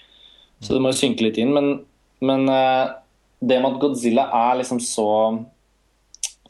Så 0.62 0.74
det 0.74 0.82
må 0.82 0.90
jo 0.90 0.98
synke 0.98 1.26
litt 1.26 1.38
inn. 1.42 1.54
Men, 1.54 1.72
men 2.24 2.48
eh, 2.50 2.94
det 3.42 3.58
med 3.62 3.74
at 3.74 3.80
Godzilla 3.82 4.28
er 4.38 4.60
liksom 4.60 4.80
så, 4.82 5.08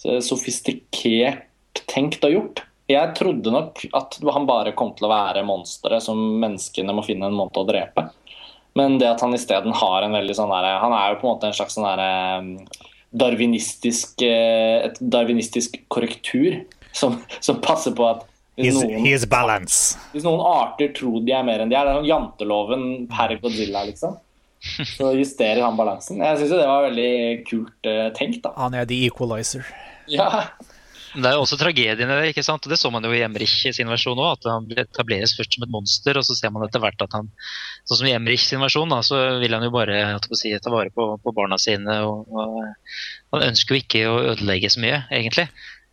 så 0.00 0.18
sofistikert 0.24 1.48
tenkt 1.88 2.24
og 2.28 2.34
gjort 2.34 2.60
Jeg 2.90 3.14
trodde 3.16 3.52
nok 3.52 3.80
at 3.96 4.18
han 4.34 4.48
bare 4.48 4.74
kom 4.76 4.90
til 4.96 5.08
å 5.08 5.12
være 5.12 5.44
monsteret 5.48 6.04
som 6.04 6.18
menneskene 6.42 6.92
må 6.92 7.04
finne 7.06 7.30
en 7.30 7.36
måte 7.36 7.62
å 7.62 7.68
drepe. 7.68 8.10
Men 8.78 8.98
det 9.00 9.10
at 9.10 9.20
han 9.20 9.34
isteden 9.36 9.74
har 9.76 10.06
en 10.06 10.16
veldig 10.16 10.34
sånn 10.36 10.52
der, 10.52 10.78
Han 10.80 10.94
er 10.96 11.12
jo 11.12 11.20
på 11.20 11.26
en 11.26 11.34
måte 11.34 11.50
en 11.50 11.56
slags 11.56 11.76
sånn 11.76 11.88
der, 11.90 12.02
eh, 12.06 12.88
darwinistisk, 13.12 14.22
eh, 14.24 14.88
et 14.88 15.00
darwinistisk 15.00 15.76
korrektur 15.92 16.62
som, 16.96 17.18
som 17.40 17.60
passer 17.60 17.92
på 17.96 18.06
at 18.08 18.28
hvis 18.60 18.76
noen, 18.76 18.98
He's, 19.00 19.24
balance. 19.28 19.96
hvis 20.12 20.26
noen 20.26 20.42
arter 20.44 20.90
tror 20.96 21.22
de 21.24 21.32
er 21.32 21.44
mer 21.46 21.62
enn 21.64 21.70
de 21.72 21.76
er, 21.76 21.86
det 21.88 21.94
er 21.94 22.00
sånn 22.02 22.10
janteloven 22.10 22.82
per 23.08 23.32
Godzilla, 23.40 23.84
liksom. 23.88 24.18
Så 24.62 25.08
justerer 25.16 25.62
han 25.64 25.78
balansen. 25.78 26.20
Jeg 26.22 26.38
syns 26.38 26.52
det 26.52 26.66
var 26.68 26.84
veldig 26.84 27.12
kult 27.48 27.88
uh, 27.88 28.10
tenkt. 28.14 28.44
da. 28.44 28.52
Han 28.60 28.76
er 28.78 28.84
the 28.86 29.00
equalizer. 29.08 29.64
Ja, 30.06 30.44
det 31.12 31.28
er 31.28 31.34
jo 31.36 31.42
også 31.44 31.58
tragedien 31.60 32.08
i 32.08 32.16
det. 32.16 32.30
ikke 32.30 32.44
sant? 32.46 32.64
Og 32.64 32.72
Det 32.72 32.78
så 32.80 32.90
man 32.92 33.04
jo 33.04 33.12
i 33.12 33.20
Emrich 33.24 33.58
sin 33.76 33.90
versjon 33.90 34.20
òg. 34.20 34.38
At 34.38 34.48
han 34.48 34.68
etableres 34.84 35.34
først 35.36 35.56
som 35.56 35.66
et 35.66 35.72
monster, 35.72 36.18
og 36.18 36.24
så 36.26 36.36
ser 36.38 36.54
man 36.54 36.64
etter 36.66 36.82
hvert 36.82 37.04
at 37.04 37.18
han 37.18 37.28
Sånn 37.88 37.98
som 37.98 38.08
i 38.08 38.14
Emrich 38.16 38.46
sin 38.46 38.62
versjon, 38.62 38.90
da, 38.92 39.00
så 39.04 39.18
vil 39.42 39.54
han 39.56 39.66
jo 39.66 39.72
bare 39.74 40.16
si, 40.38 40.54
ta 40.62 40.72
vare 40.72 40.92
på, 40.94 41.08
på 41.22 41.36
barna 41.36 41.58
sine. 41.60 42.00
Og, 42.06 42.32
og, 42.32 42.58
Han 43.34 43.46
ønsker 43.50 43.74
jo 43.74 43.82
ikke 43.82 44.02
å 44.08 44.18
ødelegge 44.32 44.70
så 44.72 44.82
mye, 44.84 45.04
egentlig. 45.10 45.48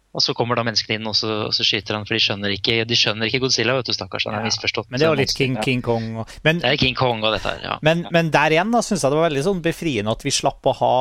Og 0.10 0.24
så 0.26 0.34
kommer 0.34 0.58
da 0.58 0.66
menneskene 0.66 0.98
inn 0.98 1.10
og 1.10 1.14
så, 1.18 1.30
og 1.50 1.54
så 1.54 1.64
skyter 1.66 1.94
han, 1.94 2.06
for 2.08 2.18
de 2.18 2.24
skjønner 2.24 2.54
ikke, 2.56 2.82
de 2.90 2.98
skjønner 2.98 3.30
ikke 3.30 3.44
Godzilla. 3.44 3.76
vet 3.78 3.92
du, 3.92 3.94
stakkars, 3.94 4.26
han 4.26 4.40
er 4.40 4.48
misforstått. 4.48 4.90
Men 4.90 5.02
det 5.02 5.06
er 5.06 5.14
jo 5.14 5.20
litt 5.20 5.36
King, 5.38 5.58
King 5.62 5.84
Kong. 5.86 6.08
Og, 6.24 6.38
men, 6.48 6.62
det 6.64 6.72
er 6.72 6.80
King 6.82 6.98
Kong 6.98 7.22
og 7.22 7.36
dette 7.36 7.54
her, 7.54 7.62
ja. 7.68 7.76
Men, 7.86 8.08
men 8.16 8.32
der 8.34 8.56
igjen 8.56 8.74
da, 8.74 8.82
syns 8.86 9.06
jeg 9.06 9.14
det 9.14 9.20
var 9.20 9.30
veldig 9.30 9.46
sånn 9.46 9.62
befriende 9.66 10.16
at 10.16 10.26
vi 10.26 10.34
slapp 10.34 10.66
å 10.66 10.78
ha 10.82 10.96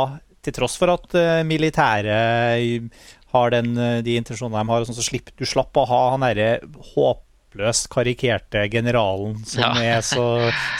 til 0.44 0.54
tross 0.54 0.76
for 0.80 0.92
at 0.92 1.16
uh, 1.18 1.40
militæret 1.46 2.92
har 3.38 3.54
den, 3.54 3.72
eh, 3.78 4.00
de 4.04 4.18
intensjonene 4.20 4.60
de 4.60 4.74
har, 4.74 4.84
sånn, 4.88 4.98
så 4.98 5.06
slipp, 5.06 5.32
du 5.38 5.46
slapp 5.48 5.78
å 5.78 5.86
ha 5.88 6.02
han 6.14 6.26
derre 6.26 6.50
håpløst 6.94 7.88
karikerte 7.94 8.66
generalen 8.72 9.38
som, 9.48 9.80
ja. 9.82 10.02
så, 10.04 10.26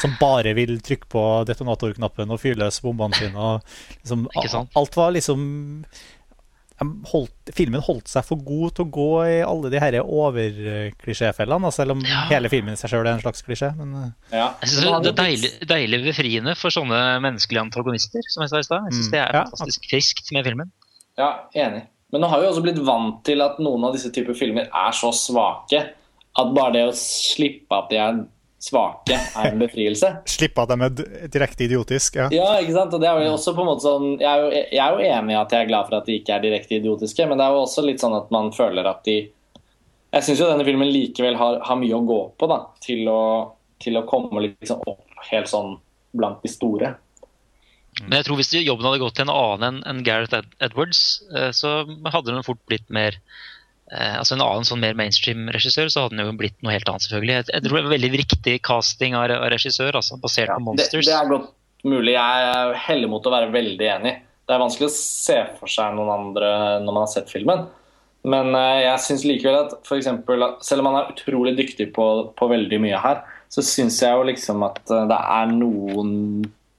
som, 0.03 0.19
bare 0.21 0.55
vil 0.59 0.77
trykke 0.85 1.11
på 1.15 1.25
detonatorknappen 1.49 2.35
og 2.35 2.43
fyre 2.43 2.61
løs 2.65 2.83
bombene 2.85 3.19
sine. 3.19 3.35
Og 3.39 3.99
liksom, 4.03 4.29
alt 4.79 5.01
var 5.01 5.17
liksom 5.17 5.49
holdt, 6.79 7.51
Filmen 7.57 7.83
holdt 7.83 8.11
seg 8.11 8.27
for 8.27 8.41
god 8.45 8.77
til 8.77 8.87
å 8.87 8.93
gå 8.95 9.11
i 9.27 9.37
alle 9.43 9.71
de 9.73 9.81
her 9.83 9.99
overklisjéfellene, 10.03 11.71
selv 11.75 11.97
om 11.97 12.03
ja. 12.07 12.25
hele 12.31 12.51
filmen 12.53 12.77
i 12.77 12.81
seg 12.81 12.93
sjøl 12.93 13.07
er 13.07 13.17
en 13.17 13.23
slags 13.23 13.43
klisjé. 13.47 13.73
Men, 13.79 13.95
eh. 13.99 14.39
ja. 14.39 14.49
Jeg 14.63 14.73
synes 14.73 15.07
det 15.07 15.13
er 15.13 15.19
deilig, 15.19 15.53
deilig 15.71 16.03
befriende 16.07 16.55
for 16.59 16.75
sånne 16.75 17.01
menneskelige 17.25 17.65
antagonister, 17.67 18.25
som 18.31 18.45
jeg 18.45 18.53
sa 18.53 18.63
i 18.63 18.69
stad. 18.69 18.89
Jeg 18.89 18.99
syns 18.99 19.09
mm. 19.11 19.15
det 19.17 19.23
er 19.25 19.39
fantastisk 19.41 19.89
friskt 19.91 20.35
med 20.37 20.47
filmen. 20.47 20.75
Ja, 21.19 21.33
enig. 21.59 21.89
Men 22.13 22.25
nå 22.25 22.31
har 22.33 22.41
vi 22.41 22.49
også 22.49 22.65
blitt 22.65 22.81
vant 22.81 23.21
til 23.27 23.43
at 23.45 23.59
noen 23.61 23.85
av 23.85 23.95
disse 23.97 24.11
typer 24.15 24.37
filmer 24.37 24.69
er 24.69 24.97
så 24.97 25.11
svake 25.13 25.83
at 26.39 26.53
bare 26.55 26.75
det 26.77 26.85
å 26.89 26.97
slippe 26.97 27.75
at 27.75 27.91
de 27.91 27.99
er 28.01 28.21
svake, 28.59 29.15
er 29.15 29.53
en 29.53 29.61
befrielse. 29.61 30.11
slippe 30.37 30.65
at 30.65 30.73
de 30.73 30.87
er 30.87 31.27
direkte 31.31 31.67
idiotiske? 31.69 32.29
Ja. 32.29 32.29
ja, 32.35 32.63
ikke 32.63 32.77
sant. 32.77 32.95
Og 32.95 33.03
det 33.03 33.11
er 33.11 33.23
jo 33.23 33.35
også 33.37 33.55
på 33.57 33.65
en 33.65 33.71
måte 33.71 33.87
sånn 33.87 34.07
jeg 34.17 34.29
er, 34.29 34.45
jo, 34.45 34.63
jeg 34.63 34.83
er, 34.85 34.95
jo, 34.95 35.11
enig 35.19 35.35
i 35.35 35.41
at 35.41 35.55
jeg 35.55 35.67
er 35.67 35.73
glad 35.73 35.91
for 35.91 35.99
at 36.01 36.09
de 36.09 36.17
ikke 36.19 36.37
er 36.37 36.47
direkte 36.47 36.79
idiotiske, 36.79 37.29
men 37.29 37.41
det 37.41 37.47
er 37.47 37.57
jo 37.57 37.67
også 37.67 37.85
litt 37.87 38.03
sånn 38.05 38.17
at 38.19 38.33
man 38.35 38.51
føler 38.57 38.89
at 38.91 39.05
de 39.09 39.19
Jeg 40.09 40.25
syns 40.25 40.41
jo 40.41 40.49
denne 40.49 40.65
filmen 40.65 40.89
likevel 40.89 41.37
har, 41.37 41.61
har, 41.69 41.77
mye 41.77 41.97
å 41.99 42.07
gå 42.09 42.21
på 42.41 42.49
da, 42.49 42.63
til 42.81 43.11
å, 43.13 43.21
til 43.85 44.01
å 44.01 44.07
komme 44.09 44.41
liksom 44.47 44.81
opp 44.89 45.27
helt 45.29 45.51
sånn 45.51 45.75
blant 46.17 46.41
de 46.41 46.49
store. 46.49 46.95
Men 48.07 48.21
jeg 48.21 48.29
tror 48.29 48.39
hvis 48.39 48.53
jobben 48.55 48.87
hadde 48.87 49.03
gått 49.03 49.17
til 49.19 49.27
en 49.27 49.35
annen 49.35 49.79
enn 49.89 50.03
Gareth 50.07 50.43
Edwards, 50.63 51.03
eh, 51.35 51.51
så 51.57 51.81
hadde 51.87 52.31
den 52.31 52.47
fort 52.47 52.61
blitt 52.71 52.87
mer 52.95 53.17
eh, 53.91 54.15
altså 54.19 54.37
en 54.37 54.45
annen 54.45 54.69
sånn 54.69 54.83
mer 54.83 54.99
mainstream-regissør, 54.99 55.91
så 55.91 56.05
hadde 56.05 56.17
den 56.17 56.29
jo 56.29 56.37
blitt 56.39 56.59
noe 56.63 56.77
helt 56.77 56.89
annet, 56.91 57.07
selvfølgelig. 57.09 57.39
Jeg, 57.41 57.65
tror 57.65 57.79
det 57.81 57.87
var 57.89 57.97
veldig 57.97 58.13
riktig 58.23 58.59
casting 58.67 59.17
av, 59.19 59.33
regissør, 59.55 59.99
altså, 59.99 60.21
basert 60.23 60.55
på 60.55 60.65
Monsters. 60.69 61.09
det 61.09 61.17
er 61.17 61.33
godt 61.33 61.51
mulig. 61.89 62.15
Jeg 62.15 62.53
er 62.53 62.79
heldig 62.89 63.11
mot 63.11 63.27
å 63.27 63.35
være 63.35 63.51
veldig 63.55 63.91
enig. 63.97 64.15
Det 64.49 64.55
er 64.55 64.63
vanskelig 64.63 64.89
å 64.89 64.95
se 64.95 65.41
for 65.59 65.71
seg 65.71 65.97
noen 65.97 66.13
andre 66.15 66.53
når 66.85 66.93
man 66.93 67.05
har 67.05 67.13
sett 67.13 67.33
filmen. 67.33 67.67
Men 68.29 68.53
eh, 68.59 68.85
jeg 68.85 69.03
syns 69.07 69.27
likevel 69.27 69.59
at 69.65 69.75
for 69.89 69.99
eksempel, 69.99 70.47
selv 70.65 70.83
om 70.85 70.93
han 70.93 71.01
er 71.01 71.11
utrolig 71.17 71.57
dyktig 71.59 71.91
på, 71.97 72.07
på 72.39 72.51
veldig 72.51 72.81
mye 72.83 73.03
her, 73.03 73.27
så 73.49 73.65
syns 73.65 73.99
jeg 74.05 74.13
jo 74.13 74.29
liksom 74.29 74.63
at 74.67 74.81
det 74.87 75.19
er 75.19 75.53
noen 75.55 76.11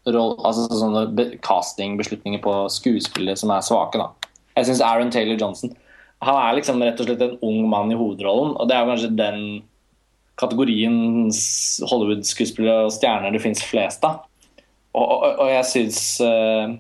roll, 0.08 0.38
altså 0.46 0.68
sånne 0.72 1.28
castingbeslutninger 1.46 2.42
på 2.44 2.56
skuespillere 2.72 3.40
som 3.40 3.52
er 3.54 3.66
svake. 3.66 4.00
da. 4.00 4.32
Jeg 4.58 4.70
syns 4.70 4.84
Aaron 4.86 5.12
Taylor 5.14 5.40
Johnson 5.40 5.76
han 6.20 6.36
er 6.36 6.58
liksom 6.58 6.82
rett 6.84 7.00
og 7.00 7.08
slett 7.08 7.22
en 7.24 7.38
ung 7.48 7.68
mann 7.72 7.92
i 7.94 7.98
hovedrollen, 7.98 8.58
og 8.60 8.68
det 8.68 8.76
er 8.76 8.88
kanskje 8.90 9.12
den 9.16 9.44
kategorien 10.40 11.30
Hollywood-skuespillere 11.88 12.88
og 12.88 12.94
stjerner 12.96 13.32
det 13.32 13.42
fins 13.44 13.64
flest 13.64 14.04
av. 14.08 14.26
Og, 14.96 15.06
og, 15.06 15.26
og 15.46 15.52
jeg 15.52 15.68
syns 15.70 16.00
eh, 16.26 16.76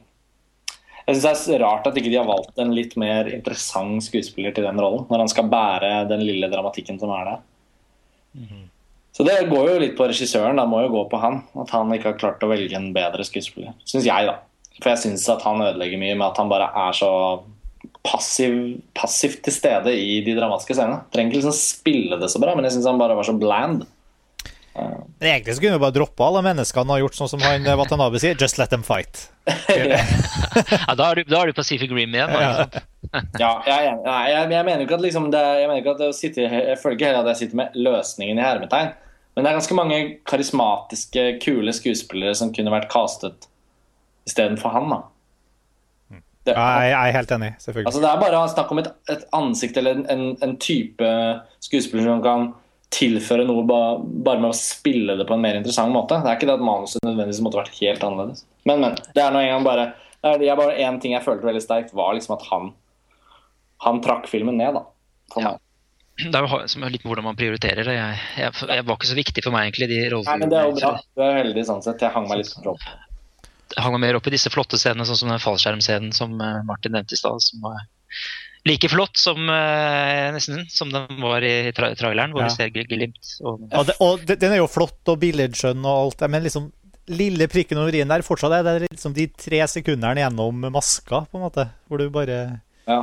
jeg 1.09 1.17
synes 1.17 1.45
det 1.47 1.55
er 1.55 1.63
rart 1.63 1.87
at 1.87 1.95
ikke 1.97 2.11
de 2.11 2.19
har 2.19 2.27
valgt 2.27 2.59
en 2.61 2.73
litt 2.75 2.95
mer 2.99 3.29
interessant 3.31 4.03
skuespiller 4.05 4.53
til 4.55 4.67
den 4.67 4.81
rollen, 4.81 5.07
når 5.09 5.23
han 5.23 5.31
skal 5.31 5.47
bære 5.51 5.93
den 6.11 6.25
lille 6.25 6.51
dramatikken 6.51 6.99
som 7.01 7.13
er 7.15 7.31
der. 7.31 7.39
Så 9.19 9.25
det 9.27 9.49
går 9.51 9.65
jo 9.67 9.79
litt 9.81 9.97
på 9.99 10.05
regissøren, 10.07 10.55
da 10.55 10.63
må 10.69 10.79
jo 10.85 10.93
gå 10.93 11.01
på 11.11 11.19
han. 11.19 11.41
At 11.59 11.73
han 11.75 11.91
ikke 11.91 12.13
har 12.13 12.19
klart 12.21 12.43
å 12.45 12.47
velge 12.53 12.77
en 12.79 12.93
bedre 12.95 13.25
skuespiller. 13.27 13.73
Syns 13.83 14.07
jeg, 14.07 14.29
da. 14.29 14.37
For 14.79 14.93
jeg 14.93 15.01
syns 15.03 15.25
at 15.33 15.43
han 15.43 15.59
ødelegger 15.59 15.99
mye 15.99 16.15
med 16.15 16.23
at 16.29 16.39
han 16.39 16.47
bare 16.51 16.69
er 16.87 16.95
så 16.95 17.09
passiv, 18.07 18.77
passivt 18.95 19.41
til 19.43 19.55
stede 19.57 19.91
i 19.91 20.21
de 20.23 20.37
dramatiske 20.37 20.77
scenene. 20.77 21.01
Trenger 21.11 21.33
ikke 21.33 21.41
liksom 21.41 21.57
spille 21.57 22.19
det 22.21 22.29
så 22.31 22.39
bra, 22.39 22.53
men 22.55 22.63
jeg 22.69 22.77
syns 22.77 22.87
han 22.87 23.01
bare 23.01 23.17
var 23.19 23.27
så 23.27 23.35
bland. 23.35 23.83
Men 24.79 25.27
egentlig 25.33 25.57
så 25.57 25.61
kunne 25.65 25.75
vi 25.75 25.83
bare 25.83 25.95
droppe 25.97 26.23
alle 26.23 26.43
menneskene 26.45 26.95
og 26.95 27.01
gjort 27.03 27.17
sånn 27.19 27.31
som 27.33 27.41
han 27.43 27.65
eh, 27.67 27.75
Watanabe 27.75 28.21
sier. 28.23 28.37
Just 28.39 28.55
let 28.61 28.71
them 28.71 28.85
fight. 28.87 29.25
Ja, 29.59 30.93
da, 30.95 31.09
er 31.11 31.19
du, 31.19 31.27
da 31.29 31.41
er 31.43 31.49
du 31.51 31.57
Pacific 31.57 31.91
Rim 31.91 32.15
igjen. 32.15 32.31
Da, 32.31 32.81
Ja. 33.39 33.51
jeg, 33.65 33.91
jeg, 34.05 34.47
jeg 34.53 34.65
mener 34.67 34.81
ikke 34.85 34.97
at 34.99 35.03
liksom 35.03 35.27
det, 35.33 35.41
jeg 35.59 35.67
mener 35.69 35.81
ikke 35.81 35.93
at 35.95 36.01
det 36.01 36.09
å 36.11 36.15
sitte, 36.15 36.45
jeg 36.45 36.77
føler 36.81 36.95
ikke 36.97 37.07
heller 37.09 37.23
at 37.27 37.31
jeg 37.33 37.39
sitter 37.43 37.59
med 37.61 37.77
løsningen 37.79 38.39
i 38.39 38.43
hermetegn. 38.45 38.91
Men 39.35 39.45
det 39.45 39.51
er 39.51 39.57
ganske 39.59 39.77
mange 39.77 39.99
karismatiske, 40.27 41.25
kule 41.43 41.73
skuespillere 41.75 42.35
som 42.35 42.51
kunne 42.55 42.73
vært 42.73 42.89
castet 42.91 43.47
istedenfor 44.27 44.73
han. 44.73 44.89
da. 44.89 45.01
Det, 46.47 46.55
Ja, 46.55 46.65
jeg, 46.81 46.89
jeg 46.91 47.11
er 47.11 47.15
helt 47.17 47.31
enig, 47.35 47.51
selvfølgelig. 47.59 47.85
altså, 47.91 48.01
det 48.01 48.09
er 48.09 48.23
bare 48.23 48.41
snakk 48.49 48.71
om 48.73 48.81
et, 48.81 48.89
et 49.11 49.23
ansikt 49.37 49.77
eller 49.77 49.99
en, 49.99 50.05
en, 50.09 50.25
en 50.45 50.57
type 50.57 51.11
skuespiller 51.61 52.07
som 52.07 52.23
kan 52.25 52.49
tilføre 52.95 53.45
noe 53.45 53.63
ba, 53.69 53.79
bare 54.01 54.41
med 54.41 54.49
å 54.49 54.57
spille 54.57 55.13
det 55.19 55.27
på 55.29 55.35
en 55.35 55.43
mer 55.43 55.59
interessant 55.59 55.93
måte. 55.93 56.17
Det 56.23 56.31
er 56.31 56.39
ikke 56.39 56.49
det 56.49 56.57
at 56.57 56.65
manuset 56.65 57.03
nødvendigvis 57.05 57.41
måtte 57.45 57.59
vært 57.61 57.75
helt 57.77 58.05
annerledes. 58.07 58.45
Men, 58.65 58.81
men. 58.81 58.97
Det 59.13 59.21
er 59.23 59.35
nå 59.35 59.43
en 59.43 59.51
gang 59.53 59.67
bare 59.67 59.89
det 60.19 60.49
er, 60.49 60.57
bare 60.59 60.73
En 60.83 60.97
ting 60.99 61.13
jeg 61.13 61.23
følte 61.23 61.47
veldig 61.47 61.61
sterkt, 61.63 61.93
var 61.95 62.11
liksom 62.17 62.35
at 62.35 62.47
han 62.49 62.71
han 63.85 64.01
trakk 64.03 64.25
filmen 64.27 64.57
ned, 64.59 64.75
da. 64.75 64.81
For 65.31 65.39
Ja. 65.45 65.51
meg. 65.53 65.61
Det 66.19 66.35
er 66.35 66.45
jo 66.45 66.89
litt 66.91 67.05
hvordan 67.07 67.23
man 67.29 67.37
prioriterer. 67.39 67.83
det. 67.87 67.93
Jeg, 67.95 68.17
jeg, 68.37 68.53
jeg 68.75 68.85
var 68.87 68.97
ikke 68.99 69.09
så 69.11 69.17
viktig 69.19 69.43
for 69.45 69.55
meg, 69.55 69.69
egentlig, 69.69 69.87
de 69.91 69.99
rollene. 70.11 70.33
Nei, 70.33 70.39
men 70.43 70.51
det 70.51 70.59
er 70.59 70.67
jo 70.67 70.75
bra. 70.79 70.91
Det 71.15 71.27
er 71.29 71.37
veldig 71.43 71.63
sånn 71.69 71.83
sett. 71.85 72.03
Jeg 72.03 72.11
hang 72.15 72.27
meg 72.27 72.41
litt 72.41 72.51
på 72.59 72.73
opp. 72.73 72.83
Jeg 73.69 73.83
hang 73.85 73.93
meg 73.95 74.01
mer 74.07 74.17
opp 74.19 74.27
i 74.27 74.33
disse 74.33 74.49
flotte 74.51 74.79
scenene, 74.81 75.05
sånn 75.07 75.19
som 75.21 75.31
den 75.31 75.41
fallskjermscenen 75.43 76.11
som 76.17 76.33
eh, 76.41 76.59
Martin 76.67 76.95
nevnte 76.97 77.15
i 77.15 77.21
stad. 77.21 77.39
Som 77.45 77.61
var 77.67 77.83
like 78.67 78.89
flott 78.91 79.15
som 79.21 79.37
eh, 79.53 80.25
nesten 80.35 80.65
som 80.73 80.89
den 80.91 81.21
var 81.23 81.45
i 81.47 81.71
tra 81.77 81.93
traileren, 81.95 82.33
hvor 82.35 82.43
Ja. 82.43 82.49
vi 82.49 82.57
ser 82.57 82.73
glimt. 82.75 83.31
Og, 83.45 83.63
ja, 83.71 83.83
det, 83.87 83.95
og 84.03 84.25
det, 84.27 84.39
den 84.41 84.57
er 84.57 84.63
jo 84.63 84.67
flott 84.67 85.13
og 85.13 85.21
billedskjønn 85.21 85.85
og 85.85 85.93
alt, 86.03 86.25
men 86.33 86.43
liksom 86.43 86.67
lille 87.09 87.47
prikken 87.49 87.79
over 87.81 87.95
i-en 87.97 88.11
der 88.11 88.21
fortsatt 88.21 88.53
er 88.59 88.65
det 88.67 88.89
liksom 88.91 89.15
de 89.15 89.25
tre 89.33 89.63
sekundene 89.71 90.21
gjennom 90.21 90.67
maska, 90.75 91.23
på 91.31 91.39
en 91.39 91.45
måte, 91.47 91.69
hvor 91.87 91.97
du 92.03 92.09
bare 92.13 92.41
Ja. 92.89 92.99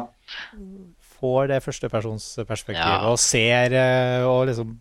Får 1.27 1.49
det 1.51 1.63
førstepersonsperspektivet 1.67 3.03
Ja. 3.03 3.11
og 3.11 3.19
ser 3.23 3.75
eh, 3.75 4.23
og 4.27 4.47
liksom 4.51 4.77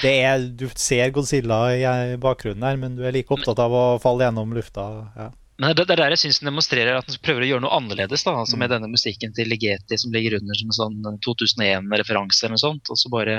det 0.00 0.12
er, 0.24 0.38
Du 0.56 0.68
ser 0.74 1.10
Godzilla 1.12 1.58
i 1.76 1.82
eh, 1.84 2.14
bakgrunnen 2.16 2.62
her, 2.64 2.78
men 2.80 2.94
du 2.96 3.02
er 3.04 3.12
like 3.12 3.28
opptatt 3.34 3.58
av 3.60 3.74
å 3.76 3.82
falle 4.00 4.24
gjennom 4.24 4.54
lufta. 4.56 4.86
Ja. 5.16 5.26
Men 5.60 5.72
det, 5.76 5.84
det 5.88 5.94
er 5.96 6.00
der 6.02 6.12
jeg 6.14 6.20
syns 6.22 6.38
den 6.40 6.48
demonstrerer 6.50 6.96
at 6.98 7.06
den 7.08 7.20
prøver 7.24 7.44
å 7.44 7.48
gjøre 7.50 7.64
noe 7.64 7.76
annerledes. 7.76 8.24
da, 8.24 8.34
altså 8.40 8.56
Mm. 8.56 8.60
Med 8.60 8.70
denne 8.74 8.88
musikken 8.92 9.34
til 9.36 9.48
Ligeti 9.48 9.96
som 10.00 10.12
ligger 10.12 10.38
under 10.38 10.54
som 10.56 10.68
en 10.72 10.78
sånn 11.04 11.20
2001-referanse 11.24 12.44
eller 12.44 12.56
noe 12.56 12.62
sånt. 12.64 12.90
Og 12.92 12.96
så 13.00 13.12
bare 13.12 13.38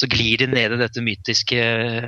så 0.00 0.08
glir 0.08 0.38
de 0.40 0.48
ned 0.52 0.72
i 0.76 0.80
dette 0.80 1.00
mytiske, 1.04 1.60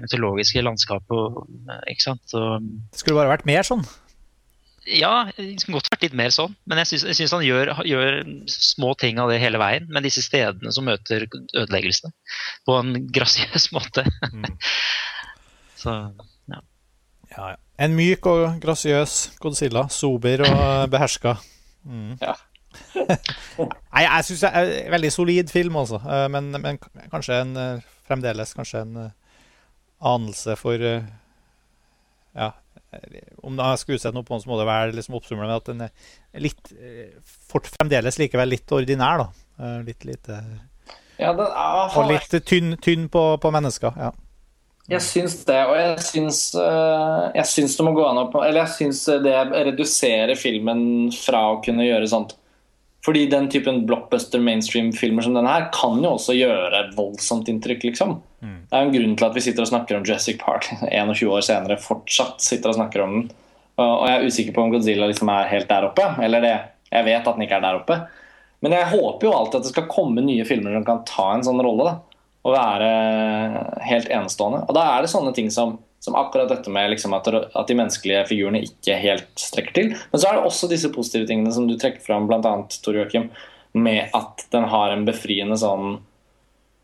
mytologiske 0.05 0.65
landskapet. 0.65 1.13
og, 1.13 1.49
ikke 1.93 2.05
sant? 2.09 2.25
Og, 2.37 2.61
Det 2.93 3.01
skulle 3.05 3.21
bare 3.21 3.33
vært 3.37 3.47
mer 3.49 3.63
sånn. 3.69 3.85
Ja, 4.87 5.29
det 5.37 5.61
skulle 5.63 5.79
godt 5.79 5.91
vært 5.93 6.07
litt 6.09 6.17
mer 6.19 6.33
sånn. 6.35 6.55
Men 6.67 6.81
jeg 6.83 6.91
syns, 6.93 7.05
jeg 7.11 7.19
syns 7.21 7.35
han 7.37 7.45
gjør, 7.47 7.73
gjør 7.87 8.19
små 8.51 8.93
ting 8.99 9.21
av 9.23 9.31
det 9.31 9.39
hele 9.43 9.61
veien. 9.63 9.89
Men 9.93 10.07
disse 10.07 10.25
stedene 10.25 10.73
som 10.75 10.87
møter 10.89 11.27
ødeleggelsene 11.31 12.13
på 12.67 12.79
en 12.81 12.95
grasiøs 13.15 13.69
måte. 13.77 14.07
Mm. 14.33 14.47
så 15.83 15.99
Ja, 16.51 16.63
ja. 17.33 17.59
En 17.83 17.95
myk 17.97 18.27
og 18.29 18.61
grasiøs 18.63 19.39
Godzilla. 19.43 19.87
Sober 19.91 20.45
og 20.47 20.91
beherska. 20.93 21.37
Mm. 21.89 22.19
Ja. 22.21 22.35
Nei, 23.93 24.03
jeg 24.05 24.27
syns 24.29 24.45
det 24.45 24.51
er 24.53 24.71
en 24.83 24.93
veldig 24.95 25.11
solid 25.13 25.51
film, 25.53 25.77
altså. 25.81 25.99
Eh, 26.05 26.29
Men, 26.33 26.51
men 26.63 26.79
kanskje 27.11 27.41
en 27.43 27.57
eh, 27.59 27.89
fremdeles 28.09 28.55
kanskje 28.57 28.85
en 28.85 28.97
eh, 29.07 29.11
anelse 30.13 30.57
for 30.61 30.75
eh, 30.93 31.09
Ja. 32.37 32.53
Om 33.43 33.57
jeg 33.59 33.81
skulle 33.81 33.99
utsette 34.01 34.15
noe 34.17 34.27
på 34.27 34.35
den, 34.35 34.43
så 34.45 34.51
må 34.51 34.59
det 34.61 34.67
være 34.69 34.97
liksom 34.97 35.17
oppsummere 35.19 35.49
med 35.49 35.61
at 35.61 35.71
den 35.71 35.87
er 35.87 36.43
litt 36.45 36.73
eh, 36.77 37.15
fort, 37.49 37.71
Fremdeles 37.79 38.19
likevel 38.21 38.53
litt 38.53 38.75
ordinær, 38.75 39.25
da. 39.25 39.47
Eh, 39.63 39.79
Litt 39.87 40.05
lite 40.09 40.43
ja 41.21 41.33
den, 41.37 41.47
Og 41.47 42.11
litt 42.11 42.35
tynn, 42.49 42.77
tynn 42.83 43.09
på, 43.13 43.23
på 43.39 43.51
mennesker. 43.55 43.95
Ja. 44.01 44.11
Jeg 44.91 45.05
syns 45.07 45.37
det, 45.47 45.61
og 45.71 45.77
jeg 45.79 46.03
syns, 46.03 46.39
eh, 46.59 47.27
jeg 47.39 47.49
syns 47.53 47.77
det 47.79 47.85
må 47.87 47.93
gå 47.95 48.05
an 48.09 48.19
å 48.25 48.27
Eller 48.43 48.65
jeg 48.65 48.73
syns 48.77 49.05
det 49.23 49.35
reduserer 49.53 50.35
filmen 50.39 51.13
fra 51.15 51.45
å 51.53 51.61
kunne 51.65 51.87
gjøre 51.87 52.09
sånt. 52.11 52.35
Fordi 53.03 53.25
den 53.27 53.49
typen 53.51 53.81
blockbuster 53.89 54.39
mainstream-filmer 54.39 55.25
som 55.27 55.35
denne 55.35 55.51
her 55.51 55.65
kan 55.75 55.99
jo 56.05 56.13
også 56.15 56.37
gjøre 56.39 56.85
voldsomt 56.95 57.49
inntrykk, 57.51 57.89
liksom. 57.89 58.21
Det 58.71 58.77
er 58.79 58.85
jo 58.85 58.91
en 58.91 58.95
grunn 58.95 59.17
til 59.19 59.27
at 59.27 59.35
vi 59.35 59.43
sitter 59.43 59.65
og 59.65 59.71
snakker 59.73 59.99
om 59.99 60.07
Jurassic 60.07 60.39
Park 60.39 60.69
21 60.91 61.33
år 61.35 61.47
senere, 61.47 61.81
fortsatt 61.83 62.45
sitter 62.45 62.71
og 62.71 62.79
snakker 62.79 63.03
om 63.03 63.17
den. 63.17 63.27
Og 63.83 64.07
jeg 64.07 64.15
er 64.15 64.29
usikker 64.29 64.55
på 64.55 64.63
om 64.63 64.71
Godzilla 64.71 65.09
liksom 65.11 65.31
er 65.33 65.51
helt 65.51 65.71
der 65.71 65.89
oppe. 65.89 66.05
Eller 66.23 66.45
det, 66.45 66.55
jeg 66.93 67.09
vet 67.09 67.27
at 67.27 67.35
den 67.35 67.47
ikke 67.47 67.59
er 67.59 67.65
der 67.65 67.81
oppe. 67.81 67.99
Men 68.63 68.77
jeg 68.77 68.91
håper 68.93 69.27
jo 69.27 69.35
alltid 69.35 69.59
at 69.59 69.67
det 69.67 69.73
skal 69.73 69.91
komme 69.91 70.23
nye 70.23 70.47
filmer 70.47 70.77
som 70.77 70.85
kan 70.87 71.03
ta 71.09 71.33
en 71.35 71.47
sånn 71.47 71.63
rolle. 71.65 71.89
da 71.89 71.99
og 72.43 72.57
være 72.57 72.89
helt 73.87 74.09
enestående. 74.11 74.65
Og 74.67 74.75
da 74.77 74.87
er 74.93 75.05
det 75.05 75.13
sånne 75.13 75.33
ting 75.37 75.51
som, 75.55 75.77
som 76.03 76.17
akkurat 76.19 76.51
dette 76.51 76.71
med 76.73 76.91
liksom 76.91 77.15
at, 77.15 77.29
at 77.31 77.69
de 77.69 77.77
menneskelige 77.79 78.25
figurene 78.27 78.65
ikke 78.67 78.99
helt 78.99 79.29
strekker 79.39 79.77
til. 79.77 79.93
Men 79.95 80.21
så 80.21 80.29
er 80.29 80.39
det 80.39 80.49
også 80.49 80.69
disse 80.71 80.91
positive 80.91 81.29
tingene 81.29 81.53
som 81.55 81.69
du 81.69 81.77
trekker 81.79 82.03
fram, 82.03 82.27
bl.a. 82.27 82.55
Tor 82.83 82.99
Joakim, 82.99 83.29
med 83.79 84.11
at 84.17 84.43
den 84.53 84.67
har 84.73 84.93
en 84.93 85.07
befriende 85.07 85.57
sånn 85.61 86.01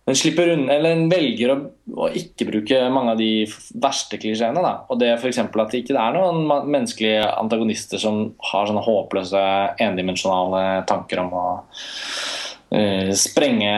Den 0.08 0.16
slipper 0.16 0.54
unna, 0.54 0.72
eller 0.72 0.94
den 0.94 1.10
velger 1.12 1.50
å, 1.52 1.56
å 2.00 2.06
ikke 2.16 2.46
bruke 2.48 2.76
mange 2.94 3.12
av 3.12 3.18
de 3.20 3.42
verste 3.76 4.16
klisjeene. 4.16 4.62
da. 4.64 4.86
Og 4.88 5.02
det 5.02 5.10
f.eks. 5.18 5.42
at 5.44 5.74
det 5.74 5.82
ikke 5.82 5.98
er 6.00 6.14
noen 6.14 6.46
menneskelige 6.48 7.26
antagonister 7.28 8.00
som 8.00 8.22
har 8.52 8.70
sånne 8.70 8.86
håpløse, 8.86 9.42
endimensjonale 9.84 10.86
tanker 10.88 11.20
om 11.26 11.34
å 11.36 11.44
eh, 12.70 13.12
sprenge 13.16 13.70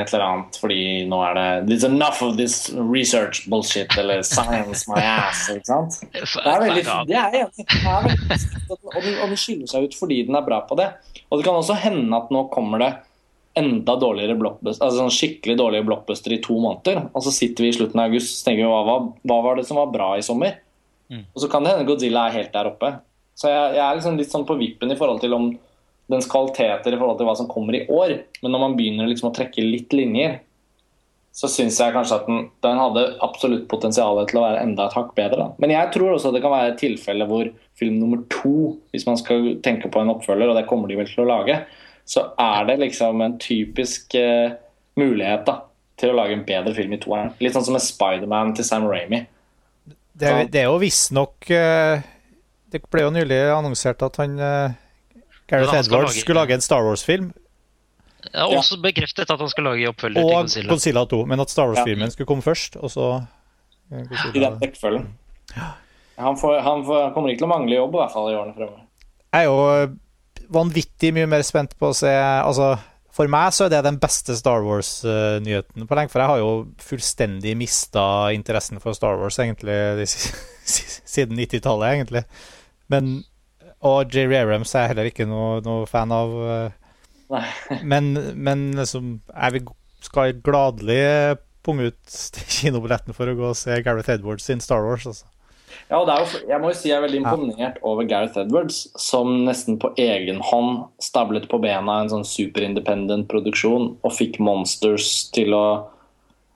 et 0.00 0.10
eller 0.12 0.24
annet 0.26 0.58
fordi 0.60 0.80
nå 1.08 1.20
er 1.28 1.38
det 1.38 1.46
There's 1.68 1.86
enough 1.88 2.22
of 2.24 2.36
this 2.38 2.68
research 2.74 3.44
bullshit 3.50 3.96
eller 3.98 4.22
science 4.22 4.88
my 4.90 5.00
ass. 5.00 5.48
ikke 5.54 5.70
sant? 5.70 6.00
Det 6.44 6.52
er 6.52 6.60
veldig, 6.66 6.84
det 7.08 7.18
er. 7.18 7.32
Det 7.40 7.64
er 7.80 8.06
veldig 8.08 8.38
og 8.68 9.00
den, 9.00 9.16
og 9.22 9.32
den 9.32 9.40
skiller 9.40 9.70
seg 9.70 9.88
ut 9.88 9.96
fordi 9.98 10.22
den 10.28 10.36
er 10.38 10.46
bra 10.46 10.60
på 10.68 10.76
det. 10.78 10.90
Og 11.30 11.40
det 11.40 11.46
kan 11.46 11.58
også 11.58 11.76
hende 11.80 12.16
at 12.16 12.30
nå 12.34 12.46
kommer 12.52 12.82
det 12.82 12.92
enda 13.54 13.94
dårligere 14.00 14.34
blockbuster, 14.34 14.82
altså 14.82 15.04
sånn 15.04 15.14
skikkelig 15.14 15.54
dårlige 15.60 15.86
blockbuster 15.86 16.34
i 16.34 16.40
to 16.42 16.56
måneder. 16.58 17.04
Og 17.14 17.22
så 17.22 17.32
sitter 17.34 17.64
vi 17.64 17.70
i 17.70 17.76
slutten 17.76 18.00
av 18.02 18.10
august 18.10 18.40
og 18.40 18.48
tenker 18.48 18.64
vi, 18.64 18.70
hva, 18.72 18.80
hva, 18.88 18.96
hva 19.30 19.36
var 19.46 19.60
det 19.60 19.66
som 19.68 19.78
var 19.78 19.92
bra 19.94 20.08
i 20.18 20.24
sommer? 20.26 20.56
Mm. 21.12 21.22
Og 21.30 21.42
så 21.42 21.50
kan 21.52 21.62
det 21.62 21.74
hende 21.74 21.86
Godzilla 21.86 22.26
er 22.26 22.34
helt 22.40 22.54
der 22.54 22.70
oppe. 22.72 22.90
Så 23.38 23.50
jeg, 23.50 23.76
jeg 23.76 23.84
er 23.84 23.98
liksom 23.98 24.18
litt 24.18 24.32
sånn 24.32 24.46
på 24.48 24.58
vippen 24.58 24.90
i 24.90 24.98
forhold 24.98 25.22
til 25.22 25.36
om 25.36 25.46
dens 26.10 26.28
kvaliteter 26.30 26.94
i 26.94 26.98
forhold 26.98 27.20
til 27.20 27.28
hva 27.28 27.36
som 27.38 27.48
kommer 27.50 27.76
i 27.78 27.84
år. 27.88 28.18
Men 28.42 28.54
når 28.54 28.62
man 28.62 28.76
begynner 28.78 29.08
liksom 29.08 29.30
å 29.30 29.36
trekke 29.36 29.64
litt 29.64 29.94
linjer, 29.96 30.40
så 31.34 31.48
syns 31.50 31.80
jeg 31.80 31.90
kanskje 31.90 32.20
at 32.20 32.28
den, 32.28 32.44
den 32.62 32.78
hadde 32.78 33.02
absolutt 33.26 33.64
potensial 33.70 34.20
til 34.30 34.38
å 34.38 34.44
være 34.44 34.60
enda 34.62 34.86
et 34.86 34.94
hakk 34.94 35.10
bedre. 35.16 35.40
Da. 35.40 35.46
Men 35.58 35.72
jeg 35.74 35.90
tror 35.96 36.14
også 36.14 36.30
det 36.30 36.44
kan 36.44 36.54
være 36.54 36.74
et 36.74 36.78
tilfelle 36.78 37.26
hvor 37.26 37.48
film 37.78 37.96
nummer 37.98 38.20
to, 38.30 38.76
hvis 38.94 39.06
man 39.08 39.18
skal 39.18 39.56
tenke 39.64 39.90
på 39.90 40.02
en 40.02 40.12
oppfølger, 40.14 40.52
og 40.52 40.60
det 40.60 40.68
kommer 40.68 40.90
de 40.90 41.00
vel 41.00 41.10
til 41.10 41.24
å 41.24 41.30
lage, 41.32 41.58
så 42.06 42.28
er 42.38 42.68
det 42.68 42.78
liksom 42.84 43.24
en 43.24 43.34
typisk 43.42 44.14
uh, 44.14 44.54
mulighet 45.00 45.42
da, 45.48 45.56
til 45.98 46.12
å 46.12 46.18
lage 46.20 46.36
en 46.36 46.46
bedre 46.46 46.76
film 46.76 46.94
i 46.94 47.00
toeren. 47.02 47.34
Litt 47.42 47.56
sånn 47.56 47.66
som 47.66 47.74
med 47.74 47.82
Spiderman 47.82 48.54
til 48.54 48.68
Sam 48.68 48.86
Ramy. 48.86 49.24
Det, 50.14 50.30
det 50.54 50.60
er 50.60 50.68
jo 50.68 50.78
visstnok 50.78 51.48
uh, 51.50 51.98
Det 52.70 52.78
ble 52.86 53.02
jo 53.02 53.10
nylig 53.10 53.40
annonsert 53.50 54.04
at 54.06 54.20
han 54.22 54.38
uh, 54.38 54.76
Gareth 55.48 55.72
Ja, 55.74 55.80
Edwards 55.80 56.14
lage- 56.14 56.20
skulle 56.24 56.40
lage 56.40 56.54
en 56.54 56.60
Star 56.64 56.82
Wars-film, 56.86 57.32
Jeg 58.24 58.40
har 58.40 58.56
også 58.56 58.78
bekreftet 58.80 59.30
at 59.30 59.38
han 59.38 59.48
skal 59.52 59.64
lage 59.68 59.88
oppfølger 59.90 60.20
til 60.22 60.24
og 60.24 60.42
Godzilla. 60.46 60.68
Godzilla 60.72 61.04
2, 61.10 61.24
men 61.26 61.40
at 61.40 61.50
Star 61.50 61.66
Wars-filmen 61.68 62.10
skulle 62.10 62.26
komme 62.26 62.42
først, 62.42 62.76
og 62.80 62.90
så 62.90 63.08
Godzilla. 63.90 64.32
I 64.34 64.40
den 64.46 64.56
rekkefølgen. 64.62 65.04
Han, 66.16 66.36
får, 66.40 66.60
han, 66.62 66.84
får, 66.86 67.02
han 67.02 67.12
kommer 67.12 67.28
ikke 67.34 67.42
til 67.42 67.48
å 67.48 67.52
mangle 67.52 67.76
jobb 67.76 67.94
i 67.94 67.98
hvert 68.00 68.12
fall 68.14 68.30
i 68.30 68.34
årene 68.38 68.54
fremover. 68.56 68.80
Jeg 69.34 69.44
er 69.44 69.44
jo 69.44 70.48
vanvittig 70.54 71.12
mye 71.16 71.26
mer 71.28 71.42
spent 71.42 71.76
på 71.78 71.90
å 71.90 71.94
se 71.96 72.10
Altså, 72.14 72.78
for 73.14 73.28
meg 73.30 73.52
så 73.54 73.66
er 73.66 73.74
det 73.74 73.82
den 73.84 73.98
beste 74.02 74.34
Star 74.38 74.62
Wars-nyheten 74.64 75.86
på 75.86 75.94
lenge, 75.98 76.10
for 76.10 76.22
jeg 76.22 76.28
har 76.32 76.38
jo 76.40 76.50
fullstendig 76.82 77.56
mista 77.58 78.04
interessen 78.34 78.80
for 78.82 78.94
Star 78.96 79.18
Wars 79.20 79.36
egentlig 79.42 79.76
de 80.00 80.06
si- 80.06 80.32
si- 80.64 81.00
siden 81.04 81.36
90-tallet, 81.38 81.92
egentlig. 81.98 82.24
Men 82.88 83.24
Og 83.84 84.14
Jerry 84.14 84.38
Abrams 84.38 84.72
er 84.74 84.86
jeg 84.86 84.94
heller 84.94 85.10
ikke 85.10 85.28
noe, 85.28 85.58
noe 85.64 85.84
fan 85.90 86.14
av. 86.14 86.34
eh, 86.54 86.80
Men, 87.92 88.12
men 88.36 88.66
liksom 88.76 89.18
Jeg 89.32 89.54
vil, 89.56 89.70
skal 90.04 90.36
gladelig 90.44 91.38
punge 91.64 91.88
ut 91.90 92.16
kinobilletten 92.60 93.16
for 93.16 93.30
å 93.30 93.36
gå 93.38 93.46
og 93.48 93.56
se 93.58 93.78
Gareth 93.82 94.12
Edwards 94.12 94.44
sin 94.44 94.60
Star 94.60 94.84
Wars, 94.84 95.06
altså. 95.08 95.24
Ja, 95.88 95.98
og 95.98 96.06
det 96.06 96.16
jo, 96.20 96.42
jeg 96.48 96.60
må 96.62 96.70
jo 96.70 96.76
si 96.78 96.90
jeg 96.90 96.98
er 96.98 97.04
veldig 97.04 97.22
imponert 97.22 97.80
over 97.86 98.06
Gareth 98.08 98.38
Edwards, 98.40 98.84
som 99.00 99.32
nesten 99.48 99.78
på 99.80 99.90
egen 100.00 100.38
hånd 100.44 100.84
stablet 101.02 101.48
på 101.50 101.58
bena 101.64 101.96
en 102.02 102.12
sånn 102.12 102.26
superindependent 102.28 103.26
produksjon 103.32 103.90
og 103.96 104.14
fikk 104.14 104.38
Monsters 104.44 105.08
til 105.34 105.56
å 105.56 105.64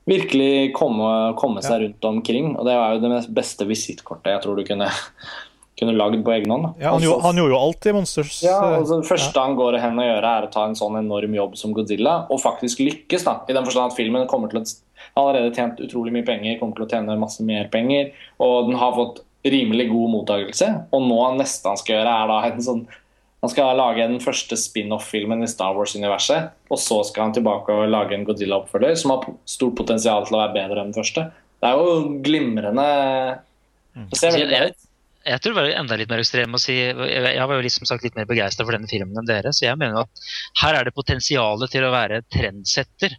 virkelig 0.09 0.71
komme, 0.77 1.09
komme 1.41 1.61
seg 1.65 1.83
rundt 1.83 2.07
omkring. 2.09 2.53
Og 2.57 2.65
det 2.69 2.77
er 2.77 2.95
jo 2.95 3.03
det 3.03 3.21
beste 3.35 3.67
visittkortet 3.69 4.33
jeg 4.33 4.45
tror 4.45 4.57
du 4.57 4.65
kunne, 4.69 4.87
kunne 5.79 5.95
lagd 5.95 6.19
på 6.25 6.33
egen 6.35 6.51
hånd. 6.53 6.67
Ja, 6.81 6.91
han, 6.95 7.07
Og 7.07 7.23
han 7.23 7.39
gjorde 7.39 7.55
jo 7.55 7.61
alt 7.61 7.87
i 7.87 7.95
Monsters. 7.95 8.41
ja, 8.43 8.57
eh, 8.57 8.77
altså 8.81 8.99
Det 9.01 9.09
første 9.09 9.45
han 9.45 9.55
går 9.59 9.79
hen 9.79 10.01
og 10.01 10.09
gjør, 10.09 10.27
er 10.31 10.47
å 10.47 10.51
ta 10.53 10.67
en 10.67 10.77
sånn 10.77 10.99
enorm 10.99 11.39
jobb 11.39 11.57
som 11.59 11.73
Godzilla, 11.73 12.19
og 12.29 12.41
faktisk 12.43 12.83
lykkes. 12.83 13.25
da, 13.25 13.39
I 13.47 13.55
den 13.55 13.65
forstand 13.67 13.93
at 13.93 13.97
filmen 13.97 14.27
kommer 14.27 14.51
til 14.51 14.61
å 14.61 14.67
allerede 15.17 15.55
tjent 15.55 15.79
utrolig 15.83 16.13
mye 16.13 16.27
penger, 16.27 16.59
kommer 16.59 16.75
til 16.77 16.85
å 16.85 16.91
tjene 16.91 17.19
masse 17.19 17.43
mer 17.45 17.69
penger, 17.71 18.11
og 18.39 18.69
den 18.69 18.79
har 18.79 18.95
fått 18.97 19.21
rimelig 19.47 19.89
god 19.91 20.09
mottakelse. 20.17 20.71
Og 20.91 21.05
nå 21.07 21.19
neste 21.39 21.71
han 21.71 21.79
skal 21.79 21.99
gjøre, 21.99 22.15
er 22.15 22.33
da 22.33 22.41
en 22.49 22.65
sånn 22.71 22.87
Han 23.39 23.47
skal 23.47 23.77
lage 23.79 24.03
den 24.03 24.19
første 24.19 24.57
spin-off-filmen 24.59 25.45
i 25.45 25.47
Star 25.47 25.71
Wars-universet, 25.71 26.49
og 26.67 26.75
så 26.77 26.97
skal 27.07 27.29
han 27.29 27.35
tilbake 27.37 27.71
og 27.71 27.87
lage 27.87 28.11
en 28.11 28.25
Godzilla-oppfølger 28.27 28.97
som 28.99 29.13
har 29.13 29.29
stort 29.47 29.77
potensial 29.79 30.25
til 30.27 30.35
å 30.35 30.41
være 30.41 30.55
bedre 30.57 30.81
enn 30.81 30.91
den 30.91 30.97
første. 30.97 31.23
Det 31.63 31.69
er 31.69 31.79
jo 31.79 32.19
glimrende 32.19 32.87
Det 34.09 34.19
ser 34.19 34.35
veldig 34.35 34.49
bra 34.49 34.67
ut. 34.67 34.88
Jeg 35.27 35.41
tror 35.43 35.55
det 35.55 35.59
var 35.61 35.73
enda 35.81 35.97
litt 35.99 36.11
mer 36.11 36.21
ekstrem 36.23 36.53
å 36.55 36.61
si 36.61 36.77
Jeg 36.79 37.47
var 37.49 37.57
jo 37.57 37.65
liksom 37.65 37.89
sagt 37.89 38.05
litt 38.05 38.15
mer 38.15 38.29
begeistra 38.29 38.63
for 38.63 38.75
denne 38.75 38.87
filmen 38.87 39.19
enn 39.19 39.27
dere, 39.27 39.51
så 39.55 39.65
jeg 39.67 39.79
mener 39.79 40.05
at 40.05 40.23
her 40.61 40.77
er 40.79 40.87
det 40.87 40.95
potensialet 40.95 41.73
til 41.73 41.83
å 41.83 41.91
være 41.91 42.21
trendsetter 42.31 43.17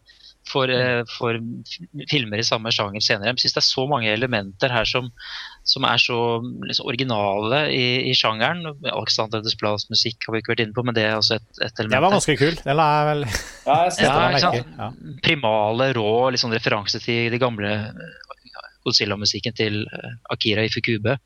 for, 0.50 0.70
eh, 0.72 1.02
for 1.18 1.36
filmer 2.10 2.40
i 2.40 2.46
samme 2.46 2.72
sjanger 2.74 3.02
senere. 3.04 3.30
Jeg 3.34 3.44
synes 3.44 3.56
det 3.56 3.60
er 3.62 3.66
så 3.68 3.84
mange 3.90 4.10
elementer 4.10 4.72
her 4.72 4.88
som, 4.88 5.10
som 5.68 5.84
er 5.86 6.00
så 6.02 6.16
liksom, 6.66 6.88
originale 6.90 7.60
i, 7.74 8.10
i 8.10 8.14
sjangeren. 8.16 8.64
Alexander 8.90 9.44
Desplas 9.44 9.86
musikk 9.92 10.26
har 10.26 10.34
vi 10.34 10.42
ikke 10.42 10.54
vært 10.54 10.64
inne 10.66 10.76
på, 10.76 10.84
men 10.86 10.96
det 10.96 11.06
er 11.06 11.18
også 11.18 11.38
et, 11.38 11.46
et 11.60 11.84
element. 11.84 11.94
Det 11.94 12.02
var 12.06 12.16
ganske 12.16 12.38
kul. 12.40 12.58
Den 12.64 12.82
er 12.86 13.10
vel 13.12 13.26
Ja, 13.28 13.78
jeg 13.84 14.00
Ja, 14.08 14.16
ikke 14.30 14.42
sant? 14.46 14.74
ja. 14.80 14.90
Primale, 15.28 15.92
rå 16.00 16.10
liksom 16.34 16.56
referanse 16.56 17.02
til 17.04 17.30
de 17.30 17.42
gamle 17.42 17.76
Godzilla-musikken 18.86 19.56
til 19.56 19.82
Akira 20.30 20.50
Akira 20.50 20.64
Ifukube. 20.66 21.16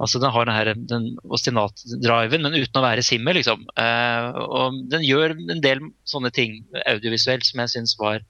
Altså 0.00 0.20
Den 0.20 0.32
har 0.34 0.46
den, 0.46 0.54
her, 0.54 0.74
den 0.74 1.08
ostinat-driven, 1.24 2.42
men 2.42 2.56
uten 2.58 2.80
å 2.80 2.84
være 2.84 3.04
simmer, 3.06 3.36
liksom. 3.38 3.64
Eh, 3.78 4.38
og 4.44 4.78
den 4.90 5.04
gjør 5.06 5.36
en 5.36 5.62
del 5.64 5.82
sånne 6.08 6.30
ting 6.34 6.64
audiovisuelt 6.86 7.46
som 7.46 7.62
jeg 7.64 7.74
syns 7.74 7.96
var 8.00 8.22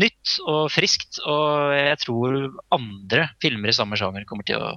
nytt 0.00 0.38
og 0.46 0.70
friskt. 0.72 1.20
Og 1.26 1.74
jeg 1.76 1.98
tror 2.04 2.38
andre 2.74 3.28
filmer 3.42 3.72
i 3.72 3.76
samme 3.76 3.98
sjanger 3.98 4.26
kommer 4.28 4.46
til 4.48 4.62
å 4.62 4.76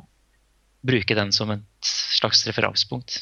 bruke 0.85 1.17
den 1.17 1.31
som 1.33 1.51
et 1.53 1.93
slags 2.15 2.45
referansepunkt. 2.47 3.21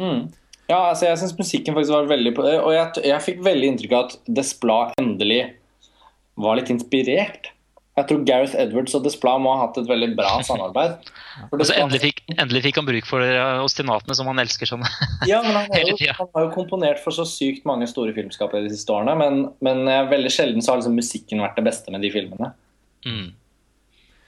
Mm. 0.00 0.32
Ja, 0.70 0.90
altså 0.90 1.10
jeg 1.10 1.20
syns 1.20 1.36
musikken 1.38 1.76
faktisk 1.76 1.92
var 1.92 2.06
veldig 2.08 2.30
på 2.34 2.42
Og 2.42 2.70
jeg, 2.72 3.02
jeg 3.04 3.22
fikk 3.22 3.42
veldig 3.44 3.68
inntrykk 3.68 3.92
av 3.94 4.06
at 4.06 4.14
Desplat 4.38 4.94
endelig 4.98 5.42
var 6.40 6.56
litt 6.58 6.72
inspirert. 6.72 7.52
Jeg 7.94 8.08
tror 8.10 8.24
Gareth 8.26 8.56
Edwards 8.58 8.94
og 8.98 9.04
Desplat 9.04 9.38
må 9.42 9.52
ha 9.54 9.68
hatt 9.68 9.76
et 9.78 9.86
veldig 9.86 10.08
bra 10.18 10.32
samarbeid. 10.48 10.96
Altså, 11.46 11.76
endelig, 11.78 12.00
fikk, 12.02 12.24
endelig 12.34 12.64
fikk 12.66 12.80
han 12.80 12.88
bruk 12.88 13.06
for 13.06 13.22
eh, 13.22 13.60
ostinatene 13.62 14.16
som 14.18 14.30
han 14.32 14.42
elsker 14.42 14.70
sånn. 14.70 14.82
Ja, 15.30 15.40
men 15.44 15.54
han, 15.54 15.70
har 15.70 15.86
jo, 15.86 15.96
han 16.18 16.32
har 16.34 16.48
jo 16.48 16.50
komponert 16.56 17.00
for 17.04 17.14
så 17.14 17.26
sykt 17.28 17.66
mange 17.68 17.86
store 17.90 18.16
filmskapere 18.16 18.66
de 18.66 18.74
siste 18.74 18.92
årene, 18.94 19.14
men, 19.20 19.46
men 19.64 19.86
veldig 20.10 20.32
sjelden 20.34 20.64
så 20.64 20.74
har 20.74 20.82
liksom 20.82 20.98
musikken 20.98 21.44
vært 21.44 21.56
det 21.60 21.66
beste 21.70 21.94
med 21.94 22.02
de 22.02 22.10
filmene. 22.14 22.50
Mm. 23.06 23.32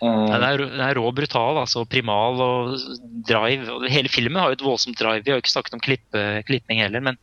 Eh, 0.03 0.25
Ja, 0.31 0.39
den, 0.39 0.47
er, 0.47 0.63
den 0.63 0.87
er 0.87 0.99
rå 0.99 1.11
brutal, 1.17 1.59
altså 1.63 1.87
primal 1.89 2.41
og 2.43 2.75
drive. 3.29 3.67
Og 3.73 3.87
hele 3.91 4.13
filmen 4.13 4.39
har 4.41 4.53
jo 4.53 4.59
et 4.61 4.67
voldsomt 4.67 4.99
drive. 5.01 5.25
Vi 5.25 5.33
har 5.33 5.41
jo 5.41 5.45
ikke 5.45 5.55
snakket 5.57 5.79
om 5.79 5.85
klippe, 5.85 6.25
klipping 6.49 6.83
heller, 6.85 7.05
men, 7.05 7.19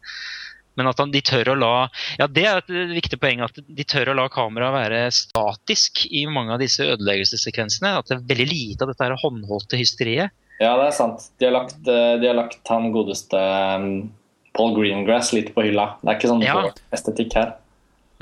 men 0.76 0.88
at 0.90 0.98
han, 1.00 1.12
de 1.14 1.22
tør 1.22 1.54
å 1.54 1.56
la 1.60 1.74
Ja, 2.20 2.28
det 2.28 2.46
er 2.50 2.58
et 2.64 2.72
viktig 2.96 3.20
poeng. 3.22 3.42
At 3.46 3.54
de 3.68 3.84
tør 3.84 4.10
å 4.14 4.16
la 4.18 4.28
kameraet 4.34 4.74
være 4.74 5.02
statisk 5.14 6.06
i 6.12 6.26
mange 6.26 6.54
av 6.56 6.60
disse 6.64 6.84
ødeleggelsessekvensene. 6.96 7.98
At 8.00 8.08
det 8.10 8.18
er 8.18 8.26
veldig 8.34 8.48
lite 8.50 8.82
av 8.86 8.92
dette 8.94 9.04
her 9.08 9.18
håndholdte 9.22 9.78
hysteriet. 9.80 10.32
ja, 10.60 10.74
det 10.80 10.88
er 10.88 10.96
sant. 10.98 11.30
De 11.40 11.46
har 11.50 11.54
lagt, 11.54 11.80
eh, 11.88 12.16
de 12.22 12.28
har 12.30 12.36
lagt 12.38 12.68
han 12.70 12.92
godeste 12.94 13.38
um, 13.78 14.12
Paul 14.54 14.76
Greengrass 14.78 15.34
litt 15.34 15.54
på 15.56 15.64
hylla. 15.66 15.96
Det 16.02 16.10
er 16.12 16.20
ikke 16.20 16.32
sånn 16.34 16.44
Ja. 16.46 16.60
estetikk 16.94 17.34
her. 17.36 17.54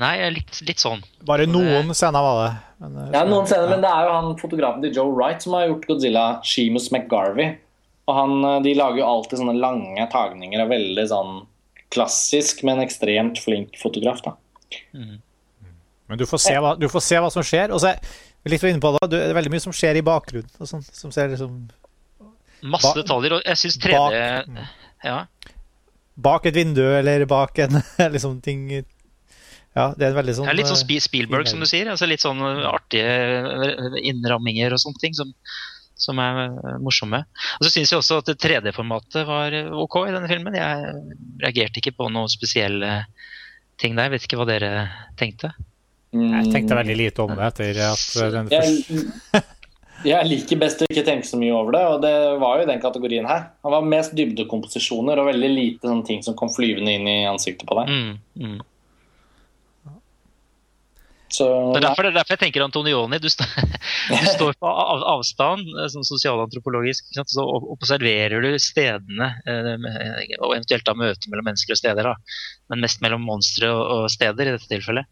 Nei, 0.00 0.16
er 0.18 0.32
litt, 0.34 0.56
litt 0.66 0.80
sånn. 0.82 1.02
Bare 1.28 1.44
noen 1.46 1.92
scener 1.94 2.24
var 2.24 2.38
det. 2.48 2.54
Men, 2.80 2.96
eh, 3.04 3.10
Ja, 3.12 3.24
noen 3.28 3.46
scener, 3.46 3.68
men 3.70 3.80
det 3.84 3.90
er 3.90 4.06
jo 4.08 4.12
han 4.16 4.36
fotografen 4.40 4.82
til 4.82 4.92
Joe 4.96 5.12
Wright 5.14 5.42
som 5.44 5.52
har 5.54 5.68
gjort 5.68 5.86
Godzilla, 5.86 6.24
Sheamus 6.42 6.88
McGarvey. 6.90 7.56
Og 8.08 8.16
han, 8.16 8.44
eh, 8.44 8.60
De 8.64 8.74
lager 8.74 8.98
jo 8.98 9.06
alltid 9.06 9.38
sånne 9.38 9.60
lange 9.60 10.08
tagninger 10.10 10.60
og 10.64 10.70
veldig 10.72 11.06
sånn 11.12 11.46
klassisk, 11.92 12.64
men 12.66 12.82
ekstremt 12.84 13.40
flink 13.42 13.76
fotograf. 13.80 14.22
da. 14.24 14.36
Men 14.92 16.18
du 16.20 16.26
får, 16.28 16.42
se 16.44 16.56
hva, 16.60 16.74
du 16.76 16.88
får 16.92 17.04
se 17.04 17.20
hva 17.22 17.30
som 17.32 17.44
skjer. 17.46 17.72
Og 17.72 17.80
så 17.82 17.94
er 17.94 18.52
litt 18.52 18.64
inne 18.68 18.82
på 18.82 18.94
det, 18.96 19.10
det 19.12 19.20
er 19.30 19.36
veldig 19.38 19.52
mye 19.54 19.64
som 19.64 19.76
skjer 19.76 20.00
i 20.00 20.04
bakgrunnen. 20.06 20.50
Og 20.60 20.68
sånt, 20.68 20.88
som 20.96 21.14
ser 21.14 21.32
liksom 21.32 21.62
Masse 22.62 22.92
detaljer. 22.94 23.38
Og 23.38 23.46
jeg 23.48 23.58
syns 23.58 23.78
bak, 23.82 24.12
3D 24.14 24.66
ja. 25.02 25.16
bak 26.14 26.44
et 26.46 26.58
vindu 26.58 26.84
eller 26.84 27.24
bak 27.26 27.58
en 27.64 27.80
liksom 28.14 28.36
ting 28.44 28.68
Ja, 28.70 29.88
det 29.96 30.06
er 30.06 30.14
veldig 30.14 30.36
sånn 30.36 30.46
Det 30.46 30.52
er 30.52 30.58
litt 30.60 30.70
sånn 30.70 30.78
eh, 30.78 30.84
Spi- 30.84 31.02
Spielberg, 31.02 31.48
som 31.50 31.62
du 31.62 31.66
sier. 31.66 31.90
altså 31.90 32.06
Litt 32.06 32.22
sånn 32.22 32.38
artige 32.44 33.96
innramminger 33.98 34.76
og 34.76 34.82
sånne 34.84 35.02
ting 35.02 35.16
som, 35.18 35.32
som 36.02 36.20
er 36.22 36.42
eh, 36.44 36.78
morsomme. 36.82 37.22
Og 37.58 37.66
så 37.66 37.72
syns 37.72 37.92
jeg 37.92 38.00
også 38.00 38.20
at 38.22 38.32
3D-formatet 38.42 39.26
var 39.28 39.54
eh, 39.56 39.70
OK 39.72 40.00
i 40.06 40.14
denne 40.14 40.30
filmen. 40.30 40.58
Jeg 40.58 40.94
reagerte 41.42 41.82
ikke 41.82 41.94
på 41.98 42.10
noen 42.12 42.30
spesielle 42.32 43.02
ting 43.80 43.96
der. 43.96 44.08
Jeg 44.08 44.16
vet 44.16 44.28
ikke 44.28 44.40
hva 44.42 44.48
dere 44.50 44.72
tenkte. 45.20 45.52
Jeg 46.12 46.52
tenkte 46.52 46.76
veldig 46.76 46.98
lite 46.98 47.24
om 47.24 47.32
det 47.38 47.46
etter 47.48 47.82
at 47.88 48.06
eh, 48.20 48.32
den 48.34 48.52
første 48.52 49.42
jeg, 50.02 50.26
liker 50.26 50.58
best 50.58 50.82
å 50.82 50.88
ikke 50.90 51.04
tenke 51.06 51.28
så 51.28 51.38
mye 51.38 51.54
over 51.54 51.76
det, 51.76 51.82
og 51.86 52.00
det 52.02 52.12
var 52.42 52.58
jo 52.58 52.66
den 52.66 52.80
kategorien 52.82 53.28
her. 53.28 53.44
Han 53.62 53.74
var 53.76 53.84
mest 53.86 54.16
dybdekomposisjoner 54.18 55.20
og 55.20 55.28
veldig 55.30 55.50
lite 55.52 55.86
sånne 55.86 56.06
ting 56.08 56.24
som 56.26 56.34
kom 56.38 56.50
flyvende 56.50 56.96
inn 56.96 57.06
i 57.06 57.18
ansiktet 57.30 57.68
på 57.68 57.76
deg. 57.78 57.92
Mm, 57.92 58.16
mm. 58.42 58.56
Så 61.32 61.46
Det 61.72 61.80
er 61.80 61.86
derfor, 61.86 62.04
det 62.04 62.12
er 62.12 62.18
derfor 62.18 62.36
jeg 62.36 62.42
tenker 62.42 62.64
Antonioni. 62.66 63.18
Du, 63.22 63.28
st 63.32 63.46
du 64.12 64.26
står 64.34 64.58
på 64.60 64.68
av 64.68 65.04
avstand, 65.14 65.64
eh, 65.80 65.88
sånn 65.94 66.04
sosialantropologisk, 66.04 67.06
ikke 67.08 67.22
sant? 67.22 67.32
så 67.32 67.46
observerer 67.72 68.44
du 68.44 68.50
stedene, 68.60 69.30
eh, 69.48 69.88
og 70.42 70.52
eventuelt 70.52 70.84
da 70.88 70.96
møter 70.98 71.32
mellom 71.32 71.48
mennesker 71.48 71.72
og 71.72 71.80
steder. 71.80 72.10
Da. 72.10 72.36
Men 72.72 72.84
mest 72.84 73.00
mellom 73.04 73.24
monstre 73.24 73.72
og, 73.72 73.82
og 73.96 74.12
steder 74.12 74.50
i 74.50 74.54
dette 74.58 74.68
tilfellet. 74.70 75.08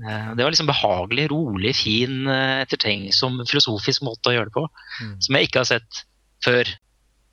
Eh, 0.00 0.30
Det 0.38 0.46
var 0.46 0.54
liksom 0.54 0.72
behagelig, 0.72 1.28
rolig, 1.34 1.74
fin, 1.76 2.24
ettertenksom, 2.64 3.42
filosofisk 3.50 4.06
måte 4.08 4.32
å 4.32 4.36
gjøre 4.38 4.50
det 4.50 4.56
på. 4.56 4.64
Mm. 5.02 5.14
Som 5.28 5.36
jeg 5.38 5.50
ikke 5.50 5.64
har 5.64 5.70
sett 5.74 6.04
før 6.44 6.72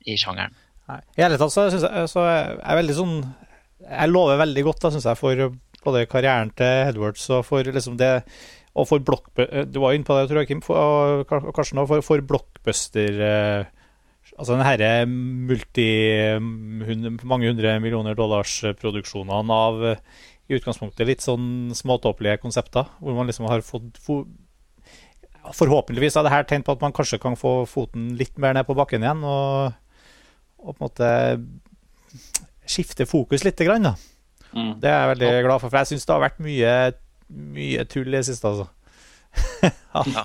i 0.04 0.18
sjangeren. 0.20 0.52
Nei. 0.90 1.00
I 1.16 1.24
hele 1.24 1.40
tatt 1.40 1.52
så 1.54 1.70
jeg 1.70 1.80
så 2.12 2.26
er 2.28 2.58
jeg 2.58 2.76
veldig 2.76 2.94
sånn 2.98 3.12
Jeg 3.84 4.10
lover 4.10 4.36
veldig 4.36 4.64
godt, 4.66 4.82
da, 4.82 4.90
syns 4.92 5.06
jeg, 5.08 5.16
for 5.16 5.46
både 5.84 6.06
karrieren 6.10 6.50
til 6.56 6.90
Edwards 6.90 7.28
og 7.30 7.44
for 7.46 7.62
liksom 7.64 7.96
det 8.00 8.24
Og 8.74 8.88
for 8.88 8.98
blockbu- 8.98 9.70
Du 9.70 9.78
var 9.78 9.92
jo 9.92 10.00
inne 10.00 10.04
på 10.08 10.16
det, 10.18 10.28
tror 10.28 10.40
jeg, 10.42 10.48
Kim, 10.48 10.62
og 10.66 11.28
Kar- 11.30 11.46
og 11.46 11.54
Karsten, 11.54 11.78
og 11.78 11.86
for, 11.88 12.02
for 12.02 12.18
Altså 14.38 14.56
den 14.56 14.64
herre 14.66 15.06
multi... 15.06 15.84
mange 17.22 17.50
hundre 17.52 17.78
millioner 17.80 18.16
dollars-produksjonene 18.18 19.52
av 19.54 19.84
eh, 19.84 20.00
i 20.48 20.56
utgangspunktet 20.58 21.06
litt 21.06 21.22
sånn 21.24 21.70
småtåpelige 21.76 22.40
konsepter, 22.42 22.88
hvor 23.00 23.14
man 23.16 23.30
liksom 23.30 23.46
har 23.48 23.62
fått 23.64 24.00
for, 24.02 24.26
Forhåpentligvis 25.54 26.16
har 26.16 26.24
det 26.24 26.32
her 26.32 26.46
tegn 26.48 26.64
på 26.64 26.72
at 26.72 26.80
man 26.80 26.92
kanskje 26.96 27.20
kan 27.20 27.36
få 27.36 27.66
foten 27.68 28.14
litt 28.16 28.38
mer 28.40 28.56
ned 28.56 28.64
på 28.64 28.76
bakken 28.76 29.04
igjen, 29.04 29.20
og, 29.28 29.74
og 30.64 30.72
på 30.72 30.80
en 30.80 30.84
måte 30.88 31.10
skifte 32.64 33.04
fokus 33.06 33.44
litt. 33.44 33.60
Grann, 33.60 33.90
da. 33.90 33.94
Mm. 34.54 34.72
Det 34.80 34.90
er 34.90 34.98
jeg 35.00 35.10
veldig 35.14 35.32
glad 35.48 35.60
for, 35.62 35.68
for 35.70 35.80
jeg 35.82 35.90
syns 35.92 36.06
det 36.06 36.14
har 36.14 36.22
vært 36.24 36.40
mye, 36.44 36.72
mye 37.58 37.84
tull 37.90 38.08
i 38.12 38.16
det 38.18 38.24
siste, 38.30 38.50
altså. 38.54 38.70
Ja. 39.94 40.24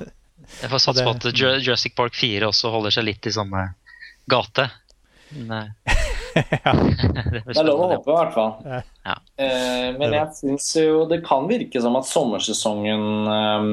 Jeg 0.63 0.69
får 0.71 0.82
satse 0.82 1.03
på 1.05 1.11
at 1.13 1.25
Jurassic 1.61 1.93
Park 1.97 2.15
4 2.17 2.47
også 2.49 2.71
holder 2.73 2.93
seg 2.95 3.05
litt 3.05 3.27
i 3.30 3.34
samme 3.34 3.67
gate. 4.30 4.69
Men, 5.36 5.51
eh, 5.86 5.95
Ja. 6.63 6.71
det 7.34 7.41
Det 7.45 7.57
er 7.57 7.65
lov 7.67 7.82
å 7.84 7.89
håpe, 7.91 8.09
i 8.11 8.15
hvert 8.15 8.34
fall. 8.36 8.51
Ja. 8.65 8.80
Ja. 9.09 9.15
Eh, 9.41 9.88
men 9.97 10.13
jeg 10.13 10.36
syns 10.38 10.67
jo 10.77 11.03
det 11.09 11.21
kan 11.25 11.47
virke 11.49 11.82
som 11.82 11.97
at 11.99 12.05
sommersesongen 12.09 13.05
eh, 13.34 13.69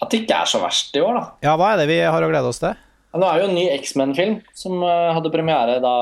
At 0.00 0.08
det 0.12 0.22
ikke 0.24 0.38
er 0.40 0.48
så 0.48 0.60
verst 0.62 0.96
i 0.96 1.02
år, 1.04 1.18
da. 1.20 1.24
ja, 1.44 1.56
hva 1.60 1.74
er 1.74 1.82
det 1.82 1.90
vi 1.92 1.98
har 2.00 2.24
å 2.24 2.30
glede 2.32 2.48
oss 2.48 2.60
til? 2.62 2.76
Nå 3.10 3.26
er 3.26 3.38
det 3.38 3.42
jo 3.42 3.48
en 3.50 3.56
ny 3.58 3.64
X-Men-film 3.74 4.36
som 4.54 4.82
eh, 4.86 5.08
hadde 5.16 5.32
premiere 5.34 5.80
da 5.82 5.94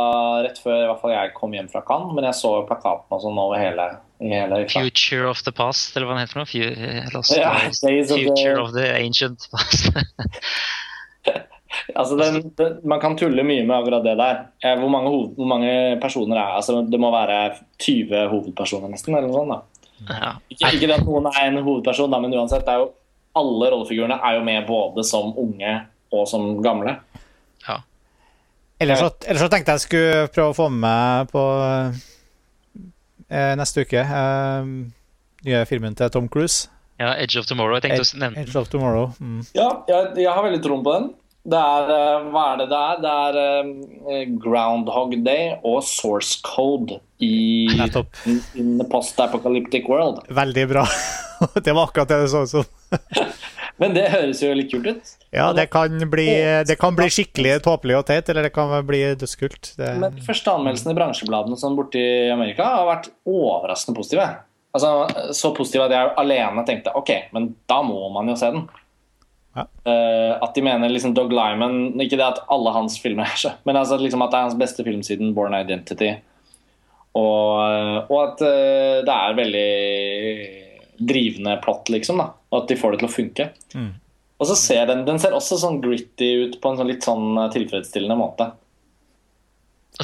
rett 0.44 0.58
før 0.60 0.82
i 0.82 0.86
hvert 0.90 1.00
fall 1.00 1.14
jeg 1.14 1.30
kom 1.38 1.54
hjem 1.56 1.70
fra 1.72 1.80
Cannes. 1.88 2.12
Men 2.16 2.26
jeg 2.28 2.36
så 2.36 2.50
plakaten 2.68 3.16
og 3.16 3.22
sånn 3.24 3.40
over 3.40 3.56
hele, 3.62 3.86
hele 4.20 4.58
Future 4.68 5.30
of 5.30 5.40
the 5.46 5.54
past, 5.56 5.96
eller 5.96 6.10
hva 6.10 6.18
den 6.18 6.26
heter 6.26 6.36
for 6.36 6.44
noe? 6.44 6.68
Eh, 6.68 7.08
Lost 7.14 7.32
Ja. 7.38 7.54
Of 7.64 7.80
the- 7.80 8.04
Future 8.12 8.58
of 8.60 8.74
the 8.76 8.90
ancient 8.98 9.48
past. 9.54 9.88
Altså, 11.94 12.16
den, 12.16 12.50
den, 12.58 12.78
Man 12.88 13.00
kan 13.00 13.14
tulle 13.18 13.42
mye 13.44 13.62
med 13.66 13.74
akkurat 13.76 14.04
det 14.04 14.14
der. 14.18 14.38
Eh, 14.64 14.74
Hvor 14.80 14.88
mange, 14.92 15.10
hoved, 15.12 15.34
hvor 15.36 15.46
mange 15.50 15.70
personer 16.00 16.36
er 16.40 16.56
altså, 16.58 16.82
Det 16.90 17.00
må 17.00 17.10
være 17.12 17.52
20 17.78 18.28
hovedpersoner, 18.32 18.88
nesten? 18.92 19.14
eller 19.16 19.28
noe 19.28 19.36
sånt 19.36 19.52
da. 19.52 20.14
ja. 20.14 20.30
Ikke, 20.52 20.70
ikke 20.78 20.94
at 20.96 21.04
noen 21.06 21.28
er 21.30 21.46
en 21.50 21.60
hovedperson, 21.64 22.10
da, 22.12 22.20
men 22.24 22.34
uansett. 22.34 22.68
Alle 22.68 23.70
rollefigurene 23.72 24.16
er 24.24 24.38
jo 24.38 24.44
med 24.48 24.66
både 24.68 25.04
som 25.06 25.32
unge 25.38 25.74
og 26.12 26.28
som 26.30 26.62
gamle. 26.64 26.98
ja. 27.66 27.80
Ellers 28.80 29.00
så, 29.02 29.08
ellers 29.26 29.42
så 29.42 29.48
tenkte 29.50 29.74
jeg 29.74 29.82
skulle 29.82 30.26
prøve 30.30 30.52
å 30.52 30.56
få 30.56 30.68
med 30.70 30.80
meg 30.84 31.30
på 31.32 31.42
eh, 33.28 33.54
neste 33.58 33.82
uke 33.82 34.02
eh, 34.04 34.68
nye 35.48 35.62
filmen 35.66 35.96
til 35.98 36.10
Tom 36.14 36.28
Cruise, 36.30 36.68
ja, 36.98 37.12
Edge 37.14 37.38
of 37.38 37.46
Tomorrow. 37.46 37.76
Jeg 37.78 37.84
tenkte 37.86 38.02
å 38.06 38.20
nevne. 38.24 38.42
Edge 38.42 38.58
of 38.58 38.70
Tomorrow. 38.72 39.12
Mm. 39.22 39.42
Ja, 39.54 39.68
jeg, 39.86 40.14
jeg 40.24 40.32
har 40.34 40.42
veldig 40.42 40.62
troen 40.64 40.80
på 40.86 40.94
den. 40.96 41.04
Det 41.48 41.58
er, 41.58 41.90
eh, 41.94 42.24
Hva 42.34 42.42
er 42.52 42.56
det 42.58 42.66
det 42.72 42.78
er? 42.78 42.96
Det 43.04 43.12
er 43.12 43.38
eh, 43.42 44.32
Groundhog 44.42 45.14
Day 45.24 45.52
og 45.62 45.78
Source 45.86 46.40
Code 46.44 46.98
i 47.22 47.68
Nettopp. 47.78 48.18
in, 48.26 48.40
in 48.58 48.72
the 48.80 48.86
post-apocalyptic 48.90 49.86
world. 49.88 50.24
Veldig 50.28 50.66
bra. 50.74 50.84
det 51.64 51.72
var 51.74 51.86
akkurat 51.86 52.10
det 52.10 52.20
det 52.24 52.32
så 52.34 52.42
ut 52.42 52.50
som. 52.50 52.66
Men 53.78 53.94
det 53.94 54.08
høres 54.10 54.40
jo 54.42 54.50
litt 54.56 54.72
kult 54.72 54.88
ut. 54.90 55.12
Ja, 55.34 55.50
det 55.54 55.68
kan 55.70 55.94
bli, 56.10 56.26
det 56.66 56.78
kan 56.80 56.96
bli 56.98 57.06
skikkelig 57.12 57.60
tåpelig 57.66 57.98
og 58.00 58.06
teit, 58.08 58.28
eller 58.32 58.48
det 58.48 58.52
kan 58.54 58.72
bli 58.88 59.02
dødskult. 59.20 59.74
Det, 59.78 59.92
Men 60.02 60.16
de 60.16 60.24
første 60.24 60.54
anmeldelsen 60.54 60.92
i 60.92 60.98
bransjebladene 60.98 61.58
sånn 61.60 61.78
borti 61.78 62.02
Amerika 62.32 62.66
har 62.74 62.88
vært 62.88 63.10
overraskende 63.28 63.98
positive. 63.98 64.26
Altså, 64.74 65.32
Så 65.36 65.54
positive 65.56 65.86
at 65.88 65.94
jeg 65.94 66.12
alene 66.24 66.66
tenkte 66.66 66.94
ok, 66.98 67.14
men 67.36 67.52
da 67.70 67.80
må 67.86 68.08
man 68.14 68.30
jo 68.30 68.36
se 68.40 68.50
den. 68.54 68.66
Ja. 69.56 69.64
Uh, 69.86 70.32
at 70.44 70.54
de 70.54 70.62
mener 70.62 70.92
liksom 70.92 71.14
Doug 71.16 71.32
Lyman 71.34 71.96
Ikke 72.04 72.18
det 72.20 72.26
at 72.26 72.42
alle 72.52 72.70
hans 72.76 72.98
filmer 73.00 73.26
er 73.26 73.38
så, 73.40 73.54
men 73.66 73.78
altså 73.80 73.96
liksom 73.98 74.22
at 74.22 74.30
det 74.30 74.38
er 74.38 74.44
hans 74.44 74.58
beste 74.60 74.84
film 74.86 75.00
siden 75.02 75.32
Born 75.34 75.56
Identity. 75.56 76.12
Og, 77.18 78.04
og 78.12 78.18
at 78.22 78.44
uh, 78.44 79.00
det 79.06 79.14
er 79.14 79.38
veldig 79.38 79.68
drivende 80.98 81.56
plott, 81.64 81.90
liksom. 81.92 82.20
da 82.22 82.32
Og 82.50 82.62
at 82.62 82.70
de 82.70 82.78
får 82.78 82.94
det 82.94 83.02
til 83.02 83.08
å 83.08 83.12
funke. 83.12 83.50
Mm. 83.74 83.90
Og 84.38 84.46
så 84.50 84.56
ser 84.58 84.86
den, 84.90 85.04
den 85.06 85.18
ser 85.18 85.34
også 85.34 85.58
sånn 85.58 85.80
gritty 85.82 86.30
ut 86.44 86.58
på 86.62 86.70
en 86.70 86.78
sånn 86.78 86.90
litt 86.90 87.06
sånn 87.06 87.32
eh, 87.34 87.50
tilfredsstillende 87.54 88.18
måte. 88.18 88.52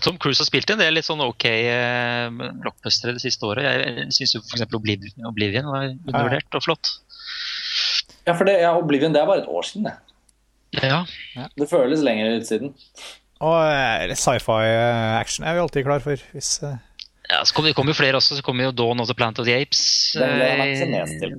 Tom 0.03 0.17
Cruise 0.19 0.43
har 0.43 0.49
spilt 0.49 0.73
en 0.75 0.81
del 0.81 0.97
litt 0.97 1.07
sånn 1.07 1.23
ok 1.23 1.45
eh, 1.47 2.27
blockbustere 2.65 3.15
det 3.15 3.23
siste 3.23 3.47
året. 3.47 3.69
Jeg 3.69 4.09
syns 4.17 4.35
f.eks. 4.41 4.65
Oblivion, 4.75 5.29
Oblivion 5.31 5.71
var 5.71 5.93
undervurdert 5.93 6.59
og 6.59 6.67
flott. 6.67 6.91
Ja, 8.25 8.35
for 8.35 8.49
det, 8.49 8.57
ja, 8.65 8.73
Oblivion 8.79 9.15
det 9.15 9.23
er 9.23 9.29
bare 9.29 9.45
et 9.45 9.53
år 9.53 9.69
siden. 9.69 9.87
det. 9.87 9.95
Ja, 10.83 11.05
Det 11.55 11.69
føles 11.71 12.03
lenger 12.03 12.41
ut 12.41 12.49
siden. 12.49 12.75
Og 13.45 13.59
eh, 13.69 14.15
sci-fi 14.17 14.65
eh, 14.71 15.15
action 15.21 15.47
er 15.47 15.57
vi 15.57 15.63
alltid 15.63 15.87
klar 15.87 16.03
for. 16.03 16.21
Hvis, 16.35 16.57
eh, 16.65 16.77
ja 17.35 17.43
så 17.45 17.55
kommer 17.57 17.71
det 17.71 17.77
kommer 17.79 17.95
jo 17.95 17.99
flere 17.99 18.19
også. 18.21 18.39
Så 18.39 18.45
kommer 18.47 18.69
jo 18.69 18.73
Dawn 18.77 19.01
of 19.03 19.09
the 19.11 19.17
Plant 19.19 19.39
of 19.43 19.47
the 19.49 19.55
Apes. 19.61 19.83
Jeg 20.17 20.81
eh. 20.81 21.37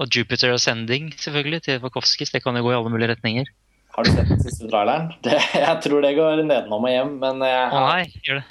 Og 0.00 0.08
Jupiter 0.08 0.54
Ascending, 0.54 1.10
selvfølgelig, 1.20 1.62
til 1.66 1.82
Wachowskis. 1.82 2.30
Det 2.32 2.40
kan 2.44 2.56
jo 2.56 2.62
gå 2.64 2.72
i 2.72 2.76
alle 2.78 2.92
mulige 2.92 3.10
retninger. 3.12 3.50
Har 3.96 4.06
du 4.06 4.10
sett 4.14 4.28
den 4.30 4.40
siste 4.40 4.68
traileren? 4.70 5.10
Det, 5.24 5.34
jeg 5.54 5.76
tror 5.84 6.00
det 6.04 6.14
går 6.16 6.44
nedenom 6.46 6.86
og 6.86 6.92
hjem, 6.92 7.16
men 7.20 7.42
jeg, 7.44 7.64
Å 7.74 7.80
nei, 7.88 8.04
gjør 8.24 8.38
det. 8.40 8.44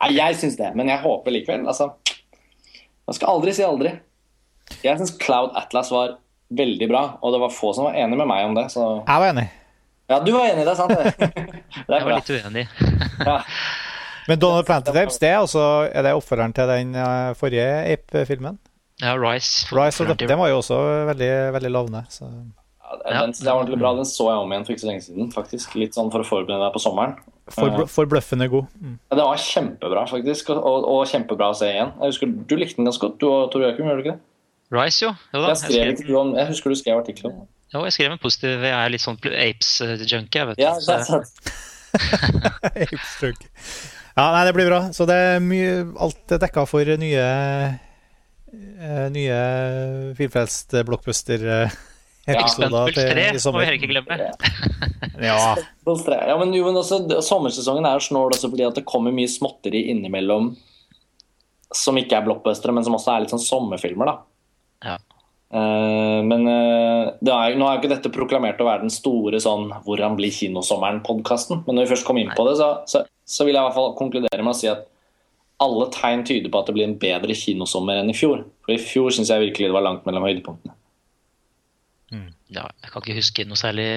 Nei, 0.00 0.10
jeg 0.16 0.36
syns 0.40 0.58
det. 0.60 0.70
Men 0.78 0.92
jeg 0.92 1.02
håper 1.02 1.34
likevel. 1.34 1.64
Altså, 1.68 1.90
man 3.08 3.16
skal 3.18 3.32
aldri 3.34 3.54
si 3.56 3.64
aldri. 3.66 3.94
Jeg 4.84 5.00
syns 5.00 5.16
Cloud 5.20 5.56
Atlas 5.58 5.90
var 5.90 6.18
veldig 6.54 6.86
bra, 6.90 7.02
og 7.22 7.34
det 7.34 7.40
var 7.42 7.52
få 7.54 7.72
som 7.76 7.88
var 7.88 7.98
enig 7.98 8.18
med 8.20 8.28
meg 8.30 8.46
om 8.46 8.54
det. 8.58 8.68
Så 8.72 8.84
jeg 9.00 9.24
var 9.24 9.32
enig. 9.32 9.48
ja, 10.12 10.20
du 10.22 10.30
var 10.36 10.52
enig 10.52 10.62
i 10.62 10.68
det, 10.70 10.76
sant? 10.78 10.94
det? 10.94 11.32
Det 11.90 11.96
Jeg 11.96 12.02
er 12.02 12.04
var 12.04 12.10
bra. 12.12 12.20
litt 12.20 12.30
uenig. 12.30 12.66
Ja. 13.26 13.36
Men 14.28 14.40
Donald 14.42 14.66
Planted 14.66 14.96
Apes, 14.96 15.18
det 15.22 15.30
er, 15.30 15.38
altså, 15.40 15.88
er 15.92 16.04
det 16.06 16.16
oppfølgeren 16.16 16.52
til 16.56 16.68
den 16.70 16.94
eh, 16.98 17.32
forrige 17.38 17.68
Ape-filmen? 17.94 18.58
Ja, 19.00 19.14
Rise. 19.16 19.68
Rise 19.72 20.04
og 20.04 20.18
Den 20.20 20.38
var 20.38 20.50
jo 20.50 20.60
også 20.60 20.78
veldig, 21.08 21.30
veldig 21.56 21.70
lovende. 21.70 22.04
Så. 22.12 22.28
Ja, 22.90 23.22
den, 23.22 23.32
den 23.32 23.48
er 23.48 23.52
ordentlig 23.52 23.78
bra. 23.80 23.92
Den 23.96 24.08
så 24.08 24.26
jeg 24.28 24.42
om 24.42 24.52
igjen 24.52 24.64
for 24.66 24.74
ikke 24.74 24.82
så 24.82 24.88
lenge 24.90 25.04
siden. 25.04 25.30
faktisk 25.32 25.76
Litt 25.78 25.96
sånn 25.96 26.10
for 26.12 26.24
å 26.24 26.26
forberede 26.26 26.60
deg 26.64 26.74
på 26.74 26.82
sommeren. 26.82 27.14
For, 27.50 27.86
forbløffende 27.90 28.48
god. 28.50 28.66
Mm. 28.78 28.98
Ja, 29.10 29.16
det 29.18 29.28
var 29.28 29.44
kjempebra, 29.44 30.02
faktisk. 30.10 30.50
Og, 30.54 30.58
og, 30.60 30.88
og 30.90 31.06
kjempebra 31.10 31.52
å 31.54 31.56
se 31.56 31.70
igjen. 31.70 31.94
Jeg 31.96 32.14
husker 32.14 32.34
Du 32.50 32.54
likte 32.58 32.78
den 32.80 32.90
ganske 32.90 33.06
godt, 33.06 33.16
du 33.22 33.30
og 33.30 33.48
Tor 33.54 33.64
Jørgen, 33.64 33.88
gjør 33.88 33.98
du 33.98 34.04
ikke 34.04 34.16
det? 34.16 34.22
Rise, 34.70 35.00
jo. 35.06 35.14
jo 35.34 35.40
da, 35.40 35.54
Jeg, 35.54 35.62
skrev, 35.64 35.78
jeg, 35.80 35.96
skrev, 36.02 36.18
om, 36.20 36.34
jeg 36.38 36.50
husker 36.52 36.70
du 36.70 36.78
skrev 36.78 37.00
artikkel 37.00 37.30
om 37.30 37.40
det. 37.40 37.48
jo, 37.74 37.80
jeg 37.88 37.96
skrev 37.96 38.12
en 38.14 38.20
positiv 38.22 38.68
Jeg 38.68 38.76
er 38.76 38.92
litt 38.94 39.02
sånn 39.02 39.18
Apes-junkie, 39.18 40.44
jeg, 40.44 40.50
vet 40.52 40.60
du. 40.60 40.62
Ja, 40.62 40.76
det 40.78 40.98
er 40.98 41.08
sant. 41.08 41.56
Apes-drug. 42.84 43.48
Ja, 44.20 44.26
nei, 44.34 44.42
det 44.44 44.52
blir 44.52 44.68
bra. 44.68 44.80
Så 44.92 45.06
det 45.08 45.16
er 45.16 45.38
mye 45.40 45.70
Alt 46.04 46.34
er 46.34 46.40
dekka 46.42 46.66
for 46.68 46.84
nye 47.00 47.22
eh, 47.24 49.06
Nye 49.14 49.38
Filmfrelst-blockbuster-episoder 50.18 51.70
Expendables 52.44 52.98
3 53.00 53.22
i 53.32 53.40
må 53.48 53.62
vi 53.62 53.64
heller 53.64 53.78
ikke 53.78 53.92
glemme. 53.94 54.18
Ja. 55.24 55.56
Ja, 55.90 56.36
men, 56.38 56.52
jo, 56.54 56.62
men 56.68 56.76
også, 56.78 57.00
Sommersesongen 57.24 57.86
er 57.88 57.96
jo 57.98 58.04
snål 58.04 58.36
også 58.36 58.50
fordi 58.52 58.62
at 58.68 58.76
det 58.78 58.84
kommer 58.86 59.10
mye 59.14 59.28
småtteri 59.28 59.80
innimellom 59.90 60.52
som 61.74 61.98
ikke 61.98 62.14
er 62.18 62.26
blockbustere, 62.26 62.74
men 62.76 62.86
som 62.86 62.94
også 62.94 63.10
er 63.14 63.24
litt 63.24 63.32
sånn 63.34 63.42
sommerfilmer. 63.42 64.06
da. 64.06 64.14
Ja. 64.92 64.96
Eh, 65.50 66.20
men 66.26 66.46
eh, 66.46 67.10
det 67.18 67.34
er, 67.34 67.56
nå 67.58 67.66
er 67.66 67.76
jo 67.76 67.82
ikke 67.82 67.92
dette 67.94 68.12
proklamert 68.14 68.60
å 68.62 68.68
være 68.68 68.84
den 68.86 68.94
store 68.94 69.40
sånn 69.42 69.70
'Hvordan 69.72 70.16
blir 70.18 70.34
kinosommeren?'-podkasten. 70.34 71.64
Men 71.66 71.76
når 71.78 71.86
vi 71.86 71.92
først 71.94 72.06
kom 72.06 72.20
inn 72.22 72.32
på 72.36 72.46
det, 72.48 72.56
så, 72.60 72.70
så, 72.86 73.04
så 73.26 73.46
vil 73.46 73.56
jeg 73.56 73.62
i 73.62 73.66
hvert 73.68 73.78
fall 73.78 73.96
konkludere 73.98 74.42
med 74.42 74.54
å 74.54 74.60
si 74.60 74.70
at 74.70 74.86
alle 75.60 75.90
tegn 75.92 76.22
tyder 76.24 76.48
på 76.48 76.60
at 76.62 76.70
det 76.70 76.76
blir 76.78 76.88
en 76.88 76.98
bedre 77.00 77.36
kinosommer 77.36 78.00
enn 78.00 78.12
i 78.12 78.16
fjor. 78.16 78.46
For 78.64 78.72
i 78.72 78.80
fjor 78.80 79.10
syns 79.12 79.28
jeg 79.32 79.50
virkelig 79.50 79.68
det 79.68 79.76
var 79.76 79.84
langt 79.84 80.06
mellom 80.08 80.24
høydepunktene. 80.24 80.72
Ja, 82.50 82.66
jeg 82.82 82.90
kan 82.90 83.04
ikke 83.04 83.18
huske 83.20 83.46
noe 83.46 83.58
særlig 83.58 83.88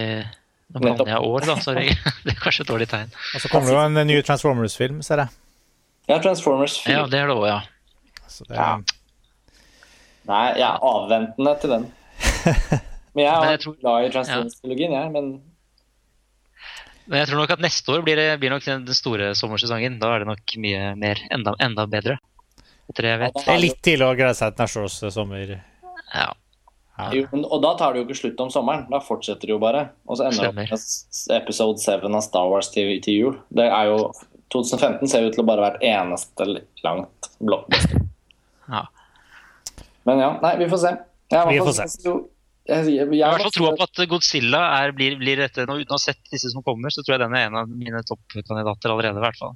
Nå 0.74 0.82
blander 0.82 1.10
jeg 1.10 1.30
år, 1.30 1.46
da. 1.50 1.56
Sorry. 1.62 1.88
Det 2.26 2.34
er 2.34 2.42
kanskje 2.42 2.64
et 2.66 2.70
dårlig 2.70 2.88
tegn. 2.90 3.14
Og 3.36 3.42
så 3.42 3.50
kommer 3.52 3.70
det 3.70 3.78
jo 3.78 3.86
en 3.86 4.10
ny 4.10 4.18
Transformers-film, 4.26 5.02
ser 5.06 5.24
jeg. 5.26 5.34
Ja, 6.10 6.18
Transformers 6.22 6.80
4. 6.84 6.94
Ja, 6.94 7.06
det 7.10 7.20
er 7.20 7.30
det 7.30 7.36
òg, 7.36 7.46
ja. 7.50 7.60
Altså, 8.24 8.46
det, 8.48 8.58
Ja. 8.58 8.70
Nei, 10.30 10.44
jeg 10.60 10.68
er 10.68 10.84
avventende 10.88 11.54
til 11.62 11.74
den. 11.76 11.88
Men 13.14 13.26
jeg 13.26 13.50
er 13.54 13.58
tror- 13.62 13.80
glad 13.82 14.06
i 14.08 14.12
Transformers-trilogien, 14.14 14.94
jeg. 14.96 15.12
Men 15.14 15.34
Men 17.06 17.20
jeg 17.20 17.28
tror 17.30 17.42
nok 17.44 17.52
at 17.58 17.64
neste 17.64 17.92
år 17.92 18.06
blir, 18.06 18.16
det, 18.16 18.28
blir 18.40 18.54
nok 18.54 18.64
den, 18.64 18.86
den 18.88 18.96
store 18.96 19.34
sommersesongen. 19.36 19.98
Da 20.00 20.14
er 20.16 20.24
det 20.24 20.30
nok 20.32 20.56
mye 20.64 20.94
mer, 21.00 21.20
enda, 21.36 21.54
enda 21.60 21.86
bedre. 21.92 22.16
Etter 22.90 23.06
det 23.06 23.12
jeg 23.12 23.22
vet. 23.26 23.42
det 23.44 23.52
er 23.54 23.62
litt 23.64 23.82
tidlig 23.84 24.08
å 24.08 24.16
glede 24.16 24.38
seg 24.40 24.56
til 24.56 24.64
neste 24.64 24.86
års 24.88 24.98
sommer. 25.16 25.52
Ja. 26.14 26.30
Jo, 27.12 27.24
og 27.42 27.58
da 27.64 27.72
tar 27.80 27.94
det 27.94 28.04
jo 28.04 28.06
ikke 28.08 28.20
slutt 28.20 28.42
om 28.44 28.52
sommeren. 28.54 28.86
Da 28.92 29.00
fortsetter 29.04 29.50
det 29.50 29.56
jo 29.56 29.60
bare. 29.62 29.88
Og 30.08 30.20
så 30.20 30.28
ender 30.30 30.46
det 30.46 30.52
opp 30.52 30.60
med 30.62 31.38
episode 31.42 31.82
7 31.82 32.06
av 32.08 32.22
Star 32.24 32.50
Wars 32.52 32.70
til, 32.72 32.92
til 33.04 33.18
jul. 33.20 33.38
Det 33.50 33.66
er 33.66 33.90
jo 33.90 33.98
2015 34.54 35.10
ser 35.10 35.26
ut 35.26 35.34
til 35.34 35.42
å 35.44 35.48
bare 35.50 35.66
være 35.66 35.80
et 35.82 35.88
eneste 35.96 36.48
langt 36.86 37.32
blockbuster. 37.44 38.00
Ja. 38.72 38.86
Men 40.08 40.22
ja, 40.24 40.30
nei, 40.44 40.54
vi 40.62 40.70
får 40.72 40.82
se. 40.86 40.94
Jeg, 41.34 41.50
Vi 41.50 41.60
får 41.64 41.76
se. 41.78 41.86
jo, 42.06 42.16
jeg, 42.68 42.88
jeg, 42.88 42.96
jeg, 42.96 43.20
Jeg 43.20 43.44
har 43.44 43.54
troa 43.56 43.74
på 43.76 43.86
at 43.88 44.02
Godzilla 44.12 44.64
er, 44.80 44.94
blir, 44.96 45.16
blir 45.20 45.40
dette 45.42 45.66
nå. 45.68 45.80
Uten 45.82 45.96
å 45.96 46.00
ha 46.00 46.04
sett 46.04 46.22
disse 46.32 46.52
som 46.54 46.64
kommer, 46.66 46.94
så 46.94 47.04
tror 47.04 47.18
jeg 47.18 47.24
den 47.26 47.38
er 47.40 47.48
en 47.50 47.62
av 47.64 47.72
mine 47.72 48.04
toppkandidater 48.08 48.94
allerede. 48.94 49.20
i 49.20 49.26
hvert 49.26 49.40
fall. 49.40 49.56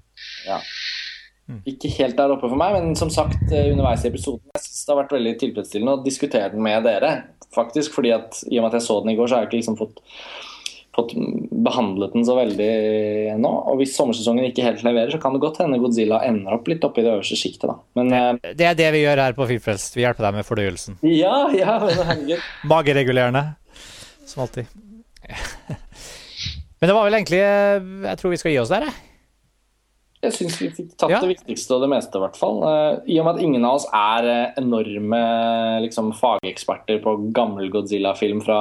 Ikke 1.70 1.91
helt 1.95 2.18
der 2.18 2.34
oppe 2.34 2.50
for 2.50 2.60
meg, 2.60 2.76
men 2.76 2.98
som 3.00 3.12
sagt 3.14 3.54
eh, 3.56 3.70
underveis 3.72 4.04
i 4.04 4.10
episoden 4.10 4.43
jeg 4.52 4.66
synes 4.66 4.82
det 4.84 4.91
har 4.91 5.00
vært 5.00 5.14
veldig 5.16 5.32
tilfredsstillende 5.39 5.93
å 5.95 6.04
diskutere 6.04 6.50
den 6.52 6.64
med 6.66 6.84
dere. 6.84 7.12
faktisk, 7.56 7.93
fordi 7.95 8.12
at 8.12 8.41
I 8.52 8.60
og 8.60 8.66
med 8.66 8.74
at 8.74 8.82
jeg 8.82 8.88
så 8.89 8.98
den 9.00 9.14
i 9.14 9.16
går, 9.16 9.30
så 9.30 9.38
har 9.38 9.45
jeg 9.45 9.50
ikke 9.54 9.62
liksom 9.62 9.78
fått, 9.80 10.02
fått 10.98 11.12
behandlet 11.68 12.14
den 12.18 12.26
så 12.26 12.34
veldig 12.39 12.70
nå. 13.41 13.52
Og 13.70 13.78
hvis 13.82 13.93
sommersesongen 13.98 14.48
ikke 14.50 14.66
helt 14.66 14.82
leverer, 14.86 15.12
så 15.14 15.20
kan 15.22 15.36
det 15.36 15.43
godt 15.43 15.60
hende 15.62 15.78
Godzilla 15.82 16.24
ender 16.26 16.56
opp 16.58 16.68
litt 16.72 16.84
oppe 16.88 17.04
i 17.04 17.06
det 17.06 17.14
øverste 17.14 17.38
sjiktet. 17.38 17.70
da. 17.70 17.78
Men 18.00 18.10
eh, 18.18 18.54
Det 18.58 18.66
er 18.72 18.78
det 18.80 18.89
vi 18.98 19.04
gjør 19.06 19.22
her 19.28 19.38
på 19.38 19.45
Filmfrelst. 19.52 19.95
Vi 19.98 20.04
hjelper 20.08 20.28
deg 20.28 20.39
med 20.39 20.48
fordøyelsen. 20.50 20.98
ja, 21.06 21.36
ja. 21.54 21.78
Mageregulerende, 22.74 23.45
som 24.26 24.43
alltid. 24.48 24.66
Men 26.80 26.89
det 26.89 26.93
var 26.95 27.08
vel 27.08 27.16
egentlig 27.18 27.39
eh, 27.41 27.86
Jeg 28.06 28.20
tror 28.22 28.34
vi 28.34 28.39
skal 28.41 28.54
gi 28.54 28.60
oss 28.62 28.72
der, 28.74 28.86
jeg. 28.88 29.04
Jeg 30.28 30.34
syns 30.34 30.56
vi 30.58 30.68
fikk 30.74 30.93
tatt 30.98 31.12
Ja. 31.14 31.20
det 31.22 31.30
viktigste 31.36 31.76
og 31.78 31.84
det 31.86 31.91
meste, 31.93 32.18
i 32.18 32.24
hvert 32.24 32.38
fall. 32.39 32.58
Eh, 32.66 33.14
I 33.14 33.20
og 33.22 33.28
med 33.28 33.36
at 33.38 33.43
ingen 33.45 33.66
av 33.70 33.78
oss 33.78 33.86
er 33.93 34.28
enorme 34.58 35.20
liksom, 35.86 36.10
fageksperter 36.18 37.02
på 37.04 37.14
gammel 37.38 37.70
Godzilla-film 37.74 38.41
fra, 38.45 38.60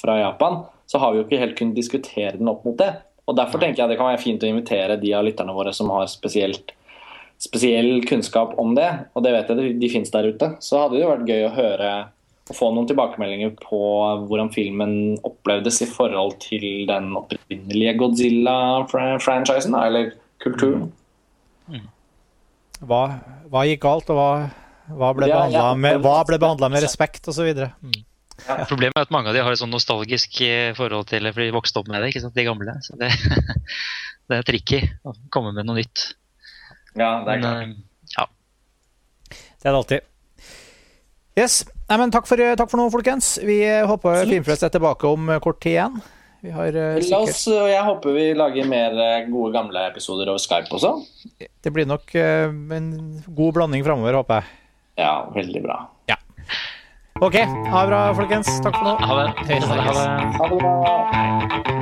fra 0.00 0.16
Japan, 0.24 0.64
så 0.92 1.00
har 1.00 1.12
vi 1.12 1.22
jo 1.22 1.24
ikke 1.24 1.40
helt 1.40 1.56
kunnet 1.56 1.78
diskutere 1.78 2.36
den 2.36 2.50
opp 2.52 2.66
mot 2.68 2.76
det. 2.76 2.92
Og 3.24 3.36
Derfor 3.38 3.62
tenker 3.62 3.80
jeg 3.80 3.92
det 3.92 3.96
kan 3.96 4.10
være 4.10 4.20
fint 4.20 4.42
å 4.44 4.48
invitere 4.50 4.98
de 5.00 5.12
av 5.16 5.24
lytterne 5.24 5.54
våre 5.56 5.72
som 5.72 5.88
har 5.94 6.08
spesielt, 6.10 6.74
spesiell 7.40 8.02
kunnskap 8.04 8.52
om 8.60 8.74
det, 8.76 8.90
og 9.16 9.24
det 9.24 9.32
vet 9.32 9.52
jeg 9.52 9.76
de, 9.80 9.88
finnes 9.92 10.12
der 10.12 10.28
ute. 10.28 10.50
Så 10.60 10.82
hadde 10.82 10.98
det 10.98 11.04
jo 11.06 11.12
vært 11.14 11.30
gøy 11.30 11.46
å 11.46 11.54
høre 11.56 11.92
og 12.50 12.58
få 12.58 12.68
noen 12.74 12.88
tilbakemeldinger 12.90 13.54
på 13.62 13.80
hvordan 14.26 14.50
filmen 14.52 14.94
opplevdes 15.24 15.80
i 15.86 15.88
forhold 15.88 16.34
til 16.42 16.84
den 16.90 17.12
opprinnelige 17.16 17.94
Godzilla-franchisen, 18.02 19.78
eller 19.78 20.10
kulturen. 20.42 20.90
Hva, 22.82 23.02
hva 23.48 23.62
gikk 23.70 23.86
galt, 23.86 24.10
og 24.10 24.18
hva, 24.18 24.30
hva 24.90 25.12
ble 25.16 25.30
Ja, 25.30 25.38
behandla 25.38 25.68
ja. 25.70 25.74
med, 25.78 26.02
med 26.02 26.82
respekt, 26.84 27.30
osv. 27.30 27.54
Mm. 27.80 28.02
Problemet 28.68 28.96
er 28.96 29.06
at 29.06 29.12
mange 29.14 29.30
av 29.30 29.36
de 29.36 29.42
har 29.44 29.54
et 29.54 29.60
sånn 29.60 29.72
nostalgisk 29.72 30.40
eh, 30.46 30.72
forhold 30.76 31.08
til 31.10 31.24
det, 31.26 31.34
for 31.34 31.44
de 31.44 31.54
vokste 31.54 31.82
opp 31.82 31.90
med 31.90 32.02
det, 32.02 32.12
ikke 32.12 32.24
sant, 32.24 32.36
de 32.36 32.46
gamle. 32.46 32.74
Så 32.84 32.96
det, 33.00 33.10
det 34.30 34.40
er 34.40 34.48
tricky 34.48 34.80
å 35.06 35.14
komme 35.32 35.54
med 35.56 35.68
noe 35.68 35.78
nytt. 35.80 36.08
Ja, 36.98 37.22
det 37.26 37.36
er 37.36 37.44
klart. 37.44 37.68
eh, 37.68 38.16
ja. 38.16 38.26
Det 39.30 39.68
er 39.68 39.70
det 39.70 39.78
alltid. 39.78 40.08
Yes. 41.38 41.62
Nei, 41.88 41.98
men 42.00 42.12
takk 42.12 42.26
for, 42.28 42.40
takk 42.56 42.72
for 42.72 42.80
nå, 42.80 42.88
folkens. 42.92 43.36
Vi 43.44 43.62
eh, 43.64 43.84
håper 43.88 44.26
Filmfest 44.28 44.66
er 44.66 44.74
tilbake 44.74 45.08
om 45.08 45.30
eh, 45.32 45.40
kort 45.44 45.60
tid 45.64 45.76
igjen. 45.76 46.02
Vi 46.42 46.50
har 46.50 46.74
sikkert... 46.74 47.10
La 47.12 47.20
oss, 47.22 47.44
og 47.54 47.68
jeg 47.70 47.82
håper 47.86 48.16
vi 48.16 48.24
lager 48.34 48.66
mer 48.68 48.96
eh, 48.98 49.28
gode 49.30 49.52
gamle 49.54 49.86
episoder 49.92 50.32
over 50.32 50.42
Skype 50.42 50.74
også. 50.74 50.96
Det 51.38 51.72
blir 51.72 51.86
nok 51.86 52.14
eh, 52.18 52.50
en 52.50 52.90
god 53.28 53.58
blanding 53.60 53.84
framover, 53.86 54.18
håper 54.18 54.40
jeg. 54.42 54.58
Ja, 55.00 55.14
veldig 55.32 55.62
bra. 55.64 55.78
OK. 57.20 57.34
Ha 57.34 57.80
det 57.82 57.88
bra, 57.88 58.14
folkens. 58.14 58.48
Takk 58.64 58.76
for 58.78 58.84
nå. 58.84 58.96
Ha 58.98 59.20
det. 59.20 59.28
Ha 59.38 59.76
det. 59.76 59.82
Ha 59.82 60.48
det. 60.48 60.64
Ha 60.80 61.68
det. 61.68 61.81